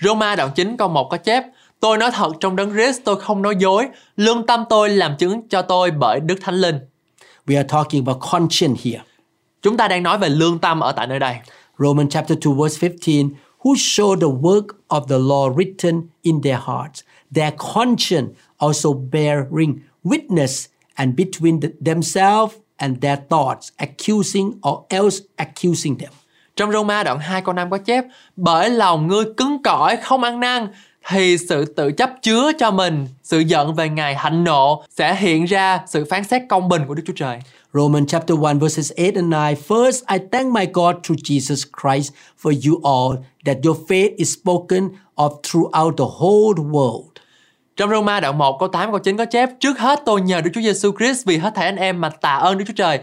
Roma 0.00 0.36
đoạn 0.36 0.50
9 0.54 0.76
câu 0.76 0.88
1 0.88 1.08
có 1.10 1.16
chép 1.16 1.44
Tôi 1.80 1.98
nói 1.98 2.10
thật 2.10 2.32
trong 2.40 2.56
đấng 2.56 2.70
Christ 2.70 3.00
tôi 3.04 3.20
không 3.20 3.42
nói 3.42 3.56
dối 3.58 3.88
Lương 4.16 4.46
tâm 4.46 4.64
tôi 4.68 4.88
làm 4.88 5.16
chứng 5.16 5.48
cho 5.48 5.62
tôi 5.62 5.90
bởi 5.90 6.20
Đức 6.20 6.38
Thánh 6.40 6.54
Linh 6.54 6.76
We 7.46 7.56
are 7.56 7.68
talking 7.68 8.04
about 8.06 8.22
conscience 8.32 8.80
here. 8.84 9.02
Chúng 9.62 9.76
ta 9.76 9.88
đang 9.88 10.02
nói 10.02 10.18
về 10.18 10.28
lương 10.28 10.58
tâm 10.58 10.80
ở 10.80 10.92
tại 10.92 11.06
nơi 11.06 11.18
đây 11.18 11.36
Romans 11.78 12.12
chapter 12.12 12.38
2 12.44 12.54
verse 12.54 12.88
15 12.88 13.30
who 13.64 13.74
show 13.76 14.16
the 14.20 14.26
work 14.26 14.66
of 14.88 15.08
the 15.08 15.18
law 15.18 15.48
written 15.56 16.02
in 16.22 16.40
their 16.42 16.58
hearts. 16.58 17.02
Their 17.34 17.52
conscience 17.74 18.28
also 18.58 18.92
bearing 19.12 19.74
witness 20.04 20.66
and 20.94 21.14
between 21.16 21.60
the- 21.60 21.68
themselves 21.84 22.54
and 22.76 22.96
their 23.00 23.16
thoughts 23.28 23.68
accusing 23.76 24.52
or 24.62 24.78
else 24.88 25.18
accusing 25.36 25.98
them. 25.98 26.10
Trong 26.56 26.72
Roma 26.72 27.02
đoạn 27.04 27.18
2 27.18 27.42
câu 27.42 27.54
5 27.54 27.70
có 27.70 27.78
chép 27.78 28.04
Bởi 28.36 28.70
lòng 28.70 29.06
ngươi 29.08 29.24
cứng 29.36 29.62
cỏi 29.62 29.96
không 29.96 30.22
ăn 30.22 30.40
năn 30.40 30.68
Thì 31.08 31.38
sự 31.48 31.64
tự 31.64 31.92
chấp 31.92 32.10
chứa 32.22 32.52
cho 32.58 32.70
mình 32.70 33.06
Sự 33.22 33.38
giận 33.38 33.74
về 33.74 33.88
ngày 33.88 34.14
hạnh 34.14 34.44
nộ 34.44 34.84
Sẽ 34.96 35.14
hiện 35.14 35.44
ra 35.44 35.80
sự 35.86 36.04
phán 36.10 36.24
xét 36.24 36.42
công 36.48 36.68
bình 36.68 36.82
của 36.88 36.94
Đức 36.94 37.02
Chúa 37.06 37.12
Trời. 37.16 37.38
Romans 37.74 38.08
chapter 38.08 38.38
1 38.38 38.52
verses 38.60 38.92
8 38.96 39.04
and 39.14 39.32
9 39.32 39.76
First 39.76 40.02
I 40.08 40.18
thank 40.32 40.52
my 40.54 40.66
God 40.72 40.96
through 41.02 41.20
Jesus 41.24 41.64
Christ 41.82 42.12
for 42.42 42.52
you 42.70 42.80
all 42.84 43.18
that 43.44 43.56
your 43.64 43.76
faith 43.88 44.16
is 44.16 44.38
spoken 44.38 44.88
of 45.16 45.30
throughout 45.42 45.96
the 45.96 46.04
whole 46.18 46.64
world. 46.70 47.10
Trong 47.76 47.90
Roma 47.90 48.20
đoạn 48.20 48.38
1 48.38 48.56
câu 48.58 48.68
8 48.68 48.90
câu 48.90 48.98
9 48.98 49.16
có 49.16 49.24
chép 49.24 49.50
Trước 49.60 49.78
hết 49.78 50.02
tôi 50.06 50.20
nhờ 50.20 50.40
Đức 50.40 50.50
Chúa 50.54 50.60
Giêsu 50.60 50.92
Christ 50.98 51.26
vì 51.26 51.36
hết 51.36 51.52
thảy 51.54 51.66
anh 51.66 51.76
em 51.76 52.00
mà 52.00 52.10
tạ 52.10 52.34
ơn 52.34 52.58
Đức 52.58 52.64
Chúa 52.66 52.74
Trời. 52.76 52.98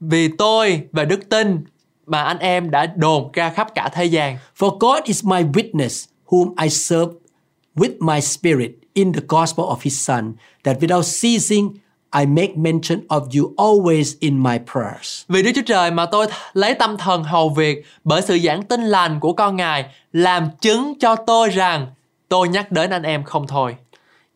Vì 0.00 0.28
tôi 0.28 0.82
và 0.92 1.04
đức 1.04 1.28
tin 1.28 1.64
mà 2.06 2.22
anh 2.22 2.38
em 2.38 2.70
đã 2.70 2.86
đồn 2.96 3.30
ra 3.32 3.50
khắp 3.50 3.74
cả 3.74 3.88
thế 3.92 4.04
gian. 4.04 4.38
For 4.58 4.78
God 4.78 5.04
is 5.04 5.24
my 5.24 5.42
witness, 5.42 6.06
whom 6.26 6.54
I 6.62 6.70
serve 6.70 7.12
with 7.76 7.92
my 8.00 8.20
spirit 8.20 8.70
in 8.94 9.12
the 9.12 9.20
gospel 9.28 9.64
of 9.64 9.76
his 9.82 10.06
Son, 10.08 10.32
that 10.64 10.76
without 10.80 11.02
ceasing 11.02 11.74
I 12.14 12.26
make 12.26 12.56
mention 12.56 13.00
of 13.08 13.40
you 13.40 13.54
always 13.56 14.14
in 14.20 14.42
my 14.42 14.58
prayers. 14.72 15.24
Vì 15.28 15.42
Đức 15.42 15.50
Chúa 15.54 15.62
Trời 15.66 15.90
mà 15.90 16.06
tôi 16.06 16.26
lấy 16.52 16.74
tâm 16.74 16.96
thần 16.96 17.24
hầu 17.24 17.48
việc 17.48 17.86
bởi 18.04 18.22
sự 18.22 18.38
giảng 18.38 18.62
tin 18.62 18.80
lành 18.80 19.20
của 19.20 19.32
con 19.32 19.56
Ngài 19.56 19.84
làm 20.12 20.48
chứng 20.60 20.94
cho 21.00 21.16
tôi 21.16 21.48
rằng 21.48 21.86
tôi 22.28 22.48
nhắc 22.48 22.72
đến 22.72 22.90
anh 22.90 23.02
em 23.02 23.24
không 23.24 23.46
thôi. 23.46 23.76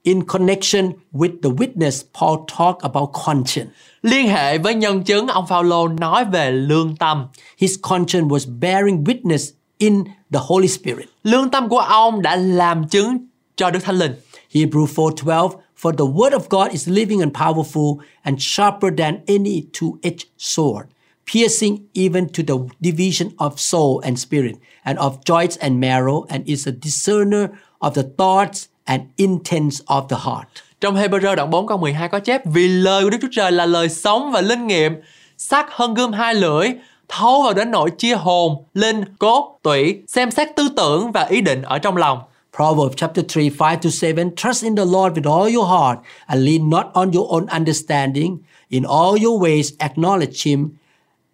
In 0.03 0.25
connection 0.25 0.93
with 1.13 1.43
the 1.43 1.51
witness, 1.51 2.03
Paul 2.21 2.39
talked 2.59 2.83
about 2.83 3.09
conscience. 3.27 3.71
Liên 4.03 4.29
hệ 4.29 4.59
với 4.59 4.75
nhân 4.75 5.05
chứng, 5.05 5.27
ông 5.27 5.47
Phaolô 5.47 5.89
nói 5.89 6.25
về 6.25 6.51
lương 6.51 6.97
tâm. 6.97 7.27
His 7.59 7.73
conscience 7.83 8.29
was 8.29 8.59
bearing 8.61 9.05
witness 9.05 9.53
in 9.79 10.05
the 10.33 10.41
Holy 10.43 10.69
Spirit. 10.69 11.09
Lương 11.23 11.51
tâm 11.51 11.69
của 11.69 11.79
ông 11.79 12.23
đã 12.23 12.37
làm 12.37 12.89
chứng 12.89 13.27
cho 13.57 13.71
Đức 13.71 13.81
Thánh 13.85 13.99
Linh. 13.99 14.13
Hebrew 14.53 14.87
4:12 14.87 15.51
For 15.81 15.93
the 15.93 16.05
word 16.05 16.35
of 16.35 16.51
God 16.51 16.75
is 16.75 16.87
living 16.87 17.23
and 17.23 17.33
powerful 17.33 18.03
and 18.23 18.43
sharper 18.43 18.91
than 18.91 19.23
any 19.27 19.63
two-edged 19.73 20.29
sword, 20.37 20.89
piercing 21.25 21.89
even 21.95 22.29
to 22.29 22.43
the 22.43 22.69
division 22.81 23.33
of 23.39 23.59
soul 23.59 24.01
and 24.05 24.19
spirit 24.19 24.57
and 24.85 24.99
of 24.99 25.25
joints 25.25 25.57
and 25.57 25.81
marrow 25.81 26.27
and 26.29 26.45
is 26.47 26.67
a 26.67 26.73
discerner 26.73 27.59
of 27.81 27.95
the 27.95 28.03
thoughts 28.03 28.69
and 28.87 29.09
intents 29.17 29.81
of 29.87 30.09
the 30.09 30.17
heart. 30.17 30.49
Trong 30.81 30.97
Hebrew 30.97 31.35
đoạn 31.35 31.51
4 31.51 31.67
câu 31.67 31.79
12 31.79 32.09
có 32.09 32.21
chép 32.21 32.43
Vì 32.45 32.69
lời 32.69 33.05
của 33.05 33.11
Đức 33.11 33.19
Chúa 33.23 33.29
Trời 33.33 33.53
là 33.53 33.67
lời 33.67 33.89
sống 33.89 34.33
và 34.33 34.41
linh 34.41 34.67
nghiệm 34.67 34.93
Sắc 35.37 35.67
hơn 35.71 35.95
gươm 35.95 36.13
hai 36.13 36.35
lưỡi 36.35 36.69
Thấu 37.09 37.43
vào 37.43 37.55
đến 37.55 37.71
nỗi 37.71 37.91
chia 37.91 38.15
hồn, 38.15 38.65
linh, 38.75 39.05
cốt, 39.19 39.59
tủy 39.63 40.03
Xem 40.09 40.31
xét 40.31 40.49
tư 40.57 40.69
tưởng 40.77 41.13
và 41.13 41.23
ý 41.23 41.41
định 41.41 41.63
ở 41.63 41.79
trong 41.79 41.97
lòng 41.97 42.21
Proverbs 42.53 42.97
chapter 42.97 43.23
3, 43.23 43.49
5 43.51 43.81
to 43.81 43.91
7 43.91 44.35
Trust 44.35 44.65
in 44.65 44.75
the 44.75 44.85
Lord 44.85 45.15
with 45.15 45.27
all 45.27 45.49
your 45.49 45.67
heart 45.67 46.01
and 46.29 46.45
lean 46.45 46.69
not 46.69 46.91
on 46.95 47.13
your 47.13 47.33
own 47.33 47.49
understanding. 47.49 48.45
In 48.71 48.85
all 48.85 49.17
your 49.17 49.39
ways 49.39 49.73
acknowledge 49.79 50.43
him 50.43 50.79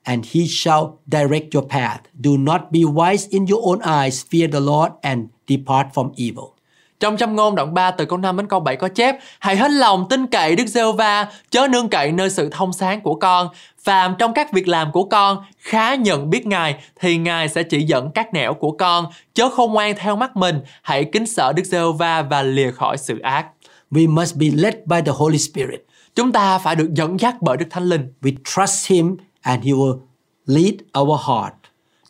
and 0.05 0.27
he 0.27 0.47
shall 0.47 1.01
direct 1.09 1.55
your 1.55 1.67
path. 1.67 2.03
Do 2.21 2.37
not 2.37 2.71
be 2.71 2.85
wise 2.85 3.27
in 3.29 3.47
your 3.47 3.61
own 3.65 3.83
eyes. 3.83 4.23
Fear 4.23 4.49
the 4.49 4.61
Lord 4.61 4.93
and 5.03 5.31
depart 5.47 5.95
from 5.95 6.13
evil. 6.17 6.57
Trong 7.01 7.17
châm 7.17 7.37
ngôn 7.37 7.55
đoạn 7.55 7.75
3 7.75 7.91
từ 7.91 8.05
câu 8.05 8.19
5 8.19 8.37
đến 8.37 8.49
câu 8.49 8.61
7 8.61 8.77
có 8.77 8.89
chép 8.89 9.17
Hãy 9.39 9.57
hết 9.57 9.71
lòng 9.71 10.07
tin 10.11 10.27
cậy 10.27 10.57
Đức 10.57 10.67
giê 10.67 10.83
va 10.99 11.33
chớ 11.51 11.69
nương 11.69 11.89
cậy 11.89 12.13
nơi 12.13 12.31
sự 12.31 12.49
thông 12.53 12.73
sáng 12.73 13.01
của 13.01 13.15
con. 13.15 13.49
Phàm 13.87 14.15
trong 14.19 14.35
các 14.35 14.53
việc 14.53 14.69
làm 14.69 14.93
của 14.93 15.05
con 15.05 15.45
khá 15.59 15.95
nhận 15.95 16.31
biết 16.31 16.47
Ngài 16.47 16.75
thì 17.01 17.17
Ngài 17.17 17.49
sẽ 17.49 17.63
chỉ 17.63 17.83
dẫn 17.83 18.11
các 18.11 18.35
nẻo 18.35 18.55
của 18.55 18.71
con. 18.71 19.07
Chớ 19.35 19.49
không 19.49 19.73
ngoan 19.73 19.95
theo 19.99 20.17
mắt 20.17 20.37
mình, 20.37 20.61
hãy 20.83 21.05
kính 21.13 21.27
sợ 21.27 21.53
Đức 21.53 21.65
giê 21.65 21.79
va 21.99 22.23
và 22.23 22.43
lìa 22.43 22.71
khỏi 22.71 22.99
sự 22.99 23.19
ác. 23.19 23.47
We 23.91 24.15
must 24.15 24.37
be 24.37 24.47
led 24.55 24.75
by 24.87 24.97
the 25.07 25.13
Holy 25.15 25.39
Spirit. 25.39 25.87
Chúng 26.15 26.33
ta 26.33 26.59
phải 26.59 26.77
được 26.77 26.95
dẫn 26.95 27.21
dắt 27.21 27.35
bởi 27.41 27.57
Đức 27.57 27.67
Thánh 27.71 27.85
Linh. 27.85 28.13
We 28.23 28.33
trust 28.45 28.91
him 28.91 29.17
and 29.41 29.65
he 29.65 29.71
will 29.71 29.99
lead 30.47 30.75
our 30.99 31.21
heart. 31.29 31.55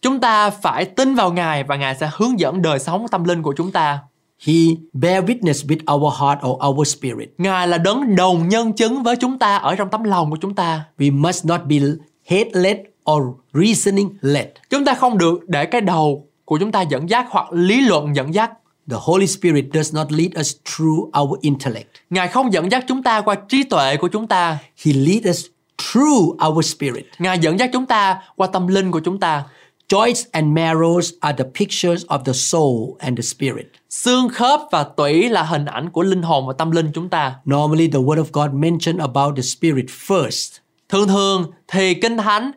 Chúng 0.03 0.20
ta 0.20 0.51
phải 0.51 0.84
tin 0.84 1.14
vào 1.14 1.32
Ngài 1.32 1.64
và 1.64 1.76
Ngài 1.76 1.94
sẽ 1.94 2.11
hướng 2.12 2.40
dẫn 2.40 2.62
đời 2.62 2.78
sống 2.78 3.07
tâm 3.09 3.24
linh 3.24 3.42
của 3.42 3.55
chúng 3.57 3.72
ta. 3.72 3.98
He 4.39 4.55
bear 4.93 5.24
witness 5.24 5.66
with 5.66 5.95
our 5.95 6.14
heart 6.20 6.39
or 6.47 6.66
our 6.66 6.89
spirit. 6.89 7.28
Ngài 7.39 7.68
là 7.68 7.78
đấng 7.78 8.16
đồng 8.16 8.49
nhân 8.49 8.72
chứng 8.72 9.03
với 9.03 9.16
chúng 9.16 9.39
ta 9.39 9.57
ở 9.57 9.74
trong 9.74 9.91
tấm 9.91 10.05
lòng 10.05 10.30
của 10.30 10.37
chúng 10.41 10.55
ta. 10.55 10.84
We 10.99 11.20
must 11.20 11.47
not 11.47 11.61
be 11.64 11.76
head 12.24 12.47
led 12.53 12.76
or 13.12 13.22
reasoning 13.55 14.11
led. 14.20 14.47
Chúng 14.70 14.84
ta 14.84 14.95
không 14.95 15.18
được 15.18 15.49
để 15.49 15.66
cái 15.66 15.80
đầu 15.80 16.26
của 16.45 16.59
chúng 16.59 16.72
ta 16.72 16.82
dẫn 16.82 17.11
dắt 17.11 17.26
hoặc 17.30 17.53
lý 17.53 17.80
luận 17.80 18.16
dẫn 18.16 18.34
dắt. 18.34 18.51
The 18.91 18.97
Holy 19.01 19.26
Spirit 19.26 19.64
does 19.74 19.95
not 19.95 20.12
lead 20.12 20.30
us 20.41 20.57
through 20.64 21.18
our 21.20 21.41
intellect. 21.41 21.89
Ngài 22.11 22.28
không 22.28 22.53
dẫn 22.53 22.70
dắt 22.70 22.84
chúng 22.89 23.03
ta 23.03 23.20
qua 23.20 23.34
trí 23.34 23.62
tuệ 23.62 23.97
của 23.97 24.09
chúng 24.09 24.26
ta. 24.26 24.59
He 24.84 24.93
leads 24.93 25.28
us 25.30 25.47
through 25.78 26.47
our 26.49 26.66
spirit. 26.66 27.07
Ngài 27.18 27.39
dẫn 27.39 27.59
dắt 27.59 27.70
chúng 27.72 27.87
ta 27.87 28.22
qua 28.37 28.47
tâm 28.47 28.66
linh 28.66 28.91
của 28.91 29.01
chúng 29.01 29.20
ta. 29.20 29.45
Joints 29.89 30.26
and 30.32 30.53
marrows 30.53 31.12
are 31.20 31.32
the 31.32 31.45
pictures 31.45 32.05
of 32.09 32.24
the 32.24 32.32
soul 32.32 32.97
and 32.99 33.16
the 33.16 33.22
spirit. 33.22 33.66
Xương 33.91 34.28
khớp 34.28 34.61
và 34.72 34.84
tủy 34.84 35.28
là 35.28 35.43
hình 35.43 35.64
ảnh 35.64 35.91
của 35.91 36.03
linh 36.03 36.22
hồn 36.22 36.47
và 36.47 36.53
tâm 36.53 36.70
linh 36.70 36.91
chúng 36.95 37.09
ta. 37.09 37.34
Normally, 37.45 37.89
the 37.89 37.99
Word 37.99 38.24
of 38.24 38.24
God 38.32 38.53
mention 38.53 38.99
about 38.99 39.37
the 39.37 39.43
spirit 39.43 39.87
first. 39.87 40.59
Thường 40.89 41.09
thường 41.09 41.53
thì 41.68 41.95
Kinh 41.95 42.16
Thánh 42.16 42.51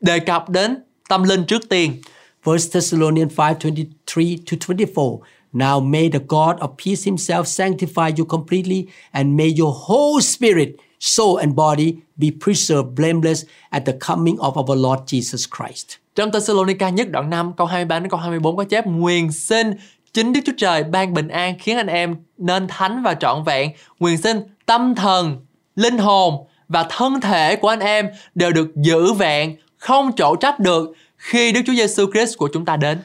đề 0.00 0.18
cập 0.18 0.50
đến 0.50 0.76
tâm 1.08 1.22
linh 1.22 1.44
trước 1.44 1.68
tiên. 1.68 2.00
1 2.44 2.56
Thessalonians 2.72 3.32
5 3.36 3.54
23 3.60 4.36
to 4.50 4.56
24. 4.66 5.20
Now 5.52 5.80
may 5.80 6.10
the 6.12 6.18
God 6.28 6.58
of 6.58 6.68
peace 6.84 7.04
himself 7.04 7.44
sanctify 7.44 8.10
you 8.18 8.24
completely, 8.24 8.86
and 9.12 9.36
may 9.36 9.54
your 9.60 9.76
whole 9.88 10.20
spirit, 10.20 10.68
soul, 11.04 11.40
and 11.40 11.54
body 11.54 11.94
be 12.16 12.28
preserved 12.44 12.94
blameless 12.94 13.44
at 13.70 13.82
the 13.86 13.92
coming 14.06 14.36
of 14.36 14.52
our 14.56 14.78
Lord 14.78 15.00
Jesus 15.06 15.46
Christ. 15.56 15.86
Trong 16.14 16.32
Thessalonica 16.32 16.88
nhất 16.88 17.10
đoạn 17.10 17.30
5 17.30 17.52
câu 17.56 17.66
23 17.66 17.98
đến 17.98 18.10
câu 18.10 18.20
24 18.20 18.56
có 18.56 18.64
chép 18.64 18.86
Nguyện 18.86 19.32
xin 19.32 19.72
chính 20.12 20.32
Đức 20.32 20.40
Chúa 20.46 20.52
Trời 20.56 20.84
ban 20.84 21.14
bình 21.14 21.28
an 21.28 21.54
khiến 21.58 21.76
anh 21.76 21.86
em 21.86 22.16
nên 22.38 22.68
thánh 22.68 23.02
và 23.02 23.14
trọn 23.14 23.44
vẹn. 23.44 23.70
Nguyện 24.00 24.18
xin 24.18 24.36
tâm 24.66 24.94
thần, 24.94 25.46
linh 25.76 25.98
hồn 25.98 26.46
và 26.68 26.86
thân 26.90 27.20
thể 27.20 27.56
của 27.56 27.68
anh 27.68 27.80
em 27.80 28.08
đều 28.34 28.52
được 28.52 28.76
giữ 28.76 29.12
vẹn, 29.12 29.56
không 29.76 30.10
chỗ 30.16 30.36
trách 30.36 30.60
được 30.60 30.92
khi 31.16 31.52
Đức 31.52 31.60
Chúa 31.66 31.74
Giêsu 31.74 32.06
Christ 32.12 32.38
của 32.38 32.48
chúng 32.52 32.64
ta 32.64 32.76
đến. 32.76 32.98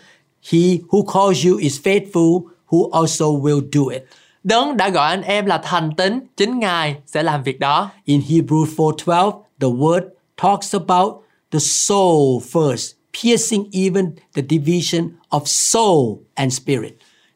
He 0.52 0.60
who 0.60 1.06
calls 1.06 1.46
you 1.46 1.58
is 1.58 1.80
faithful, 1.84 2.44
who 2.70 2.92
also 2.92 3.26
will 3.26 3.62
do 3.72 3.82
it. 3.92 4.04
Đấng 4.44 4.78
đã 4.78 4.90
gọi 4.90 5.10
anh 5.10 5.22
em 5.22 5.46
là 5.46 5.58
thành 5.64 5.96
tín, 5.98 6.20
chính 6.38 6.60
Ngài 6.60 6.96
sẽ 7.06 7.24
làm 7.24 7.44
việc 7.44 7.60
đó. 7.60 7.90
In 8.06 8.22
Hebrews 8.22 8.76
4:12, 8.76 9.32
the 9.60 9.68
word 9.68 10.02
talks 10.44 10.76
about 10.76 11.14
the 11.52 11.60
soul 11.60 12.42
first, 12.52 12.94
piercing 13.24 13.70
even 13.72 14.16
the 14.36 14.42
division 14.50 15.10
of 15.30 15.42
soul 15.46 16.18
and 16.34 16.54
spirit. 16.54 16.94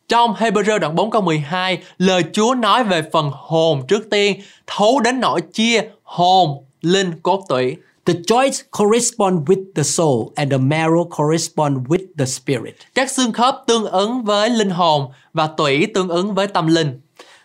Trong 0.07 0.33
Hebrew 0.33 0.79
đoạn 0.79 0.95
4 0.95 1.11
câu 1.11 1.21
12, 1.21 1.77
lời 1.97 2.23
Chúa 2.33 2.53
nói 2.53 2.83
về 2.83 3.01
phần 3.11 3.31
hồn 3.33 3.81
trước 3.87 4.09
tiên, 4.11 4.41
thấu 4.67 4.99
đến 4.99 5.19
nỗi 5.19 5.41
chia 5.41 5.81
hồn, 6.03 6.65
linh, 6.81 7.11
cốt 7.23 7.45
tủy. 7.49 7.75
The 8.05 8.13
joints 8.13 8.61
correspond 8.71 9.47
with 9.47 9.73
the 9.75 9.83
soul 9.83 10.31
and 10.35 10.51
the 10.51 10.57
marrow 10.57 11.05
correspond 11.09 11.77
with 11.87 12.05
the 12.17 12.25
spirit. 12.25 12.75
Các 12.95 13.11
xương 13.11 13.31
khớp 13.33 13.55
tương 13.67 13.85
ứng 13.85 14.23
với 14.23 14.49
linh 14.49 14.69
hồn 14.69 15.11
và 15.33 15.47
tủy 15.47 15.87
tương 15.93 16.09
ứng 16.09 16.35
với 16.35 16.47
tâm 16.47 16.67
linh. 16.67 16.99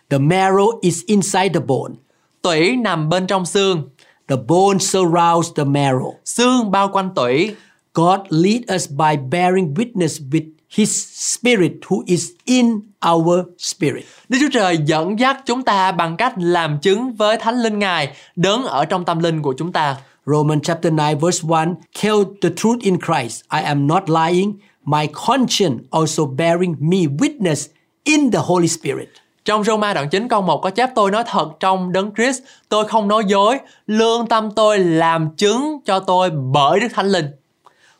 The 0.09 0.17
marrow 0.17 0.79
is 0.81 0.99
inside 1.05 1.49
the 1.49 1.59
bone. 1.59 1.93
Tủy 2.41 2.75
nằm 2.75 3.09
bên 3.09 3.27
trong 3.27 3.45
xương, 3.45 3.89
The 4.27 4.35
bone 4.35 4.77
surrounds 4.79 5.47
the 5.55 5.63
marrow. 5.63 6.13
xương 6.25 6.71
bao 6.71 6.89
quanh 6.93 7.09
tủy. 7.15 7.55
God 7.93 8.19
lead 8.29 8.61
us 8.75 8.89
by 8.89 9.17
bearing 9.31 9.73
witness 9.73 10.29
with 10.31 10.49
his 10.69 11.07
spirit 11.13 11.71
who 11.87 12.03
is 12.05 12.29
in 12.45 12.79
our 13.11 13.39
spirit. 13.57 14.03
Đức 14.29 14.37
Chúa 14.41 14.49
Trời 14.53 14.77
dẫn 14.85 15.19
dắt 15.19 15.37
chúng 15.45 15.63
ta 15.63 15.91
bằng 15.91 16.17
cách 16.17 16.33
làm 16.37 16.79
chứng 16.79 17.13
với 17.13 17.37
Thánh 17.37 17.55
Linh 17.55 17.79
Ngài 17.79 18.15
đấng 18.35 18.63
ở 18.63 18.85
trong 18.85 19.05
tâm 19.05 19.19
linh 19.19 19.41
của 19.41 19.53
chúng 19.57 19.71
ta. 19.71 19.95
Romans 20.29 20.61
chapter 20.63 20.91
9 20.91 21.19
verse 21.19 21.43
1 21.43 21.75
Kill 21.93 22.23
the 22.41 22.49
truth 22.49 22.83
in 22.83 22.99
Christ. 22.99 23.43
I 23.49 23.61
am 23.61 23.87
not 23.87 24.09
lying. 24.09 24.61
My 24.85 25.07
conscience 25.07 25.81
also 25.91 26.25
bearing 26.25 26.77
me 26.79 27.07
witness 27.07 27.69
in 28.03 28.31
the 28.31 28.39
Holy 28.39 28.67
Spirit. 28.67 29.09
Trong 29.45 29.63
Roma 29.63 29.93
đoạn 29.93 30.09
9 30.09 30.27
câu 30.27 30.41
1 30.41 30.61
có 30.61 30.69
chép 30.69 30.89
tôi 30.95 31.11
nói 31.11 31.23
thật 31.27 31.49
trong 31.59 31.91
đấng 31.91 32.11
Christ, 32.15 32.41
tôi 32.69 32.87
không 32.87 33.07
nói 33.07 33.23
dối, 33.27 33.59
lương 33.87 34.27
tâm 34.27 34.49
tôi 34.55 34.79
làm 34.79 35.29
chứng 35.37 35.79
cho 35.85 35.99
tôi 35.99 36.29
bởi 36.29 36.79
Đức 36.79 36.87
Thánh 36.93 37.11
Linh. 37.11 37.25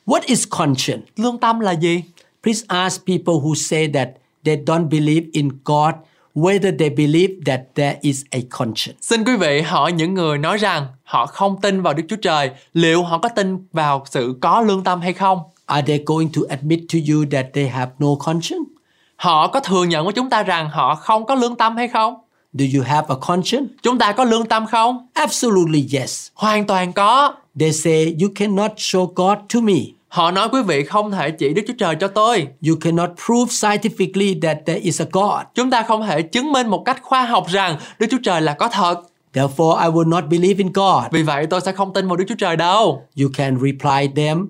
What 0.06 0.22
is 0.26 0.48
conscience? 0.50 1.06
Lương 1.16 1.38
tâm 1.38 1.60
là 1.60 1.72
gì? 1.72 2.04
Please 2.44 2.66
ask 2.68 3.06
people 3.06 3.34
who 3.34 3.54
say 3.56 3.88
that 3.94 4.10
they 4.46 4.56
don't 4.56 4.90
believe 4.90 5.28
in 5.34 5.50
God 5.66 5.94
whether 6.36 6.78
they 6.80 6.90
believe 6.90 7.34
that 7.46 7.60
there 7.76 7.98
is 8.02 8.22
a 8.32 8.40
conscience. 8.50 8.98
Xin 9.02 9.24
quý 9.24 9.36
vị 9.36 9.62
hỏi 9.62 9.92
những 9.92 10.14
người 10.14 10.38
nói 10.38 10.58
rằng 10.58 10.88
họ 11.04 11.26
không 11.26 11.62
tin 11.62 11.82
vào 11.82 11.94
Đức 11.94 12.04
Chúa 12.10 12.16
Trời, 12.16 12.52
liệu 12.74 13.04
họ 13.04 13.18
có 13.18 13.30
tin 13.30 13.58
vào 13.74 14.04
sự 14.10 14.36
có 14.42 14.62
lương 14.62 14.84
tâm 14.84 15.02
hay 15.02 15.14
không? 15.14 15.40
Are 15.66 15.88
they 15.88 16.04
going 16.06 16.30
to 16.34 16.42
admit 16.50 16.80
to 16.94 17.00
you 17.10 17.26
that 17.32 17.46
they 17.54 17.68
have 17.68 17.92
no 18.00 18.08
conscience? 18.20 18.70
Họ 19.16 19.48
có 19.48 19.60
thừa 19.60 19.84
nhận 19.84 20.04
với 20.06 20.14
chúng 20.14 20.30
ta 20.30 20.44
rằng 20.44 20.70
họ 20.70 20.96
không 20.96 21.26
có 21.26 21.36
lương 21.36 21.56
tâm 21.56 21.78
hay 21.78 21.88
không? 21.88 22.16
Do 22.54 22.66
you 22.76 22.84
have 22.84 23.08
a 23.10 23.16
conscience? 23.28 23.68
Chúng 23.84 23.98
ta 23.98 24.12
có 24.12 24.24
lương 24.24 24.46
tâm 24.46 24.66
không? 24.66 25.08
Absolutely 25.14 25.90
yes. 25.94 26.28
Hoàn 26.34 26.68
toàn 26.68 26.94
có. 26.94 27.34
They 27.60 27.72
say 27.72 28.16
you 28.22 28.30
cannot 28.36 28.72
show 28.76 29.06
God 29.06 29.38
to 29.54 29.60
me. 29.60 29.74
Họ 30.10 30.32
nói 30.32 30.50
quý 30.52 30.62
vị 30.62 30.84
không 30.84 31.12
thể 31.12 31.32
chỉ 31.32 31.54
Đức 31.54 31.62
Chúa 31.68 31.74
Trời 31.78 31.96
cho 32.00 32.08
tôi. 32.08 32.48
You 32.68 32.76
cannot 32.82 33.10
prove 33.26 33.50
scientifically 33.50 34.42
that 34.42 34.58
there 34.66 34.80
is 34.82 35.02
a 35.02 35.06
God. 35.12 35.42
Chúng 35.56 35.70
ta 35.72 35.84
không 35.84 36.08
thể 36.08 36.22
chứng 36.22 36.52
minh 36.52 36.68
một 36.68 36.84
cách 36.86 37.00
khoa 37.02 37.26
học 37.26 37.46
rằng 37.50 37.78
Đức 38.00 38.08
Chúa 38.12 38.18
Trời 38.24 38.42
là 38.42 38.54
có 38.54 38.68
thật. 38.68 38.96
Therefore, 39.34 39.82
I 39.82 39.88
will 39.88 40.10
not 40.10 40.24
believe 40.30 40.58
in 40.58 40.74
God. 40.74 41.04
Vì 41.12 41.24
vậy 41.24 41.46
tôi 41.46 41.62
sẽ 41.62 41.72
không 41.72 41.94
tin 41.94 42.08
vào 42.08 42.18
Đức 42.18 42.26
Chúa 42.28 42.36
Trời 42.36 42.56
đâu. 42.56 43.04
You 43.22 43.30
can 43.34 43.58
reply 43.60 44.24
them, 44.24 44.48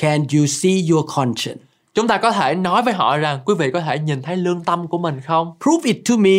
can 0.00 0.20
you 0.34 0.46
see 0.46 0.72
your 0.90 1.06
conscience? 1.16 1.62
Chúng 1.94 2.08
ta 2.08 2.18
có 2.18 2.30
thể 2.30 2.54
nói 2.54 2.82
với 2.82 2.94
họ 2.94 3.16
rằng 3.16 3.40
quý 3.44 3.54
vị 3.58 3.70
có 3.70 3.80
thể 3.80 3.98
nhìn 3.98 4.22
thấy 4.22 4.36
lương 4.36 4.64
tâm 4.64 4.86
của 4.86 4.98
mình 4.98 5.20
không? 5.26 5.52
Prove 5.64 5.82
it 5.84 5.96
to 6.08 6.16
me 6.16 6.38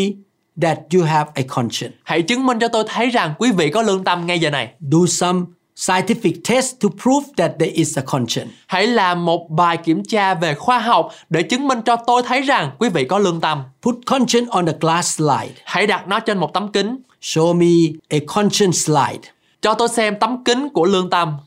that 0.61 0.79
you 0.93 1.03
have 1.03 1.31
a 1.35 1.43
conscience. 1.47 1.97
Hãy 2.03 2.21
chứng 2.21 2.45
minh 2.45 2.59
cho 2.59 2.67
tôi 2.67 2.83
thấy 2.87 3.09
rằng 3.09 3.33
quý 3.37 3.51
vị 3.51 3.69
có 3.69 3.81
lương 3.81 4.03
tâm 4.03 4.25
ngay 4.25 4.39
giờ 4.39 4.49
này. 4.49 4.73
Do 4.79 4.99
some 5.07 5.41
scientific 5.79 6.33
test 6.49 6.79
to 6.79 6.89
prove 7.03 7.25
that 7.37 7.51
there 7.59 7.71
is 7.71 7.97
a 7.97 8.01
conscience. 8.01 8.51
Hãy 8.67 8.87
làm 8.87 9.25
một 9.25 9.49
bài 9.49 9.77
kiểm 9.77 10.03
tra 10.03 10.33
về 10.33 10.53
khoa 10.53 10.79
học 10.79 11.11
để 11.29 11.43
chứng 11.43 11.67
minh 11.67 11.81
cho 11.85 11.95
tôi 11.95 12.23
thấy 12.23 12.41
rằng 12.41 12.71
quý 12.79 12.89
vị 12.89 13.05
có 13.05 13.19
lương 13.19 13.41
tâm. 13.41 13.63
Put 13.81 13.95
conscience 14.05 14.47
on 14.51 14.65
a 14.65 14.73
glass 14.79 15.17
slide. 15.17 15.53
Hãy 15.65 15.87
đặt 15.87 16.07
nó 16.07 16.19
trên 16.19 16.37
một 16.37 16.53
tấm 16.53 16.71
kính. 16.71 16.97
Show 17.21 17.53
me 17.53 17.97
a 18.09 18.17
conscience 18.27 18.77
slide. 18.77 19.29
Cho 19.61 19.73
tôi 19.73 19.87
xem 19.87 20.15
tấm 20.19 20.43
kính 20.43 20.69
của 20.69 20.85
lương 20.85 21.09
tâm. 21.09 21.37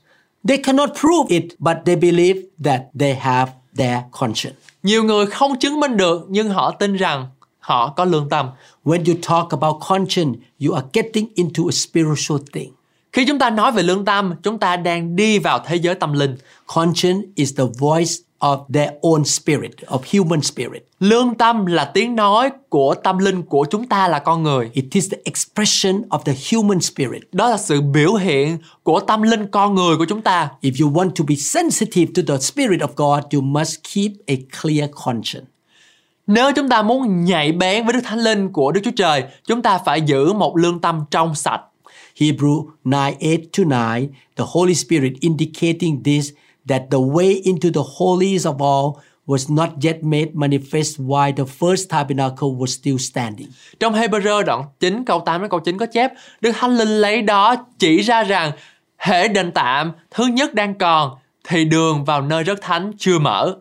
They 0.48 0.56
cannot 0.56 0.90
prove 1.00 1.26
it, 1.28 1.44
but 1.58 1.76
they 1.86 1.96
believe 1.96 2.40
that 2.64 2.80
they 2.98 3.14
have 3.14 3.52
their 3.78 3.98
conscience. 4.20 4.58
Nhiều 4.82 5.04
người 5.04 5.26
không 5.26 5.58
chứng 5.58 5.80
minh 5.80 5.96
được 5.96 6.26
nhưng 6.28 6.48
họ 6.48 6.70
tin 6.70 6.96
rằng 6.96 7.26
họ 7.58 7.92
có 7.96 8.04
lương 8.04 8.28
tâm. 8.28 8.48
When 8.84 9.04
you 9.06 9.14
talk 9.28 9.60
about 9.60 9.82
conscience, 9.88 10.38
you 10.66 10.74
are 10.74 10.86
getting 10.92 11.28
into 11.34 11.62
a 11.68 11.72
spiritual 11.72 12.40
thing. 12.52 12.72
Khi 13.12 13.24
chúng 13.24 13.38
ta 13.38 13.50
nói 13.50 13.72
về 13.72 13.82
lương 13.82 14.04
tâm, 14.04 14.34
chúng 14.42 14.58
ta 14.58 14.76
đang 14.76 15.16
đi 15.16 15.38
vào 15.38 15.58
thế 15.66 15.76
giới 15.76 15.94
tâm 15.94 16.12
linh. 16.12 16.36
Conscience 16.74 17.28
is 17.34 17.56
the 17.56 17.64
voice 17.78 18.12
of 18.38 18.64
their 18.74 18.90
own 19.00 19.24
spirit, 19.24 19.70
of 19.86 19.98
human 20.12 20.40
spirit. 20.42 20.86
Lương 21.00 21.34
tâm 21.34 21.66
là 21.66 21.84
tiếng 21.84 22.16
nói 22.16 22.50
của 22.68 22.94
tâm 22.94 23.18
linh 23.18 23.42
của 23.42 23.66
chúng 23.70 23.88
ta 23.88 24.08
là 24.08 24.18
con 24.18 24.42
người. 24.42 24.70
It 24.72 24.84
is 24.92 25.12
the 25.12 25.18
expression 25.24 26.02
of 26.08 26.18
the 26.18 26.32
human 26.52 26.80
spirit. 26.80 27.22
Đó 27.32 27.48
là 27.48 27.56
sự 27.56 27.80
biểu 27.80 28.14
hiện 28.14 28.58
của 28.82 29.00
tâm 29.00 29.22
linh 29.22 29.46
con 29.46 29.74
người 29.74 29.96
của 29.96 30.04
chúng 30.08 30.22
ta. 30.22 30.48
If 30.62 30.84
you 30.84 30.92
want 30.92 31.10
to 31.10 31.24
be 31.28 31.34
sensitive 31.34 32.12
to 32.16 32.34
the 32.34 32.40
spirit 32.40 32.80
of 32.80 32.88
God, 32.96 33.24
you 33.34 33.40
must 33.40 33.76
keep 33.94 34.12
a 34.26 34.34
clear 34.62 34.90
conscience. 35.04 35.46
Nếu 36.26 36.52
chúng 36.52 36.68
ta 36.68 36.82
muốn 36.82 37.24
nhạy 37.24 37.52
bén 37.52 37.84
với 37.84 37.92
Đức 37.92 38.00
Thánh 38.04 38.18
Linh 38.18 38.52
của 38.52 38.72
Đức 38.72 38.80
Chúa 38.84 38.90
Trời, 38.96 39.24
chúng 39.46 39.62
ta 39.62 39.78
phải 39.78 40.00
giữ 40.00 40.32
một 40.32 40.56
lương 40.56 40.80
tâm 40.80 41.04
trong 41.10 41.34
sạch. 41.34 41.60
Hebrew 42.22 42.72
9 42.84 43.16
8 43.20 43.52
to 43.52 43.64
9, 43.64 44.08
the 44.36 44.44
Holy 44.44 44.74
Spirit 44.74 45.12
indicating 45.20 46.02
this 46.04 46.32
that 46.68 46.82
the 46.90 47.00
way 47.00 47.40
into 47.44 47.70
the 47.70 47.82
holies 47.82 48.46
of 48.46 48.60
all 48.60 49.02
was 49.26 49.50
not 49.50 49.70
yet 49.80 50.02
made 50.02 50.34
manifest 50.34 50.98
while 50.98 51.32
the 51.32 51.44
first 51.44 51.90
tabernacle 51.90 52.54
was 52.54 52.72
still 52.72 52.98
standing. 52.98 53.48
Trong 53.80 53.94
Hebrew 53.94 54.42
đoạn 54.42 54.64
9 54.80 55.04
câu 55.04 55.20
8 55.20 55.40
đến 55.40 55.50
câu 55.50 55.60
9 55.60 55.78
có 55.78 55.86
chép 55.86 56.12
Đức 56.40 56.52
Thánh 56.54 56.76
Linh 56.76 56.88
lấy 56.88 57.22
đó 57.22 57.56
chỉ 57.78 58.00
ra 58.00 58.22
rằng 58.22 58.52
hệ 58.96 59.28
đền 59.28 59.52
tạm 59.52 59.92
thứ 60.10 60.26
nhất 60.26 60.54
đang 60.54 60.74
còn 60.74 61.16
thì 61.48 61.64
đường 61.64 62.04
vào 62.04 62.22
nơi 62.22 62.44
rất 62.44 62.60
thánh 62.60 62.92
chưa 62.98 63.18
mở. 63.18 63.56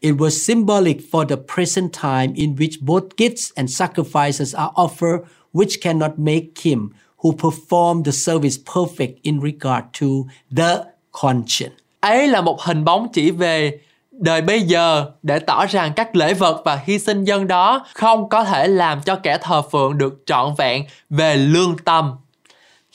It 0.00 0.14
was 0.14 0.30
symbolic 0.30 0.96
for 1.10 1.24
the 1.24 1.36
present 1.54 1.92
time 2.02 2.32
in 2.34 2.56
which 2.56 2.80
both 2.80 3.04
gifts 3.16 3.52
and 3.54 3.82
sacrifices 3.82 4.58
are 4.58 4.72
offered, 4.74 5.18
which 5.52 5.80
cannot 5.82 6.18
make 6.18 6.46
him 6.62 6.88
who 7.22 7.32
performed 7.32 8.04
the 8.04 8.12
service 8.12 8.56
perfect 8.74 9.14
in 9.22 9.40
regard 9.40 9.84
to 10.00 10.06
the 10.56 10.84
conscience. 11.12 11.76
Ấy 12.00 12.28
là 12.28 12.40
một 12.40 12.62
hình 12.62 12.84
bóng 12.84 13.08
chỉ 13.12 13.30
về 13.30 13.78
đời 14.10 14.42
bây 14.42 14.62
giờ 14.62 15.10
để 15.22 15.38
tỏ 15.38 15.66
rằng 15.66 15.92
các 15.96 16.16
lễ 16.16 16.34
vật 16.34 16.62
và 16.64 16.82
hy 16.84 16.98
sinh 16.98 17.24
dân 17.24 17.46
đó 17.46 17.86
không 17.94 18.28
có 18.28 18.44
thể 18.44 18.68
làm 18.68 19.02
cho 19.02 19.16
kẻ 19.16 19.38
thờ 19.38 19.62
phượng 19.62 19.98
được 19.98 20.22
trọn 20.26 20.54
vẹn 20.58 20.84
về 21.10 21.36
lương 21.36 21.76
tâm. 21.78 22.12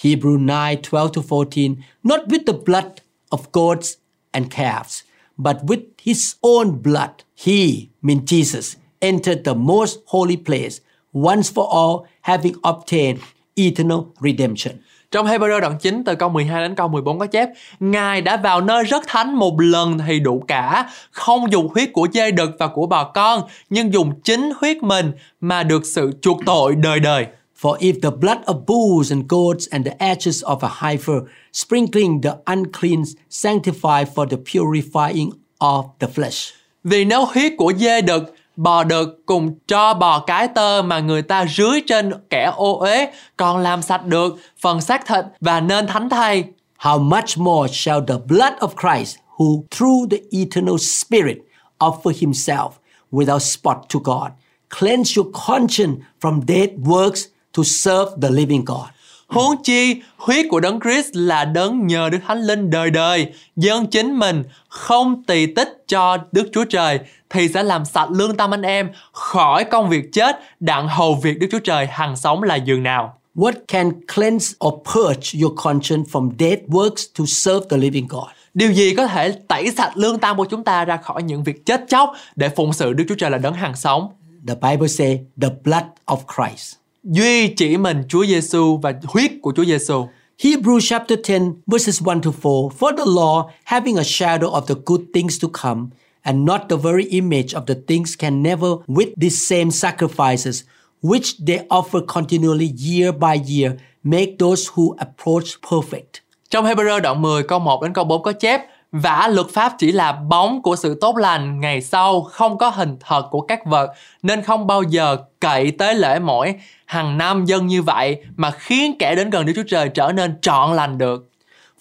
Hebrew 0.02 0.38
9 0.38 0.46
12 0.46 0.78
to 0.92 1.22
14, 1.30 1.76
not 2.04 2.20
with 2.28 2.40
the 2.48 2.54
blood 2.66 2.92
of 3.30 3.40
goats 3.54 3.94
and 4.32 4.48
calves, 4.50 5.02
but 5.38 5.58
with 5.68 5.82
his 6.04 6.34
own 6.42 6.82
blood, 6.84 7.10
he, 7.46 7.88
mean 8.02 8.26
Jesus, 8.26 8.76
entered 9.00 9.46
the 9.46 9.54
most 9.54 9.98
holy 10.06 10.38
place 10.46 10.82
once 11.14 11.52
for 11.54 11.68
all, 11.70 12.08
having 12.22 12.54
obtained 12.64 13.20
eternal 13.58 14.00
redemption. 14.22 14.76
Trong 15.12 15.26
Hebrew 15.26 15.60
đoạn 15.60 15.78
9 15.82 16.04
từ 16.06 16.16
câu 16.16 16.30
12 16.30 16.62
đến 16.62 16.76
câu 16.76 16.88
14 16.88 17.20
có 17.20 17.26
chép 17.26 17.50
Ngài 17.80 18.22
đã 18.22 18.38
vào 18.38 18.62
nơi 18.62 18.84
rất 18.84 19.08
thánh 19.08 19.36
một 19.36 19.62
lần 19.62 19.98
thì 20.08 20.20
đủ 20.20 20.44
cả 20.48 20.90
Không 21.12 21.52
dùng 21.52 21.68
huyết 21.74 21.94
của 21.94 22.08
dê 22.14 22.32
đực 22.32 22.50
và 22.60 22.68
của 22.68 22.86
bò 22.86 23.04
con 23.04 23.42
Nhưng 23.70 23.94
dùng 23.94 24.22
chính 24.24 24.52
huyết 24.60 24.84
mình 24.84 25.12
mà 25.42 25.64
được 25.64 25.86
sự 25.86 26.12
chuộc 26.22 26.40
tội 26.46 26.76
đời 26.76 27.00
đời 27.00 27.26
For 27.62 27.78
if 27.78 27.94
the 28.02 28.10
blood 28.20 28.38
of 28.46 28.66
bulls 28.68 29.12
and 29.12 29.26
goats 29.30 29.70
and 29.70 29.88
the 29.88 29.96
ashes 30.00 30.44
of 30.44 30.58
a 30.62 30.70
heifer, 30.70 31.22
sprinkling 31.54 32.22
the 32.22 32.32
unclean, 32.46 33.04
sanctify 33.30 34.06
for 34.16 34.26
the 34.26 34.38
purifying 34.38 35.30
of 35.60 35.84
the 36.00 36.08
flesh. 36.16 36.54
Vì 36.84 37.06
nếu 37.06 37.26
huyết 37.26 37.54
của 37.58 37.74
dê 37.78 38.02
đực, 38.02 38.36
bò 38.58 38.84
đực 38.84 39.26
cùng 39.26 39.56
cho 39.68 39.94
bò 39.94 40.20
cái 40.20 40.48
tơ 40.48 40.82
mà 40.82 41.00
người 41.00 41.22
ta 41.22 41.46
rưới 41.46 41.82
trên 41.88 42.12
kẻ 42.30 42.52
ô 42.56 42.80
uế 42.80 43.12
còn 43.38 43.58
làm 43.58 43.82
sạch 43.82 44.06
được 44.06 44.38
phần 44.62 44.82
xác 44.82 45.08
thịt 45.08 45.26
và 45.42 45.60
nên 45.60 45.88
thánh 45.88 46.10
thay. 46.10 46.44
How 46.80 47.00
much 47.00 47.38
more 47.38 47.74
shall 47.74 48.02
the 48.08 48.16
blood 48.28 48.54
of 48.60 48.70
Christ, 48.82 49.18
who 49.38 49.64
through 49.72 50.10
the 50.12 50.18
eternal 50.32 50.78
Spirit 50.78 51.38
offer 51.80 52.12
himself 52.20 52.70
without 53.12 53.40
spot 53.40 53.78
to 53.94 54.00
God, 54.04 54.32
cleanse 54.70 55.18
your 55.18 55.28
conscience 55.48 56.04
from 56.22 56.42
dead 56.48 56.70
works 56.86 57.22
to 57.54 57.64
serve 57.64 58.22
the 58.22 58.30
living 58.30 58.66
God? 58.66 58.88
Huống 59.28 59.64
chi, 59.64 60.02
huyết 60.18 60.46
của 60.50 60.60
đấng 60.60 60.80
Christ 60.80 61.10
là 61.14 61.46
đấng 61.46 61.88
nhờ 61.88 62.10
Đức 62.10 62.18
Thánh 62.28 62.42
Linh 62.42 62.70
đời 62.70 62.90
đời, 62.90 63.28
dân 63.56 63.88
chính 63.88 64.20
mình 64.20 64.44
không 64.70 65.24
tỳ 65.24 65.46
tích 65.46 65.84
cho 65.88 66.18
Đức 66.32 66.50
Chúa 66.54 66.64
Trời 66.64 67.00
thì 67.30 67.48
sẽ 67.48 67.64
làm 67.64 67.86
sạch 67.86 68.12
lương 68.12 68.38
tâm 68.38 68.54
anh 68.54 68.62
em 68.62 68.90
khỏi 69.12 69.64
công 69.64 69.90
việc 69.90 70.14
chết 70.14 70.40
đặng 70.60 70.88
hầu 70.88 71.16
việc 71.16 71.40
Đức 71.40 71.48
Chúa 71.52 71.60
Trời 71.60 71.88
hằng 71.88 72.16
sống 72.16 72.44
là 72.44 72.56
giường 72.56 72.84
nào. 72.84 73.18
What 73.36 73.54
can 73.68 73.92
cleanse 74.16 74.56
or 74.66 74.74
purge 74.94 75.42
your 75.42 75.54
conscience 75.64 76.10
from 76.12 76.32
dead 76.40 76.60
works 76.68 77.06
to 77.20 77.26
serve 77.28 77.66
the 77.70 77.78
living 77.78 78.08
God? 78.10 78.28
Điều 78.54 78.72
gì 78.72 78.96
có 78.96 79.08
thể 79.08 79.32
tẩy 79.48 79.72
sạch 79.72 79.92
lương 79.98 80.20
tâm 80.20 80.38
của 80.38 80.46
chúng 80.46 80.64
ta 80.64 80.86
ra 80.86 80.98
khỏi 80.98 81.24
những 81.24 81.44
việc 81.44 81.66
chết 81.66 81.86
chóc 81.88 82.14
để 82.36 82.50
phụng 82.50 82.74
sự 82.74 82.94
Đức 82.94 83.04
Chúa 83.10 83.16
Trời 83.16 83.30
là 83.30 83.38
đấng 83.38 83.54
hằng 83.54 83.76
sống? 83.76 84.10
The 84.48 84.56
Bible 84.56 84.88
say 84.88 85.20
the 85.42 85.50
blood 85.64 85.84
of 86.06 86.18
Christ. 86.36 86.76
Duy 87.10 87.48
chỉ 87.48 87.78
mình 87.78 88.04
Chúa 88.10 88.26
Giêsu 88.26 88.78
và 88.78 88.94
huyết 89.04 89.32
của 89.42 89.54
Chúa 89.56 89.66
Giêsu. 89.66 90.08
Hebrews 90.44 90.80
chapter 90.80 91.20
10 91.30 91.40
verses 91.68 92.02
1 92.02 92.22
to 92.24 92.32
4 92.42 92.70
For 92.80 92.98
the 92.98 93.04
law 93.06 93.50
having 93.64 93.98
a 93.98 94.04
shadow 94.04 94.50
of 94.50 94.68
the 94.68 94.76
good 94.86 95.02
things 95.14 95.42
to 95.42 95.48
come 95.64 95.88
and 96.22 96.46
not 96.46 96.62
the 96.70 96.76
very 96.76 97.04
image 97.04 97.60
of 97.60 97.66
the 97.68 97.74
things 97.88 98.16
can 98.20 98.44
never 98.44 98.70
with 98.88 99.08
these 99.22 99.48
same 99.48 99.72
sacrifices 99.72 100.64
which 101.02 101.38
they 101.48 101.60
offer 101.70 102.02
continually 102.14 102.74
year 102.78 103.12
by 103.14 103.42
year 103.56 103.72
make 104.04 104.36
those 104.40 104.70
who 104.74 104.96
approach 104.98 105.48
perfect. 105.70 106.22
Trong 106.50 106.66
Hebrew 106.66 107.00
đoạn 107.00 107.22
10 107.22 107.44
câu 107.44 107.60
1 107.60 107.84
đến 107.84 107.94
câu 107.94 108.06
4 108.06 108.24
có 108.24 108.32
chép 108.32 108.62
Vả 108.92 109.28
luật 109.32 109.48
pháp 109.50 109.74
chỉ 109.78 109.92
là 109.92 110.12
bóng 110.12 110.62
của 110.62 110.76
sự 110.76 110.98
tốt 111.02 111.18
lành 111.18 111.60
ngày 111.60 111.82
sau, 111.82 112.22
không 112.22 112.58
có 112.58 112.70
hình 112.70 112.98
thật 113.00 113.28
của 113.32 113.42
các 113.42 113.66
vật, 113.66 113.92
nên 114.24 114.42
không 114.42 114.68
bao 114.68 114.84
giờ 114.84 115.18
cậy 115.40 115.72
tới 115.72 115.96
lễ 115.96 116.20
mỗi 116.20 116.56
hàng 116.86 117.18
năm 117.18 117.46
dân 117.46 117.68
như 117.68 117.82
vậy 117.82 118.18
mà 118.36 118.52
khiến 118.52 118.96
kẻ 119.00 119.16
đến 119.16 119.30
gần 119.30 119.46
Đức 119.46 119.54
Chúa 119.56 119.64
Trời 119.68 119.90
trở 119.90 120.12
nên 120.12 120.42
trọn 120.42 120.76
lành 120.76 120.98
được. 120.98 121.30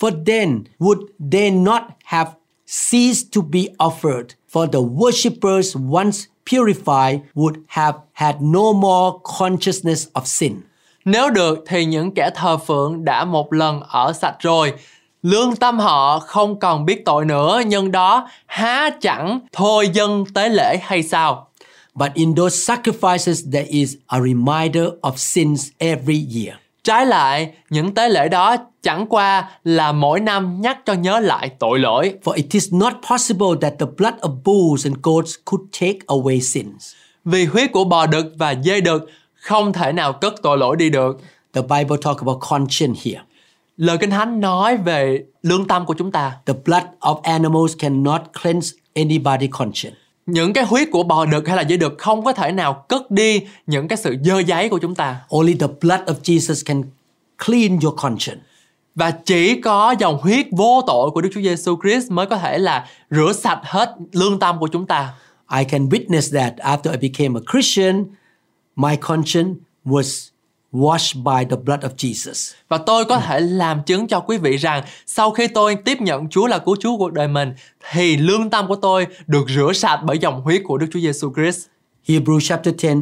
For 0.00 0.24
then 0.26 0.64
would 0.78 1.06
they 1.32 1.50
not 1.50 1.82
have 2.04 2.30
ceased 2.66 3.26
to 3.36 3.42
be 3.52 3.60
offered, 3.78 4.24
for 4.52 4.66
the 4.66 4.78
worshippers 4.78 5.92
once 5.92 6.18
purified 6.50 7.18
would 7.34 7.54
have 7.66 7.98
had 8.12 8.36
no 8.40 8.72
more 8.72 9.16
consciousness 9.38 10.08
of 10.12 10.22
sin. 10.24 10.60
Nếu 11.04 11.30
được 11.30 11.64
thì 11.66 11.84
những 11.84 12.14
kẻ 12.14 12.30
thờ 12.34 12.56
phượng 12.56 13.04
đã 13.04 13.24
một 13.24 13.52
lần 13.52 13.80
ở 13.80 14.12
sạch 14.12 14.36
rồi, 14.38 14.72
lương 15.26 15.56
tâm 15.56 15.78
họ 15.78 16.18
không 16.18 16.58
còn 16.58 16.84
biết 16.84 17.04
tội 17.04 17.24
nữa, 17.24 17.62
nhưng 17.66 17.92
đó 17.92 18.28
há 18.46 18.90
chẳng 19.00 19.40
thôi 19.52 19.90
dân 19.92 20.24
tế 20.34 20.48
lễ 20.48 20.78
hay 20.82 21.02
sao? 21.02 21.48
But 21.94 22.14
in 22.14 22.34
those 22.34 22.74
sacrifices, 22.74 23.52
there 23.52 23.68
is 23.68 23.94
a 24.06 24.20
reminder 24.20 24.84
of 25.02 25.12
sins 25.16 25.68
every 25.78 26.26
year. 26.34 26.58
Trái 26.84 27.06
lại, 27.06 27.52
những 27.70 27.94
tế 27.94 28.08
lễ 28.08 28.28
đó 28.28 28.56
chẳng 28.82 29.06
qua 29.06 29.50
là 29.64 29.92
mỗi 29.92 30.20
năm 30.20 30.60
nhắc 30.60 30.78
cho 30.86 30.92
nhớ 30.92 31.20
lại 31.20 31.50
tội 31.58 31.78
lỗi. 31.78 32.14
For 32.24 32.32
it 32.32 32.46
is 32.50 32.72
not 32.72 32.92
possible 33.10 33.48
that 33.60 33.72
the 33.78 33.86
blood 33.96 34.14
of 34.14 34.30
bulls 34.44 34.86
and 34.86 34.96
goats 35.02 35.34
could 35.44 35.64
take 35.80 35.98
away 36.06 36.40
sins. 36.40 36.92
Vì 37.24 37.44
huyết 37.44 37.72
của 37.72 37.84
bò 37.84 38.06
đực 38.06 38.26
và 38.36 38.54
dê 38.64 38.80
đực 38.80 39.10
không 39.34 39.72
thể 39.72 39.92
nào 39.92 40.12
cất 40.12 40.34
tội 40.42 40.58
lỗi 40.58 40.76
đi 40.76 40.90
được. 40.90 41.20
The 41.52 41.62
Bible 41.62 41.96
talk 42.02 42.20
about 42.20 42.38
conscience 42.50 43.00
here. 43.04 43.20
Lời 43.76 43.98
Kinh 43.98 44.10
Thánh 44.10 44.40
nói 44.40 44.76
về 44.76 45.24
lương 45.42 45.66
tâm 45.66 45.86
của 45.86 45.94
chúng 45.94 46.12
ta. 46.12 46.36
The 46.46 46.54
blood 46.64 46.82
of 47.00 47.20
animals 47.20 47.74
cannot 47.78 48.22
cleanse 48.42 48.76
anybody's 48.94 49.48
conscience. 49.50 49.98
Những 50.26 50.52
cái 50.52 50.64
huyết 50.64 50.88
của 50.90 51.02
bò 51.02 51.24
đực 51.24 51.48
hay 51.48 51.56
là 51.56 51.64
dê 51.64 51.76
đực 51.76 51.94
không 51.98 52.24
có 52.24 52.32
thể 52.32 52.52
nào 52.52 52.84
cất 52.88 53.10
đi 53.10 53.40
những 53.66 53.88
cái 53.88 53.96
sự 53.96 54.16
dơ 54.24 54.38
giấy 54.38 54.68
của 54.68 54.78
chúng 54.78 54.94
ta. 54.94 55.20
Only 55.28 55.54
the 55.54 55.66
blood 55.80 56.00
of 56.00 56.14
Jesus 56.22 56.62
can 56.64 56.82
clean 57.46 57.78
your 57.82 57.94
conscience. 57.96 58.42
Và 58.94 59.10
chỉ 59.10 59.60
có 59.60 59.94
dòng 59.98 60.18
huyết 60.18 60.46
vô 60.50 60.82
tội 60.86 61.10
của 61.10 61.20
Đức 61.20 61.30
Chúa 61.34 61.40
Giêsu 61.40 61.78
Christ 61.82 62.10
mới 62.10 62.26
có 62.26 62.38
thể 62.38 62.58
là 62.58 62.86
rửa 63.10 63.32
sạch 63.32 63.60
hết 63.62 63.94
lương 64.12 64.38
tâm 64.38 64.58
của 64.58 64.68
chúng 64.68 64.86
ta. 64.86 65.14
I 65.58 65.64
can 65.64 65.88
witness 65.88 66.38
that 66.38 66.54
after 66.56 66.92
I 67.00 67.08
became 67.08 67.40
a 67.40 67.52
Christian, 67.52 68.04
my 68.76 68.96
conscience 68.96 69.50
was 69.84 70.28
washed 70.76 71.22
by 71.24 71.44
the 71.50 71.56
blood 71.64 71.80
of 71.80 71.90
Jesus. 71.96 72.54
Và 72.68 72.78
tôi 72.78 73.04
có 73.04 73.20
thể 73.20 73.40
làm 73.40 73.82
chứng 73.82 74.08
cho 74.08 74.20
quý 74.20 74.38
vị 74.38 74.56
rằng 74.56 74.84
sau 75.06 75.30
khi 75.30 75.48
tôi 75.48 75.76
tiếp 75.76 76.00
nhận 76.00 76.28
Chúa 76.28 76.46
là 76.46 76.58
cứu 76.58 76.76
Chúa 76.80 76.96
cuộc 76.96 77.12
đời 77.12 77.28
mình 77.28 77.54
thì 77.92 78.16
lương 78.16 78.50
tâm 78.50 78.66
của 78.68 78.76
tôi 78.76 79.06
được 79.26 79.50
rửa 79.50 79.72
sạch 79.72 80.00
bởi 80.04 80.18
dòng 80.18 80.42
huyết 80.42 80.62
của 80.64 80.78
Đức 80.78 80.86
Chúa 80.92 81.00
Giêsu 81.00 81.32
Christ. 81.34 81.66
Hebrews 82.08 82.40
chapter 82.40 82.74
10, 82.84 82.94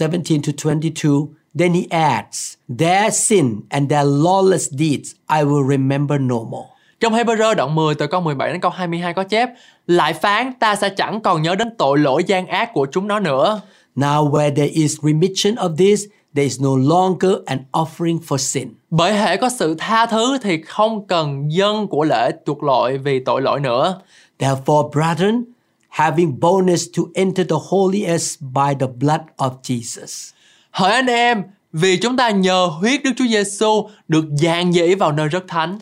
17 0.00 0.40
to 0.46 0.70
22. 0.70 1.10
Then 1.58 1.72
he 1.72 1.82
adds, 1.90 2.54
Their 2.78 3.14
sin 3.14 3.60
and 3.68 3.90
their 3.90 4.06
lawless 4.06 4.70
deeds 4.70 5.12
I 5.30 5.44
will 5.44 5.68
remember 5.68 6.20
no 6.20 6.38
more. 6.50 6.68
Trong 7.00 7.14
Hebrew 7.14 7.54
đoạn 7.54 7.74
10 7.74 7.94
từ 7.94 8.06
câu 8.06 8.20
17 8.20 8.52
đến 8.52 8.60
câu 8.60 8.70
22 8.70 9.14
có 9.14 9.24
chép 9.24 9.50
Lại 9.86 10.12
phán 10.12 10.52
ta 10.60 10.76
sẽ 10.76 10.88
chẳng 10.88 11.20
còn 11.20 11.42
nhớ 11.42 11.54
đến 11.54 11.68
tội 11.78 11.98
lỗi 11.98 12.24
gian 12.24 12.46
ác 12.46 12.70
của 12.72 12.86
chúng 12.92 13.08
nó 13.08 13.20
nữa. 13.20 13.60
Now 13.96 14.30
where 14.30 14.54
there 14.56 14.68
is 14.68 14.98
remission 15.02 15.54
of 15.54 15.76
this, 15.76 16.04
there 16.34 16.44
is 16.44 16.60
no 16.60 16.76
longer 16.76 17.32
an 17.46 17.58
offering 17.72 18.18
for 18.18 18.36
sin. 18.36 18.68
Bởi 18.90 19.12
hệ 19.12 19.36
có 19.36 19.48
sự 19.48 19.74
tha 19.78 20.06
thứ 20.06 20.38
thì 20.42 20.62
không 20.62 21.06
cần 21.06 21.52
dân 21.52 21.86
của 21.86 22.04
lễ 22.04 22.30
chuộc 22.46 22.62
lỗi 22.62 22.98
vì 22.98 23.20
tội 23.24 23.42
lỗi 23.42 23.60
nữa. 23.60 24.00
Therefore, 24.38 24.90
brethren, 24.90 25.44
having 25.88 26.40
boldness 26.40 26.84
to 26.96 27.02
enter 27.14 27.46
the 27.48 27.56
holiest 27.68 28.40
by 28.40 28.74
the 28.80 28.86
blood 29.00 29.20
of 29.36 29.50
Jesus. 29.62 30.30
Hỡi 30.70 30.92
anh 30.92 31.06
em, 31.06 31.42
vì 31.72 31.96
chúng 31.96 32.16
ta 32.16 32.30
nhờ 32.30 32.66
huyết 32.66 33.02
Đức 33.04 33.10
Chúa 33.16 33.26
Giêsu 33.26 33.88
được 34.08 34.24
dàn 34.42 34.70
dĩ 34.70 34.94
vào 34.94 35.12
nơi 35.12 35.28
rất 35.28 35.44
thánh 35.48 35.78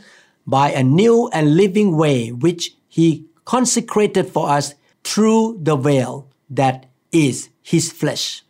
by 0.47 0.73
a 0.75 0.83
new 0.83 1.27
and 1.27 1.49
living 1.49 1.93
way 1.93 2.39
which 2.41 2.69
he 2.91 3.05
consecrated 3.45 4.27
for 4.35 4.57
us 4.59 4.73
through 5.05 5.65
the 5.67 5.77
veil 5.77 6.25
that 6.57 6.75
is 7.11 7.49
his 7.65 7.93
flesh. 7.93 8.46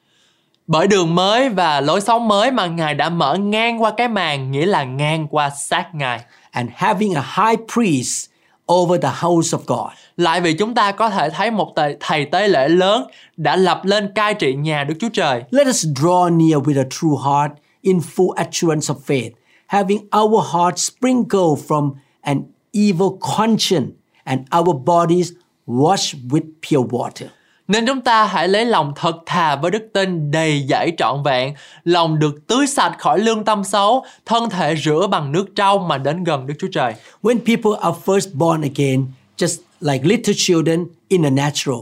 Bởi 0.66 0.86
đường 0.86 1.14
mới 1.14 1.48
và 1.48 1.80
lối 1.80 2.00
sống 2.00 2.28
mới 2.28 2.50
mà 2.50 2.66
Ngài 2.66 2.94
đã 2.94 3.08
mở 3.08 3.34
ngang 3.34 3.82
qua 3.82 3.90
cái 3.96 4.08
màn 4.08 4.50
nghĩa 4.50 4.66
là 4.66 4.84
ngang 4.84 5.26
qua 5.30 5.50
xác 5.50 5.94
Ngài. 5.94 6.20
And 6.50 6.70
having 6.74 7.14
a 7.14 7.22
high 7.22 7.60
priest 7.74 8.30
over 8.72 9.02
the 9.02 9.10
house 9.20 9.58
of 9.58 9.60
God. 9.66 9.92
Lại 10.16 10.40
vì 10.40 10.52
chúng 10.52 10.74
ta 10.74 10.92
có 10.92 11.10
thể 11.10 11.30
thấy 11.30 11.50
một 11.50 11.72
thầy, 11.76 11.96
thầy 12.00 12.24
tế 12.24 12.48
lễ 12.48 12.68
lớn 12.68 13.06
đã 13.36 13.56
lập 13.56 13.80
lên 13.84 14.12
cai 14.14 14.34
trị 14.34 14.54
nhà 14.54 14.84
Đức 14.84 14.94
Chúa 15.00 15.08
Trời. 15.12 15.42
Let 15.50 15.66
us 15.66 15.86
draw 15.86 16.36
near 16.36 16.56
with 16.56 16.80
a 16.80 16.86
true 16.90 17.16
heart 17.24 17.52
in 17.82 17.98
full 17.98 18.32
assurance 18.34 18.94
of 18.94 18.96
faith, 19.06 19.30
having 19.66 19.98
our 20.22 20.46
hearts 20.52 20.90
sprinkled 20.90 21.58
from 21.68 21.90
an 22.20 22.42
evil 22.72 23.08
conscience 23.36 23.92
and 24.24 24.40
our 24.58 24.76
bodies 24.86 25.32
washed 25.66 26.14
with 26.30 26.42
pure 26.70 26.84
water. 26.90 27.35
Nên 27.68 27.86
chúng 27.86 28.00
ta 28.00 28.24
hãy 28.24 28.48
lấy 28.48 28.64
lòng 28.64 28.92
thật 28.96 29.16
thà 29.26 29.56
với 29.56 29.70
đức 29.70 29.88
tin 29.92 30.30
đầy 30.30 30.64
dẫy 30.68 30.92
trọn 30.98 31.22
vẹn, 31.22 31.54
lòng 31.84 32.18
được 32.18 32.46
tưới 32.46 32.66
sạch 32.66 32.96
khỏi 32.98 33.18
lương 33.18 33.44
tâm 33.44 33.64
xấu, 33.64 34.04
thân 34.26 34.50
thể 34.50 34.76
rửa 34.76 35.06
bằng 35.06 35.32
nước 35.32 35.46
trong 35.56 35.88
mà 35.88 35.98
đến 35.98 36.24
gần 36.24 36.46
Đức 36.46 36.54
Chúa 36.58 36.68
Trời. 36.72 36.94
When 37.22 37.38
people 37.38 37.80
are 37.82 37.98
first 38.04 38.34
born 38.34 38.62
again, 38.62 39.06
just 39.36 39.58
like 39.80 40.04
little 40.04 40.34
children 40.36 40.86
in 41.08 41.22
the 41.22 41.30
natural, 41.30 41.78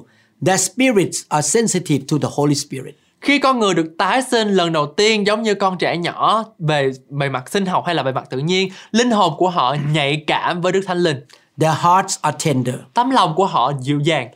their 0.47 0.70
spirits 0.70 1.18
are 1.28 1.49
sensitive 1.49 2.05
to 2.11 2.16
the 2.22 2.28
Holy 2.32 2.55
Spirit. 2.55 2.95
Khi 3.20 3.39
con 3.39 3.59
người 3.59 3.74
được 3.74 3.95
tái 3.99 4.22
sinh 4.22 4.49
lần 4.49 4.72
đầu 4.72 4.87
tiên 4.87 5.26
giống 5.26 5.43
như 5.43 5.55
con 5.55 5.78
trẻ 5.78 5.97
nhỏ 5.97 6.45
về 6.59 6.91
bề 7.09 7.28
mặt 7.28 7.51
sinh 7.51 7.66
học 7.66 7.85
hay 7.87 7.95
là 7.95 8.03
bề 8.03 8.12
mặt 8.12 8.24
tự 8.30 8.39
nhiên, 8.39 8.68
linh 8.91 9.11
hồn 9.11 9.35
của 9.37 9.51
họ 9.51 9.76
nhạy 9.93 10.24
cảm 10.26 10.61
với 10.61 10.72
Đức 10.72 10.80
Thánh 10.87 10.99
Linh. 10.99 11.20
Their 11.61 11.74
hearts 11.76 12.18
are 12.20 12.37
tender. 12.45 12.74
Tấm 12.95 13.11
lòng 13.11 13.35
của 13.37 13.47
họ 13.47 13.72
dịu 13.80 14.01
dàng. 14.01 14.28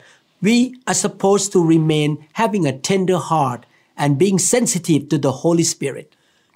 We 0.43 0.71
are 0.85 0.99
supposed 0.99 1.53
to 1.55 1.61
remain 1.71 2.17
having 2.33 2.67
a 2.67 2.73
tender 2.89 3.17
heart 3.31 3.61
and 3.95 4.19
being 4.19 4.39
sensitive 4.39 5.07
to 5.11 5.17
the 5.23 5.31
Holy 5.43 5.65
Spirit. 5.65 6.11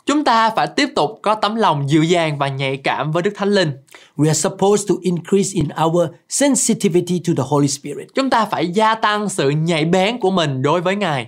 Chúng 0.06 0.24
ta 0.24 0.50
phải 0.50 0.66
tiếp 0.66 0.88
tục 0.96 1.18
có 1.22 1.34
tấm 1.34 1.54
lòng 1.54 1.90
dịu 1.90 2.02
dàng 2.02 2.38
và 2.38 2.48
nhạy 2.48 2.76
cảm 2.76 3.12
với 3.12 3.22
Đức 3.22 3.32
Thánh 3.36 3.48
Linh. 3.54 3.72
We 4.16 4.26
are 4.26 4.40
supposed 4.40 4.88
to 4.88 4.94
increase 5.00 5.50
in 5.54 5.68
our 5.84 6.08
sensitivity 6.28 7.20
to 7.26 7.32
the 7.36 7.42
Holy 7.46 7.68
Spirit. 7.68 8.08
Chúng 8.14 8.30
ta 8.30 8.44
phải 8.44 8.68
gia 8.68 8.94
tăng 8.94 9.28
sự 9.28 9.50
nhạy 9.50 9.84
bén 9.84 10.20
của 10.20 10.30
mình 10.30 10.62
đối 10.62 10.80
với 10.80 10.96
Ngài. 10.96 11.26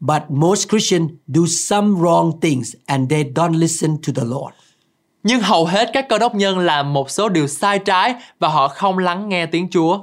But 0.00 0.22
most 0.28 0.68
Christians 0.68 1.10
do 1.26 1.42
some 1.48 1.88
wrong 1.88 2.40
things 2.40 2.74
and 2.86 3.10
they 3.10 3.24
don't 3.24 3.58
listen 3.58 3.96
to 4.06 4.12
the 4.16 4.22
Lord. 4.24 4.54
Nhưng 5.22 5.40
hầu 5.40 5.66
hết 5.66 5.90
các 5.92 6.08
cơ 6.08 6.18
đốc 6.18 6.34
nhân 6.34 6.58
làm 6.58 6.92
một 6.92 7.10
số 7.10 7.28
điều 7.28 7.46
sai 7.46 7.78
trái 7.78 8.14
và 8.38 8.48
họ 8.48 8.68
không 8.68 8.98
lắng 8.98 9.28
nghe 9.28 9.46
tiếng 9.46 9.68
Chúa. 9.70 9.98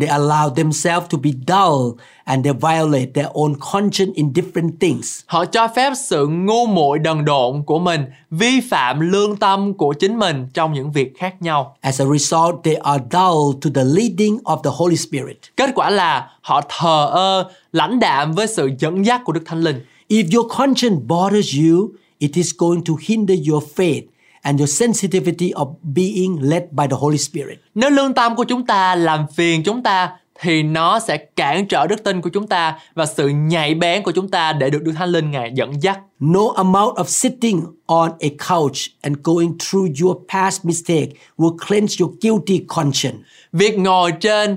They 0.00 0.08
allow 0.08 0.54
themselves 0.54 1.08
to 1.08 1.18
be 1.18 1.30
dull 1.46 1.98
and 2.24 2.44
they 2.44 2.52
violate 2.52 3.14
their 3.14 3.28
own 3.32 3.54
conscience 3.72 4.12
in 4.14 4.32
different 4.32 4.70
things. 4.80 5.20
Họ 5.26 5.44
cho 5.44 5.68
phép 5.68 5.92
sự 6.08 6.26
ngu 6.26 6.66
muội 6.66 6.98
đần 6.98 7.24
độn 7.24 7.62
của 7.62 7.78
mình 7.78 8.04
vi 8.30 8.60
phạm 8.60 9.00
lương 9.00 9.36
tâm 9.36 9.74
của 9.74 9.92
chính 9.92 10.18
mình 10.18 10.46
trong 10.54 10.72
những 10.72 10.92
việc 10.92 11.18
khác 11.18 11.42
nhau. 11.42 11.76
As 11.80 12.00
a 12.00 12.04
result, 12.04 12.54
they 12.64 12.74
are 12.74 13.04
dull 13.12 13.58
to 13.62 13.70
the 13.74 13.84
leading 13.84 14.38
of 14.44 14.62
the 14.62 14.70
Holy 14.72 14.96
Spirit. 14.96 15.36
Kết 15.56 15.70
quả 15.74 15.90
là 15.90 16.30
họ 16.40 16.62
thờ 16.68 17.08
ơ, 17.12 17.50
lãnh 17.72 18.00
đạm 18.00 18.32
với 18.32 18.46
sự 18.46 18.70
dẫn 18.78 19.06
dắt 19.06 19.20
của 19.24 19.32
Đức 19.32 19.42
Thánh 19.46 19.60
Linh. 19.60 19.80
If 20.08 20.36
your 20.36 20.52
conscience 20.58 20.96
bothers 21.06 21.54
you, 21.58 21.88
it 22.18 22.30
is 22.34 22.50
going 22.58 22.84
to 22.84 22.94
hinder 23.08 23.48
your 23.48 23.64
faith 23.76 24.02
and 24.46 24.60
your 24.60 24.70
sensitivity 24.70 25.52
of 25.52 25.74
being 25.82 26.38
led 26.40 26.62
by 26.70 26.86
the 26.90 26.96
Holy 26.96 27.18
Spirit. 27.18 27.58
Nếu 27.74 27.90
lương 27.90 28.14
tâm 28.14 28.36
của 28.36 28.44
chúng 28.44 28.66
ta 28.66 28.94
làm 28.94 29.26
phiền 29.34 29.62
chúng 29.62 29.82
ta 29.82 30.10
thì 30.40 30.62
nó 30.62 30.98
sẽ 30.98 31.16
cản 31.16 31.68
trở 31.68 31.86
đức 31.86 32.04
tin 32.04 32.20
của 32.20 32.30
chúng 32.30 32.46
ta 32.46 32.78
và 32.94 33.06
sự 33.06 33.28
nhạy 33.28 33.74
bén 33.74 34.02
của 34.02 34.12
chúng 34.12 34.28
ta 34.28 34.52
để 34.52 34.70
được 34.70 34.82
Đức 34.82 34.92
Thánh 34.96 35.08
Linh 35.08 35.30
Ngài 35.30 35.52
dẫn 35.54 35.82
dắt. 35.82 36.00
No 36.20 36.40
amount 36.56 36.94
of 36.94 37.04
sitting 37.04 37.62
on 37.86 38.10
a 38.20 38.28
couch 38.48 38.76
and 39.00 39.16
going 39.22 39.58
through 39.58 39.90
your 40.02 40.16
past 40.28 40.64
mistake 40.64 41.08
will 41.38 41.56
cleanse 41.66 41.96
your 42.00 42.12
guilty 42.22 42.64
conscience. 42.68 43.18
Việc 43.52 43.78
ngồi 43.78 44.12
trên 44.12 44.56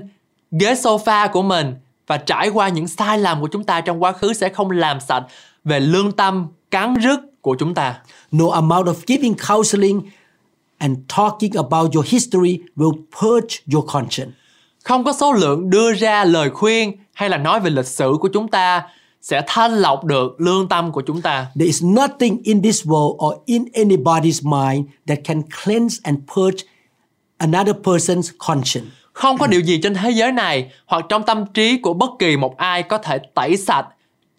ghế 0.50 0.74
sofa 0.74 1.28
của 1.32 1.42
mình 1.42 1.74
và 2.06 2.16
trải 2.16 2.48
qua 2.48 2.68
những 2.68 2.88
sai 2.88 3.18
lầm 3.18 3.40
của 3.40 3.48
chúng 3.52 3.64
ta 3.64 3.80
trong 3.80 4.02
quá 4.02 4.12
khứ 4.12 4.32
sẽ 4.32 4.48
không 4.48 4.70
làm 4.70 5.00
sạch 5.00 5.24
về 5.64 5.80
lương 5.80 6.12
tâm 6.12 6.46
cắn 6.70 6.94
rứt 6.94 7.20
của 7.40 7.56
chúng 7.58 7.74
ta. 7.74 7.98
No 8.32 8.50
amount 8.50 8.86
of 8.86 8.94
giving 9.06 9.34
counseling 9.48 10.00
and 10.78 10.98
talking 11.16 11.52
about 11.52 11.94
your 11.94 12.06
history 12.08 12.58
will 12.76 12.96
purge 13.20 13.56
your 13.72 13.84
conscience. 13.92 14.32
Không 14.84 15.04
có 15.04 15.12
số 15.12 15.32
lượng 15.32 15.70
đưa 15.70 15.92
ra 15.92 16.24
lời 16.24 16.50
khuyên 16.50 16.92
hay 17.12 17.28
là 17.28 17.36
nói 17.36 17.60
về 17.60 17.70
lịch 17.70 17.86
sử 17.86 18.16
của 18.20 18.28
chúng 18.32 18.48
ta 18.48 18.82
sẽ 19.22 19.42
thanh 19.46 19.72
lọc 19.72 20.04
được 20.04 20.40
lương 20.40 20.68
tâm 20.68 20.92
của 20.92 21.02
chúng 21.06 21.22
ta. 21.22 21.46
There 21.54 21.66
is 21.66 21.84
nothing 21.84 22.38
in 22.42 22.62
this 22.62 22.86
world 22.86 23.26
or 23.26 23.34
in 23.46 23.64
anybody's 23.64 24.40
mind 24.42 24.86
that 25.06 25.18
can 25.24 25.42
cleanse 25.64 25.96
and 26.02 26.18
purge 26.34 26.64
another 27.38 27.76
person's 27.76 28.30
conscience. 28.38 28.90
Không 29.12 29.38
có 29.38 29.46
điều 29.46 29.60
gì 29.60 29.80
trên 29.82 29.94
thế 29.94 30.10
giới 30.10 30.32
này 30.32 30.72
hoặc 30.86 31.04
trong 31.08 31.22
tâm 31.22 31.44
trí 31.54 31.78
của 31.78 31.94
bất 31.94 32.10
kỳ 32.18 32.36
một 32.36 32.56
ai 32.56 32.82
có 32.82 32.98
thể 32.98 33.18
tẩy 33.34 33.56
sạch 33.56 33.86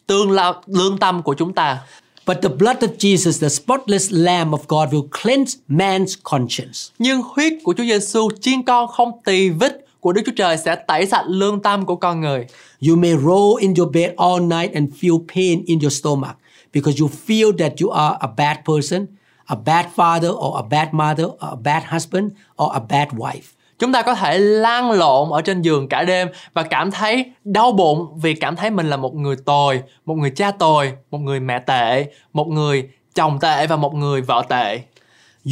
tương 0.07 0.31
la, 0.31 0.53
lương 0.65 0.97
tâm 0.97 1.21
của 1.21 1.33
chúng 1.33 1.53
ta. 1.53 1.79
But 2.25 2.41
the 2.41 2.49
blood 2.49 2.83
of 2.83 2.97
Jesus, 2.99 3.39
the 3.39 3.49
spotless 3.49 4.11
Lamb 4.11 4.53
of 4.53 4.67
God, 4.67 4.93
will 4.93 5.09
cleanse 5.11 5.57
man's 5.67 6.15
conscience. 6.23 6.91
Nhưng 6.99 7.21
huyết 7.21 7.53
của 7.63 7.73
Chúa 7.77 7.83
Giêsu 7.83 8.29
chiên 8.41 8.63
con 8.63 8.87
không 8.87 9.11
tỳ 9.25 9.49
vết 9.49 9.85
của 9.99 10.11
Đức 10.13 10.21
Chúa 10.25 10.31
Trời 10.35 10.57
sẽ 10.57 10.75
tẩy 10.75 11.05
sạch 11.05 11.25
lương 11.27 11.61
tâm 11.61 11.85
của 11.85 11.95
con 11.95 12.21
người. 12.21 12.45
You 12.87 12.95
may 12.95 13.13
roll 13.13 13.59
in 13.59 13.73
your 13.77 13.91
bed 13.91 14.11
all 14.17 14.41
night 14.41 14.73
and 14.73 14.89
feel 15.01 15.19
pain 15.35 15.63
in 15.65 15.79
your 15.79 15.99
stomach 15.99 16.35
because 16.73 17.01
you 17.01 17.09
feel 17.27 17.57
that 17.57 17.71
you 17.81 17.89
are 17.89 18.17
a 18.19 18.27
bad 18.37 18.57
person, 18.65 19.07
a 19.45 19.55
bad 19.55 19.85
father, 19.95 20.29
or 20.29 20.57
a 20.57 20.67
bad 20.69 20.93
mother, 20.93 21.25
or 21.25 21.49
a 21.51 21.55
bad 21.55 21.83
husband, 21.83 22.31
or 22.57 22.71
a 22.73 22.79
bad 22.79 23.07
wife. 23.11 23.55
Chúng 23.81 23.91
ta 23.91 24.01
có 24.01 24.15
thể 24.15 24.37
lăn 24.37 24.91
lộn 24.91 25.29
ở 25.31 25.41
trên 25.41 25.61
giường 25.61 25.89
cả 25.89 26.03
đêm 26.03 26.27
và 26.53 26.63
cảm 26.63 26.91
thấy 26.91 27.25
đau 27.43 27.71
bụng 27.71 28.19
vì 28.21 28.33
cảm 28.33 28.55
thấy 28.55 28.69
mình 28.69 28.89
là 28.89 28.97
một 28.97 29.15
người 29.15 29.35
tồi, 29.45 29.81
một 30.05 30.15
người 30.15 30.29
cha 30.29 30.51
tồi, 30.51 30.91
một 31.11 31.17
người 31.17 31.39
mẹ 31.39 31.59
tệ, 31.59 32.05
một 32.33 32.47
người 32.47 32.89
chồng 33.15 33.39
tệ 33.39 33.67
và 33.67 33.75
một 33.75 33.93
người 33.93 34.21
vợ 34.21 34.45
tệ. 34.49 34.81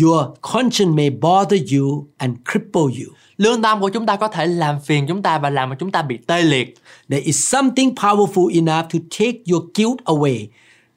Your 0.02 0.22
conscience 0.42 0.96
may 0.96 1.10
bother 1.10 1.74
you 1.74 2.08
and 2.18 2.38
cripple 2.52 2.82
you. 2.82 3.14
Lương 3.38 3.62
tâm 3.62 3.82
của 3.82 3.90
chúng 3.90 4.06
ta 4.06 4.16
có 4.16 4.28
thể 4.28 4.46
làm 4.46 4.80
phiền 4.86 5.08
chúng 5.08 5.22
ta 5.22 5.38
và 5.38 5.50
làm 5.50 5.70
cho 5.70 5.76
chúng 5.80 5.92
ta 5.92 6.02
bị 6.02 6.18
tê 6.28 6.42
liệt. 6.42 6.76
There 7.10 7.24
is 7.24 7.50
something 7.52 7.96
powerful 7.96 8.54
enough 8.54 8.94
to 8.94 9.00
take 9.20 9.38
your 9.52 9.64
guilt 9.76 9.98
away, 10.06 10.48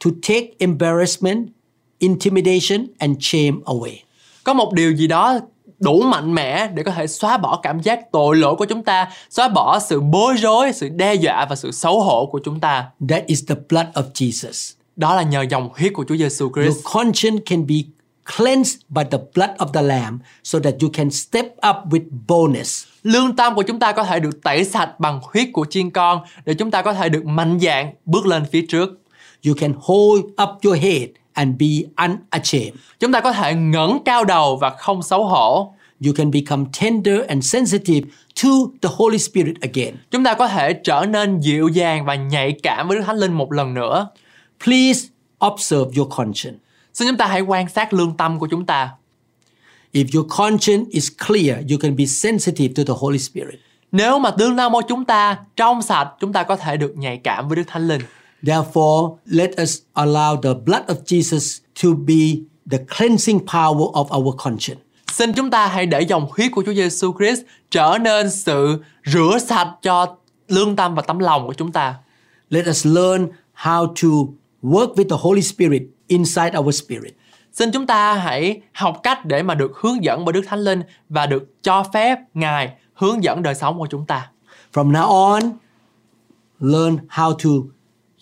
to 0.04 0.10
take 0.28 0.46
embarrassment, 0.58 1.48
intimidation, 1.98 2.86
and 2.98 3.16
shame 3.20 3.56
away. 3.64 3.92
Có 4.44 4.54
một 4.54 4.72
điều 4.72 4.92
gì 4.92 5.06
đó 5.06 5.38
đủ 5.82 6.02
mạnh 6.02 6.34
mẽ 6.34 6.68
để 6.74 6.82
có 6.82 6.92
thể 6.92 7.06
xóa 7.06 7.36
bỏ 7.36 7.60
cảm 7.62 7.80
giác 7.80 8.12
tội 8.12 8.36
lỗi 8.36 8.56
của 8.56 8.64
chúng 8.64 8.82
ta, 8.82 9.08
xóa 9.30 9.48
bỏ 9.48 9.78
sự 9.78 10.00
bối 10.00 10.34
rối, 10.36 10.72
sự 10.72 10.88
đe 10.88 11.14
dọa 11.14 11.46
và 11.50 11.56
sự 11.56 11.72
xấu 11.72 12.00
hổ 12.00 12.26
của 12.26 12.40
chúng 12.44 12.60
ta. 12.60 12.84
That 13.08 13.26
is 13.26 13.44
the 13.48 13.54
blood 13.68 13.86
of 13.94 14.02
Jesus. 14.14 14.74
Đó 14.96 15.16
là 15.16 15.22
nhờ 15.22 15.42
dòng 15.50 15.68
huyết 15.74 15.92
của 15.94 16.04
Chúa 16.08 16.16
Giêsu 16.16 16.50
Your 16.54 16.54
Christ. 16.54 16.86
conscience 16.94 17.42
can 17.46 17.66
be 17.66 17.74
cleansed 18.36 18.80
by 18.88 19.02
the 19.10 19.18
blood 19.34 19.50
of 19.58 19.66
the 19.72 19.82
Lamb 19.82 20.18
so 20.44 20.58
that 20.58 20.74
you 20.82 20.90
can 20.92 21.10
step 21.10 21.46
up 21.46 21.76
with 21.90 22.04
boldness. 22.28 22.84
Lương 23.02 23.36
tâm 23.36 23.54
của 23.54 23.62
chúng 23.62 23.78
ta 23.78 23.92
có 23.92 24.04
thể 24.04 24.20
được 24.20 24.42
tẩy 24.42 24.64
sạch 24.64 25.00
bằng 25.00 25.20
huyết 25.22 25.48
của 25.52 25.66
chiên 25.70 25.90
con 25.90 26.20
để 26.44 26.54
chúng 26.54 26.70
ta 26.70 26.82
có 26.82 26.92
thể 26.92 27.08
được 27.08 27.26
mạnh 27.26 27.58
dạn 27.60 27.94
bước 28.04 28.26
lên 28.26 28.44
phía 28.52 28.66
trước. 28.68 28.88
You 29.46 29.54
can 29.54 29.72
hold 29.80 30.24
up 30.24 30.48
your 30.64 30.78
head 30.78 31.08
and 31.34 31.56
be 31.60 31.66
unashamed. 31.96 32.74
Chúng 33.00 33.12
ta 33.12 33.20
có 33.20 33.32
thể 33.32 33.54
ngẩng 33.54 33.98
cao 34.04 34.24
đầu 34.24 34.56
và 34.56 34.70
không 34.70 35.02
xấu 35.02 35.24
hổ. 35.24 35.74
You 36.06 36.12
can 36.16 36.30
become 36.30 36.64
tender 36.80 37.20
and 37.28 37.52
sensitive 37.52 38.10
to 38.42 38.48
the 38.82 38.88
Holy 38.96 39.18
Spirit 39.18 39.60
again. 39.60 39.94
Chúng 40.10 40.24
ta 40.24 40.34
có 40.34 40.48
thể 40.48 40.72
trở 40.72 41.06
nên 41.08 41.40
dịu 41.40 41.68
dàng 41.68 42.04
và 42.04 42.14
nhạy 42.14 42.52
cảm 42.62 42.88
với 42.88 42.98
Đức 42.98 43.04
Thánh 43.06 43.16
Linh 43.16 43.32
một 43.32 43.52
lần 43.52 43.74
nữa. 43.74 44.08
Please 44.64 45.08
observe 45.46 45.90
your 45.96 46.08
conscience. 46.16 46.58
Xin 46.94 47.08
chúng 47.08 47.16
ta 47.16 47.26
hãy 47.26 47.40
quan 47.40 47.68
sát 47.68 47.92
lương 47.92 48.16
tâm 48.16 48.38
của 48.38 48.46
chúng 48.46 48.66
ta. 48.66 48.90
If 49.92 50.04
your 50.14 50.26
conscience 50.38 50.90
is 50.90 51.08
clear, 51.26 51.56
you 51.70 51.78
can 51.80 51.96
be 51.96 52.06
sensitive 52.06 52.74
to 52.76 52.82
the 52.94 52.98
Holy 53.00 53.18
Spirit. 53.18 53.60
Nếu 53.92 54.18
mà 54.18 54.30
lương 54.38 54.56
tâm 54.56 54.72
của 54.72 54.82
chúng 54.88 55.04
ta 55.04 55.36
trong 55.56 55.82
sạch, 55.82 56.08
chúng 56.20 56.32
ta 56.32 56.42
có 56.42 56.56
thể 56.56 56.76
được 56.76 56.96
nhạy 56.96 57.16
cảm 57.16 57.48
với 57.48 57.56
Đức 57.56 57.62
Thánh 57.66 57.88
Linh. 57.88 58.00
Therefore, 58.46 59.18
let 59.26 59.50
us 59.62 59.78
allow 59.94 60.36
the 60.36 60.54
blood 60.54 60.82
of 60.86 60.96
Jesus 61.04 61.60
to 61.82 61.88
be 62.06 62.42
the 62.70 62.78
cleansing 62.96 63.38
power 63.46 63.86
of 63.92 64.18
our 64.18 64.34
conscience. 64.44 64.82
Xin 65.12 65.32
chúng 65.32 65.50
ta 65.50 65.66
hãy 65.66 65.86
để 65.86 66.00
dòng 66.00 66.26
huyết 66.30 66.52
của 66.52 66.62
Chúa 66.66 66.74
Giêsu 66.74 67.12
Christ 67.18 67.40
trở 67.70 67.98
nên 68.00 68.30
sự 68.30 68.82
rửa 69.06 69.38
sạch 69.46 69.68
cho 69.82 70.16
lương 70.48 70.76
tâm 70.76 70.94
và 70.94 71.02
tấm 71.02 71.18
lòng 71.18 71.46
của 71.46 71.54
chúng 71.54 71.72
ta. 71.72 71.94
Let 72.50 72.66
us 72.68 72.86
learn 72.86 73.28
how 73.62 73.86
to 73.86 74.08
work 74.62 74.94
with 74.94 75.08
the 75.08 75.16
Holy 75.20 75.42
Spirit 75.42 75.82
inside 76.06 76.58
our 76.58 76.82
spirit. 76.82 77.16
Xin 77.52 77.72
chúng 77.72 77.86
ta 77.86 78.14
hãy 78.14 78.60
học 78.72 79.00
cách 79.02 79.24
để 79.24 79.42
mà 79.42 79.54
được 79.54 79.72
hướng 79.76 80.04
dẫn 80.04 80.24
bởi 80.24 80.32
Đức 80.32 80.42
Thánh 80.46 80.60
Linh 80.60 80.82
và 81.08 81.26
được 81.26 81.62
cho 81.62 81.84
phép 81.92 82.18
Ngài 82.34 82.72
hướng 82.94 83.24
dẫn 83.24 83.42
đời 83.42 83.54
sống 83.54 83.78
của 83.78 83.86
chúng 83.90 84.06
ta. 84.06 84.30
From 84.72 84.90
now 84.90 85.32
on, 85.32 85.42
learn 86.60 86.96
how 87.08 87.32
to 87.32 87.50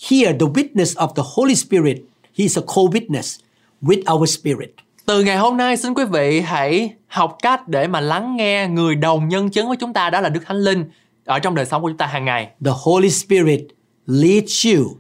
hear 0.09 0.41
the 0.41 0.47
witness 0.47 0.95
of 0.95 1.15
the 1.15 1.23
Holy 1.35 1.55
Spirit. 1.55 1.97
He 2.39 2.45
is 2.45 2.59
a 2.59 2.63
co-witness 2.63 3.39
with 3.83 4.15
our 4.15 4.31
spirit. 4.39 4.75
Từ 5.07 5.25
ngày 5.25 5.37
hôm 5.37 5.57
nay 5.57 5.77
xin 5.77 5.95
quý 5.95 6.05
vị 6.05 6.41
hãy 6.41 6.95
học 7.07 7.37
cách 7.43 7.69
để 7.69 7.87
mà 7.87 8.01
lắng 8.01 8.37
nghe 8.37 8.69
người 8.69 8.95
đồng 8.95 9.29
nhân 9.29 9.51
chứng 9.51 9.69
với 9.69 9.77
chúng 9.77 9.93
ta 9.93 10.11
đó 10.11 10.21
là 10.21 10.29
Đức 10.29 10.41
Thánh 10.47 10.57
Linh 10.57 10.85
ở 11.25 11.39
trong 11.39 11.55
đời 11.55 11.67
sống 11.67 11.83
của 11.83 11.89
chúng 11.89 11.99
ta 11.99 12.07
hàng 12.07 12.25
ngày. 12.25 12.51
The 12.65 12.73
Holy 12.85 13.11
Spirit 13.11 13.61
leads 14.07 14.67
you 14.67 14.97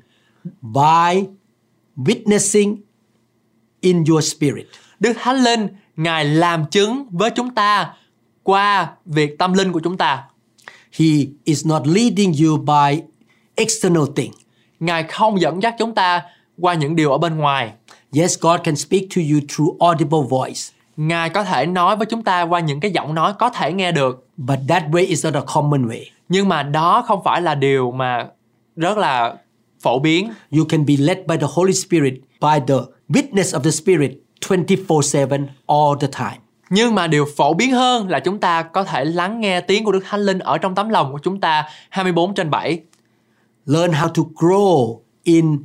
by 0.60 1.24
witnessing 1.96 2.76
in 3.80 4.04
your 4.04 4.32
spirit. 4.32 4.66
Đức 5.00 5.12
Thánh 5.20 5.36
Linh 5.36 5.68
Ngài 5.96 6.24
làm 6.24 6.64
chứng 6.70 7.06
với 7.10 7.30
chúng 7.30 7.54
ta 7.54 7.94
qua 8.42 8.92
việc 9.04 9.38
tâm 9.38 9.52
linh 9.52 9.72
của 9.72 9.80
chúng 9.80 9.96
ta. 9.96 10.24
He 10.92 11.06
is 11.44 11.66
not 11.66 11.82
leading 11.86 12.32
you 12.44 12.56
by 12.56 13.02
external 13.54 14.02
thing. 14.16 14.32
Ngài 14.80 15.02
không 15.02 15.40
dẫn 15.40 15.62
dắt 15.62 15.74
chúng 15.78 15.94
ta 15.94 16.22
qua 16.60 16.74
những 16.74 16.96
điều 16.96 17.12
ở 17.12 17.18
bên 17.18 17.36
ngoài. 17.38 17.72
Yes, 18.16 18.38
God 18.40 18.60
can 18.64 18.76
speak 18.76 19.02
to 19.16 19.22
you 19.32 19.40
through 19.48 19.78
audible 19.80 20.18
voice, 20.30 20.60
Ngài 20.96 21.30
có 21.30 21.44
thể 21.44 21.66
nói 21.66 21.96
với 21.96 22.06
chúng 22.06 22.22
ta 22.22 22.42
qua 22.42 22.60
những 22.60 22.80
cái 22.80 22.90
giọng 22.90 23.14
nói 23.14 23.32
có 23.38 23.50
thể 23.50 23.72
nghe 23.72 23.92
được. 23.92 24.26
but 24.36 24.58
that 24.68 24.82
way 24.90 25.06
is 25.06 25.24
not 25.24 25.34
a 25.34 25.40
common 25.54 25.88
way. 25.88 26.04
Nhưng 26.28 26.48
mà 26.48 26.62
đó 26.62 27.02
không 27.06 27.20
phải 27.24 27.42
là 27.42 27.54
điều 27.54 27.90
mà 27.90 28.26
rất 28.76 28.98
là 28.98 29.34
phổ 29.82 29.98
biến. 29.98 30.30
You 30.56 30.64
can 30.64 30.86
be 30.86 30.94
led 30.98 31.18
by 31.26 31.36
the 31.36 31.46
Holy 31.54 31.72
Spirit 31.72 32.14
by 32.40 32.60
the 32.68 32.74
witness 33.08 33.58
of 33.58 33.60
the 33.60 33.70
Spirit 33.70 34.10
24/7 34.40 35.46
all 35.66 35.98
the 36.00 36.08
time. 36.18 36.38
Nhưng 36.70 36.94
mà 36.94 37.06
điều 37.06 37.26
phổ 37.36 37.54
biến 37.54 37.70
hơn 37.72 38.08
là 38.08 38.20
chúng 38.20 38.38
ta 38.38 38.62
có 38.62 38.84
thể 38.84 39.04
lắng 39.04 39.40
nghe 39.40 39.60
tiếng 39.60 39.84
của 39.84 39.92
Đức 39.92 40.04
Thánh 40.10 40.20
Linh 40.20 40.38
ở 40.38 40.58
trong 40.58 40.74
tấm 40.74 40.88
lòng 40.88 41.12
của 41.12 41.18
chúng 41.18 41.40
ta 41.40 41.64
24 41.88 42.34
trên 42.34 42.50
7. 42.50 42.80
Learn 43.70 43.92
how 43.92 44.08
to 44.08 44.22
grow 44.34 45.00
in 45.22 45.58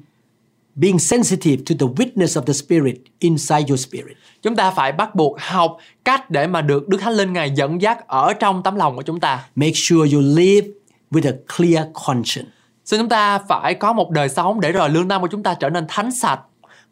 being 0.75 0.99
sensitive 0.99 1.63
to 1.65 1.75
the 1.79 1.87
witness 1.87 2.35
of 2.35 2.45
the 2.45 2.53
Spirit 2.53 2.95
inside 3.19 3.69
your 3.69 3.79
spirit. 3.79 4.17
Chúng 4.41 4.55
ta 4.55 4.71
phải 4.71 4.91
bắt 4.91 5.15
buộc 5.15 5.39
học 5.39 5.77
cách 6.03 6.29
để 6.29 6.47
mà 6.47 6.61
được 6.61 6.89
Đức 6.89 6.97
Thánh 7.01 7.13
Linh 7.13 7.33
Ngài 7.33 7.51
dẫn 7.51 7.81
dắt 7.81 8.07
ở 8.07 8.33
trong 8.33 8.63
tấm 8.63 8.75
lòng 8.75 8.95
của 8.95 9.01
chúng 9.01 9.19
ta. 9.19 9.45
Make 9.55 9.73
sure 9.75 10.15
you 10.15 10.21
live 10.21 10.67
with 11.11 11.31
a 11.31 11.33
clear 11.57 11.87
conscience. 12.07 12.51
Xin 12.85 12.99
chúng 12.99 13.09
ta 13.09 13.39
phải 13.39 13.73
có 13.73 13.93
một 13.93 14.09
đời 14.11 14.29
sống 14.29 14.61
để 14.61 14.71
rồi 14.71 14.89
lương 14.89 15.07
tâm 15.07 15.21
của 15.21 15.27
chúng 15.27 15.43
ta 15.43 15.53
trở 15.53 15.69
nên 15.69 15.85
thánh 15.87 16.11
sạch. 16.11 16.39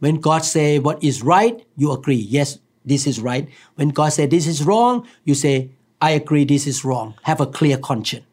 When 0.01 0.21
God 0.21 0.43
say 0.43 0.79
what 0.79 0.95
is 0.99 1.15
right, 1.15 1.53
you 1.81 1.95
agree. 1.95 2.39
Yes, 2.39 2.55
this 2.89 3.07
is 3.07 3.17
right. 3.17 3.45
When 3.77 3.91
God 3.95 4.13
say 4.13 4.27
this 4.27 4.47
is 4.47 4.61
wrong, 4.67 4.99
you 5.27 5.33
say 5.33 5.67
I 5.99 6.11
agree 6.11 6.45
this 6.45 6.67
is 6.67 6.85
wrong. 6.85 7.11
Have 7.21 7.45
a 7.45 7.51
clear 7.59 7.79
conscience. 7.81 8.32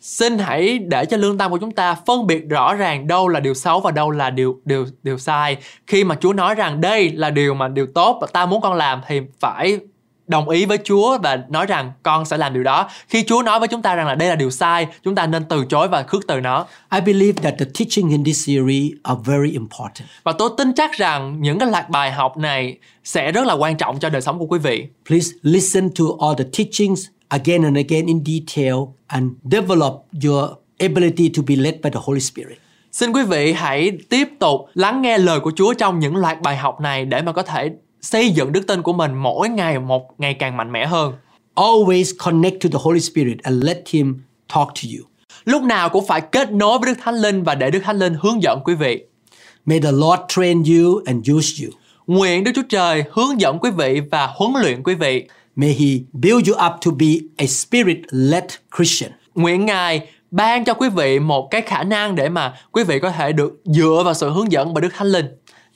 Xin 0.00 0.38
hãy 0.38 0.78
để 0.78 1.04
cho 1.04 1.16
lương 1.16 1.38
tâm 1.38 1.50
của 1.50 1.58
chúng 1.58 1.70
ta 1.70 1.96
phân 2.06 2.26
biệt 2.26 2.48
rõ 2.48 2.74
ràng 2.74 3.06
đâu 3.06 3.28
là 3.28 3.40
điều 3.40 3.54
xấu 3.54 3.80
và 3.80 3.90
đâu 3.90 4.10
là 4.10 4.30
điều 4.30 4.60
điều 4.64 4.86
điều 5.02 5.18
sai. 5.18 5.56
Khi 5.86 6.04
mà 6.04 6.14
Chúa 6.20 6.32
nói 6.32 6.54
rằng 6.54 6.80
đây 6.80 7.12
là 7.12 7.30
điều 7.30 7.54
mà 7.54 7.68
điều 7.68 7.86
tốt 7.86 8.18
và 8.20 8.26
ta 8.32 8.46
muốn 8.46 8.60
con 8.60 8.74
làm 8.74 9.00
thì 9.06 9.20
phải 9.40 9.78
đồng 10.28 10.48
ý 10.48 10.64
với 10.64 10.78
Chúa 10.84 11.18
và 11.18 11.38
nói 11.48 11.66
rằng 11.66 11.92
con 12.02 12.24
sẽ 12.24 12.36
làm 12.36 12.54
điều 12.54 12.62
đó. 12.62 12.90
Khi 13.08 13.24
Chúa 13.26 13.42
nói 13.42 13.58
với 13.58 13.68
chúng 13.68 13.82
ta 13.82 13.94
rằng 13.94 14.06
là 14.06 14.14
đây 14.14 14.28
là 14.28 14.34
điều 14.34 14.50
sai, 14.50 14.86
chúng 15.04 15.14
ta 15.14 15.26
nên 15.26 15.44
từ 15.44 15.64
chối 15.64 15.88
và 15.88 16.02
khước 16.02 16.26
từ 16.26 16.40
nó. 16.40 16.66
I 16.92 17.00
believe 17.00 17.42
that 17.42 17.54
the 17.58 17.66
teaching 17.78 18.08
in 18.08 18.24
this 18.24 18.46
series 18.46 18.92
are 19.02 19.20
very 19.24 19.52
important. 19.52 20.08
Và 20.22 20.32
tôi 20.32 20.50
tin 20.58 20.72
chắc 20.74 20.92
rằng 20.92 21.40
những 21.40 21.58
cái 21.58 21.70
loạt 21.70 21.90
bài 21.90 22.12
học 22.12 22.36
này 22.36 22.78
sẽ 23.04 23.32
rất 23.32 23.46
là 23.46 23.54
quan 23.54 23.76
trọng 23.76 23.98
cho 23.98 24.08
đời 24.08 24.22
sống 24.22 24.38
của 24.38 24.46
quý 24.46 24.58
vị. 24.58 24.86
Please 25.08 25.28
listen 25.42 25.90
to 25.98 26.04
all 26.20 26.38
the 26.38 26.44
teachings 26.58 27.06
again 27.28 27.62
and 27.62 27.76
again 27.76 28.06
in 28.06 28.24
detail 28.24 28.76
and 29.06 29.30
develop 29.52 29.94
your 30.24 30.50
ability 30.80 31.30
to 31.36 31.42
be 31.46 31.56
led 31.56 31.74
by 31.82 31.90
the 31.90 32.00
Holy 32.02 32.20
Spirit. 32.20 32.58
Xin 32.92 33.12
quý 33.12 33.22
vị 33.22 33.52
hãy 33.52 33.92
tiếp 34.08 34.28
tục 34.38 34.60
lắng 34.74 35.02
nghe 35.02 35.18
lời 35.18 35.40
của 35.40 35.52
Chúa 35.56 35.74
trong 35.74 35.98
những 35.98 36.16
loạt 36.16 36.42
bài 36.42 36.56
học 36.56 36.80
này 36.80 37.04
để 37.04 37.22
mà 37.22 37.32
có 37.32 37.42
thể 37.42 37.70
xây 38.00 38.30
dựng 38.30 38.52
đức 38.52 38.66
tin 38.66 38.82
của 38.82 38.92
mình 38.92 39.14
mỗi 39.14 39.48
ngày 39.48 39.78
một 39.78 40.20
ngày 40.20 40.34
càng 40.34 40.56
mạnh 40.56 40.72
mẽ 40.72 40.86
hơn. 40.86 41.12
Always 41.54 42.14
connect 42.24 42.62
to 42.62 42.68
the 42.72 42.78
Holy 42.82 43.00
Spirit 43.00 43.38
and 43.42 43.64
let 43.64 43.78
Him 43.88 44.14
talk 44.54 44.68
to 44.68 44.88
you. 44.96 45.04
Lúc 45.44 45.62
nào 45.62 45.88
cũng 45.88 46.06
phải 46.06 46.20
kết 46.20 46.52
nối 46.52 46.78
với 46.78 46.94
Đức 46.94 47.00
Thánh 47.02 47.14
Linh 47.14 47.42
và 47.42 47.54
để 47.54 47.70
Đức 47.70 47.80
Thánh 47.84 47.98
Linh 47.98 48.14
hướng 48.20 48.42
dẫn 48.42 48.60
quý 48.64 48.74
vị. 48.74 49.04
May 49.66 49.80
the 49.80 49.92
Lord 49.92 50.22
train 50.28 50.62
you 50.64 51.02
and 51.06 51.30
use 51.30 51.64
you. 51.64 51.72
Nguyện 52.06 52.44
Đức 52.44 52.52
Chúa 52.54 52.62
Trời 52.68 53.04
hướng 53.10 53.40
dẫn 53.40 53.58
quý 53.58 53.70
vị 53.70 54.00
và 54.10 54.28
huấn 54.36 54.52
luyện 54.62 54.82
quý 54.82 54.94
vị. 54.94 55.28
May 55.58 55.72
He 55.72 56.04
build 56.12 56.48
you 56.48 56.54
up 56.66 56.80
to 56.84 56.90
be 56.98 57.06
a 57.36 57.46
spirit-led 57.46 58.46
Christian. 58.76 59.10
Nguyện 59.34 59.66
Ngài 59.66 60.08
ban 60.30 60.64
cho 60.64 60.74
quý 60.74 60.88
vị 60.88 61.18
một 61.18 61.48
cái 61.50 61.62
khả 61.62 61.82
năng 61.82 62.14
để 62.14 62.28
mà 62.28 62.54
quý 62.72 62.84
vị 62.84 62.98
có 63.00 63.10
thể 63.10 63.32
được 63.32 63.60
dựa 63.64 64.02
vào 64.04 64.14
sự 64.14 64.30
hướng 64.30 64.52
dẫn 64.52 64.74
bởi 64.74 64.82
Đức 64.82 64.88
Thánh 64.96 65.06
Linh. 65.06 65.26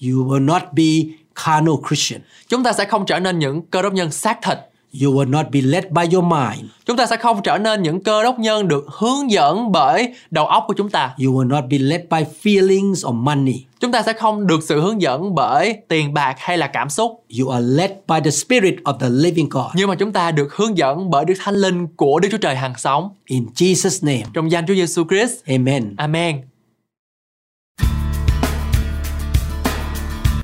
You 0.02 0.26
will 0.26 0.44
not 0.44 0.62
be 0.72 1.14
carnal 1.44 1.74
Christian. 1.88 2.20
Chúng 2.48 2.64
ta 2.64 2.72
sẽ 2.72 2.84
không 2.84 3.06
trở 3.06 3.18
nên 3.18 3.38
những 3.38 3.62
cơ 3.62 3.82
đốc 3.82 3.92
nhân 3.92 4.10
xác 4.10 4.38
thịt. 4.42 4.58
You 5.00 5.12
will 5.12 5.30
not 5.30 5.46
be 5.52 5.60
led 5.60 5.84
by 5.90 6.02
your 6.12 6.24
mind. 6.24 6.70
Chúng 6.86 6.96
ta 6.96 7.06
sẽ 7.06 7.16
không 7.16 7.42
trở 7.42 7.58
nên 7.58 7.82
những 7.82 8.02
cơ 8.02 8.22
đốc 8.22 8.38
nhân 8.38 8.68
được 8.68 8.86
hướng 8.88 9.30
dẫn 9.30 9.72
bởi 9.72 10.14
đầu 10.30 10.46
óc 10.46 10.64
của 10.66 10.74
chúng 10.76 10.90
ta. 10.90 11.14
You 11.24 11.32
will 11.32 11.48
not 11.48 11.64
be 11.70 11.78
led 11.78 12.00
by 12.10 12.18
feelings 12.42 13.08
or 13.08 13.14
money. 13.14 13.64
Chúng 13.80 13.92
ta 13.92 14.02
sẽ 14.02 14.12
không 14.12 14.46
được 14.46 14.62
sự 14.62 14.80
hướng 14.80 15.02
dẫn 15.02 15.34
bởi 15.34 15.76
tiền 15.88 16.14
bạc 16.14 16.34
hay 16.38 16.58
là 16.58 16.66
cảm 16.66 16.90
xúc. 16.90 17.24
You 17.40 17.48
are 17.48 17.66
led 17.66 17.90
by 18.08 18.16
the 18.24 18.30
Spirit 18.30 18.74
of 18.84 18.98
the 18.98 19.08
living 19.10 19.48
God. 19.48 19.66
Nhưng 19.74 19.88
mà 19.88 19.94
chúng 19.94 20.12
ta 20.12 20.30
được 20.30 20.54
hướng 20.54 20.78
dẫn 20.78 21.10
bởi 21.10 21.24
Đức 21.24 21.34
Thánh 21.40 21.54
Linh 21.54 21.86
của 21.96 22.20
Đức 22.20 22.28
Chúa 22.32 22.38
Trời 22.38 22.56
hàng 22.56 22.74
sống. 22.76 23.10
In 23.26 23.46
Jesus' 23.54 24.06
name. 24.06 24.24
Trong 24.34 24.50
danh 24.50 24.66
Chúa 24.66 24.74
Giêsu 24.74 25.04
Christ. 25.08 25.44
Amen. 25.46 25.94
Amen. 25.96 26.51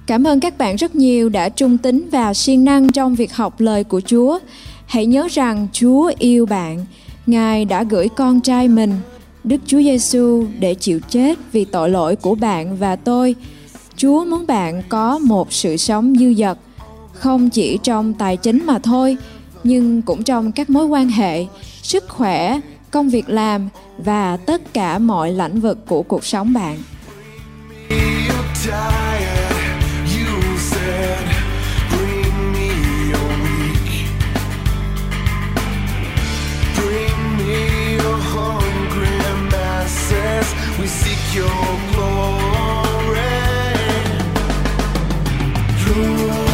Cảm 0.09 0.27
ơn 0.27 0.41
các 0.41 0.59
bạn 0.59 0.77
rất 0.77 0.95
nhiều 0.95 1.29
đã 1.29 1.49
trung 1.49 1.79
tín 1.79 2.09
và 2.13 2.35
siêng 2.35 2.65
năng 2.65 2.93
trong 2.93 3.15
việc 3.15 3.35
học 3.35 3.61
lời 3.61 3.85
của 3.85 4.01
Chúa. 4.01 4.39
Hãy 4.87 5.07
nhớ 5.07 5.29
rằng 5.31 5.69
Chúa 5.73 6.13
yêu 6.19 6.47
bạn. 6.47 6.85
Ngài 7.27 7.65
đã 7.65 7.83
gửi 7.83 8.09
con 8.09 8.41
trai 8.41 8.69
mình, 8.69 8.95
Đức 9.45 9.61
Chúa 9.67 9.79
Giêsu 9.79 10.45
để 10.59 10.75
chịu 10.75 11.01
chết 11.09 11.39
vì 11.53 11.65
tội 11.65 11.91
lỗi 11.91 12.17
của 12.17 12.35
bạn 12.35 12.77
và 12.77 12.97
tôi. 12.97 13.35
Chúa 13.97 14.25
muốn 14.25 14.47
bạn 14.47 14.83
có 14.89 15.19
một 15.19 15.53
sự 15.53 15.77
sống 15.77 16.15
dư 16.19 16.35
dật, 16.35 16.59
không 17.13 17.51
chỉ 17.51 17.79
trong 17.83 18.15
tài 18.15 18.37
chính 18.37 18.67
mà 18.67 18.79
thôi, 18.79 19.17
nhưng 19.65 20.03
cũng 20.03 20.23
trong 20.23 20.53
các 20.53 20.71
mối 20.71 20.87
quan 20.87 21.09
hệ, 21.09 21.47
sức 21.83 22.09
khỏe, 22.09 22.61
công 22.91 23.09
việc 23.09 23.29
làm 23.29 23.69
và 23.99 24.37
tất 24.37 24.75
cả 24.75 24.99
mọi 24.99 25.33
lĩnh 25.33 25.61
vực 25.61 25.79
của 25.87 26.03
cuộc 26.03 26.25
sống 26.25 26.53
bạn. 26.53 26.79
We 40.79 40.87
seek 40.87 41.35
your 41.35 41.49
glory. 41.93 42.49
Lord. 45.99 46.48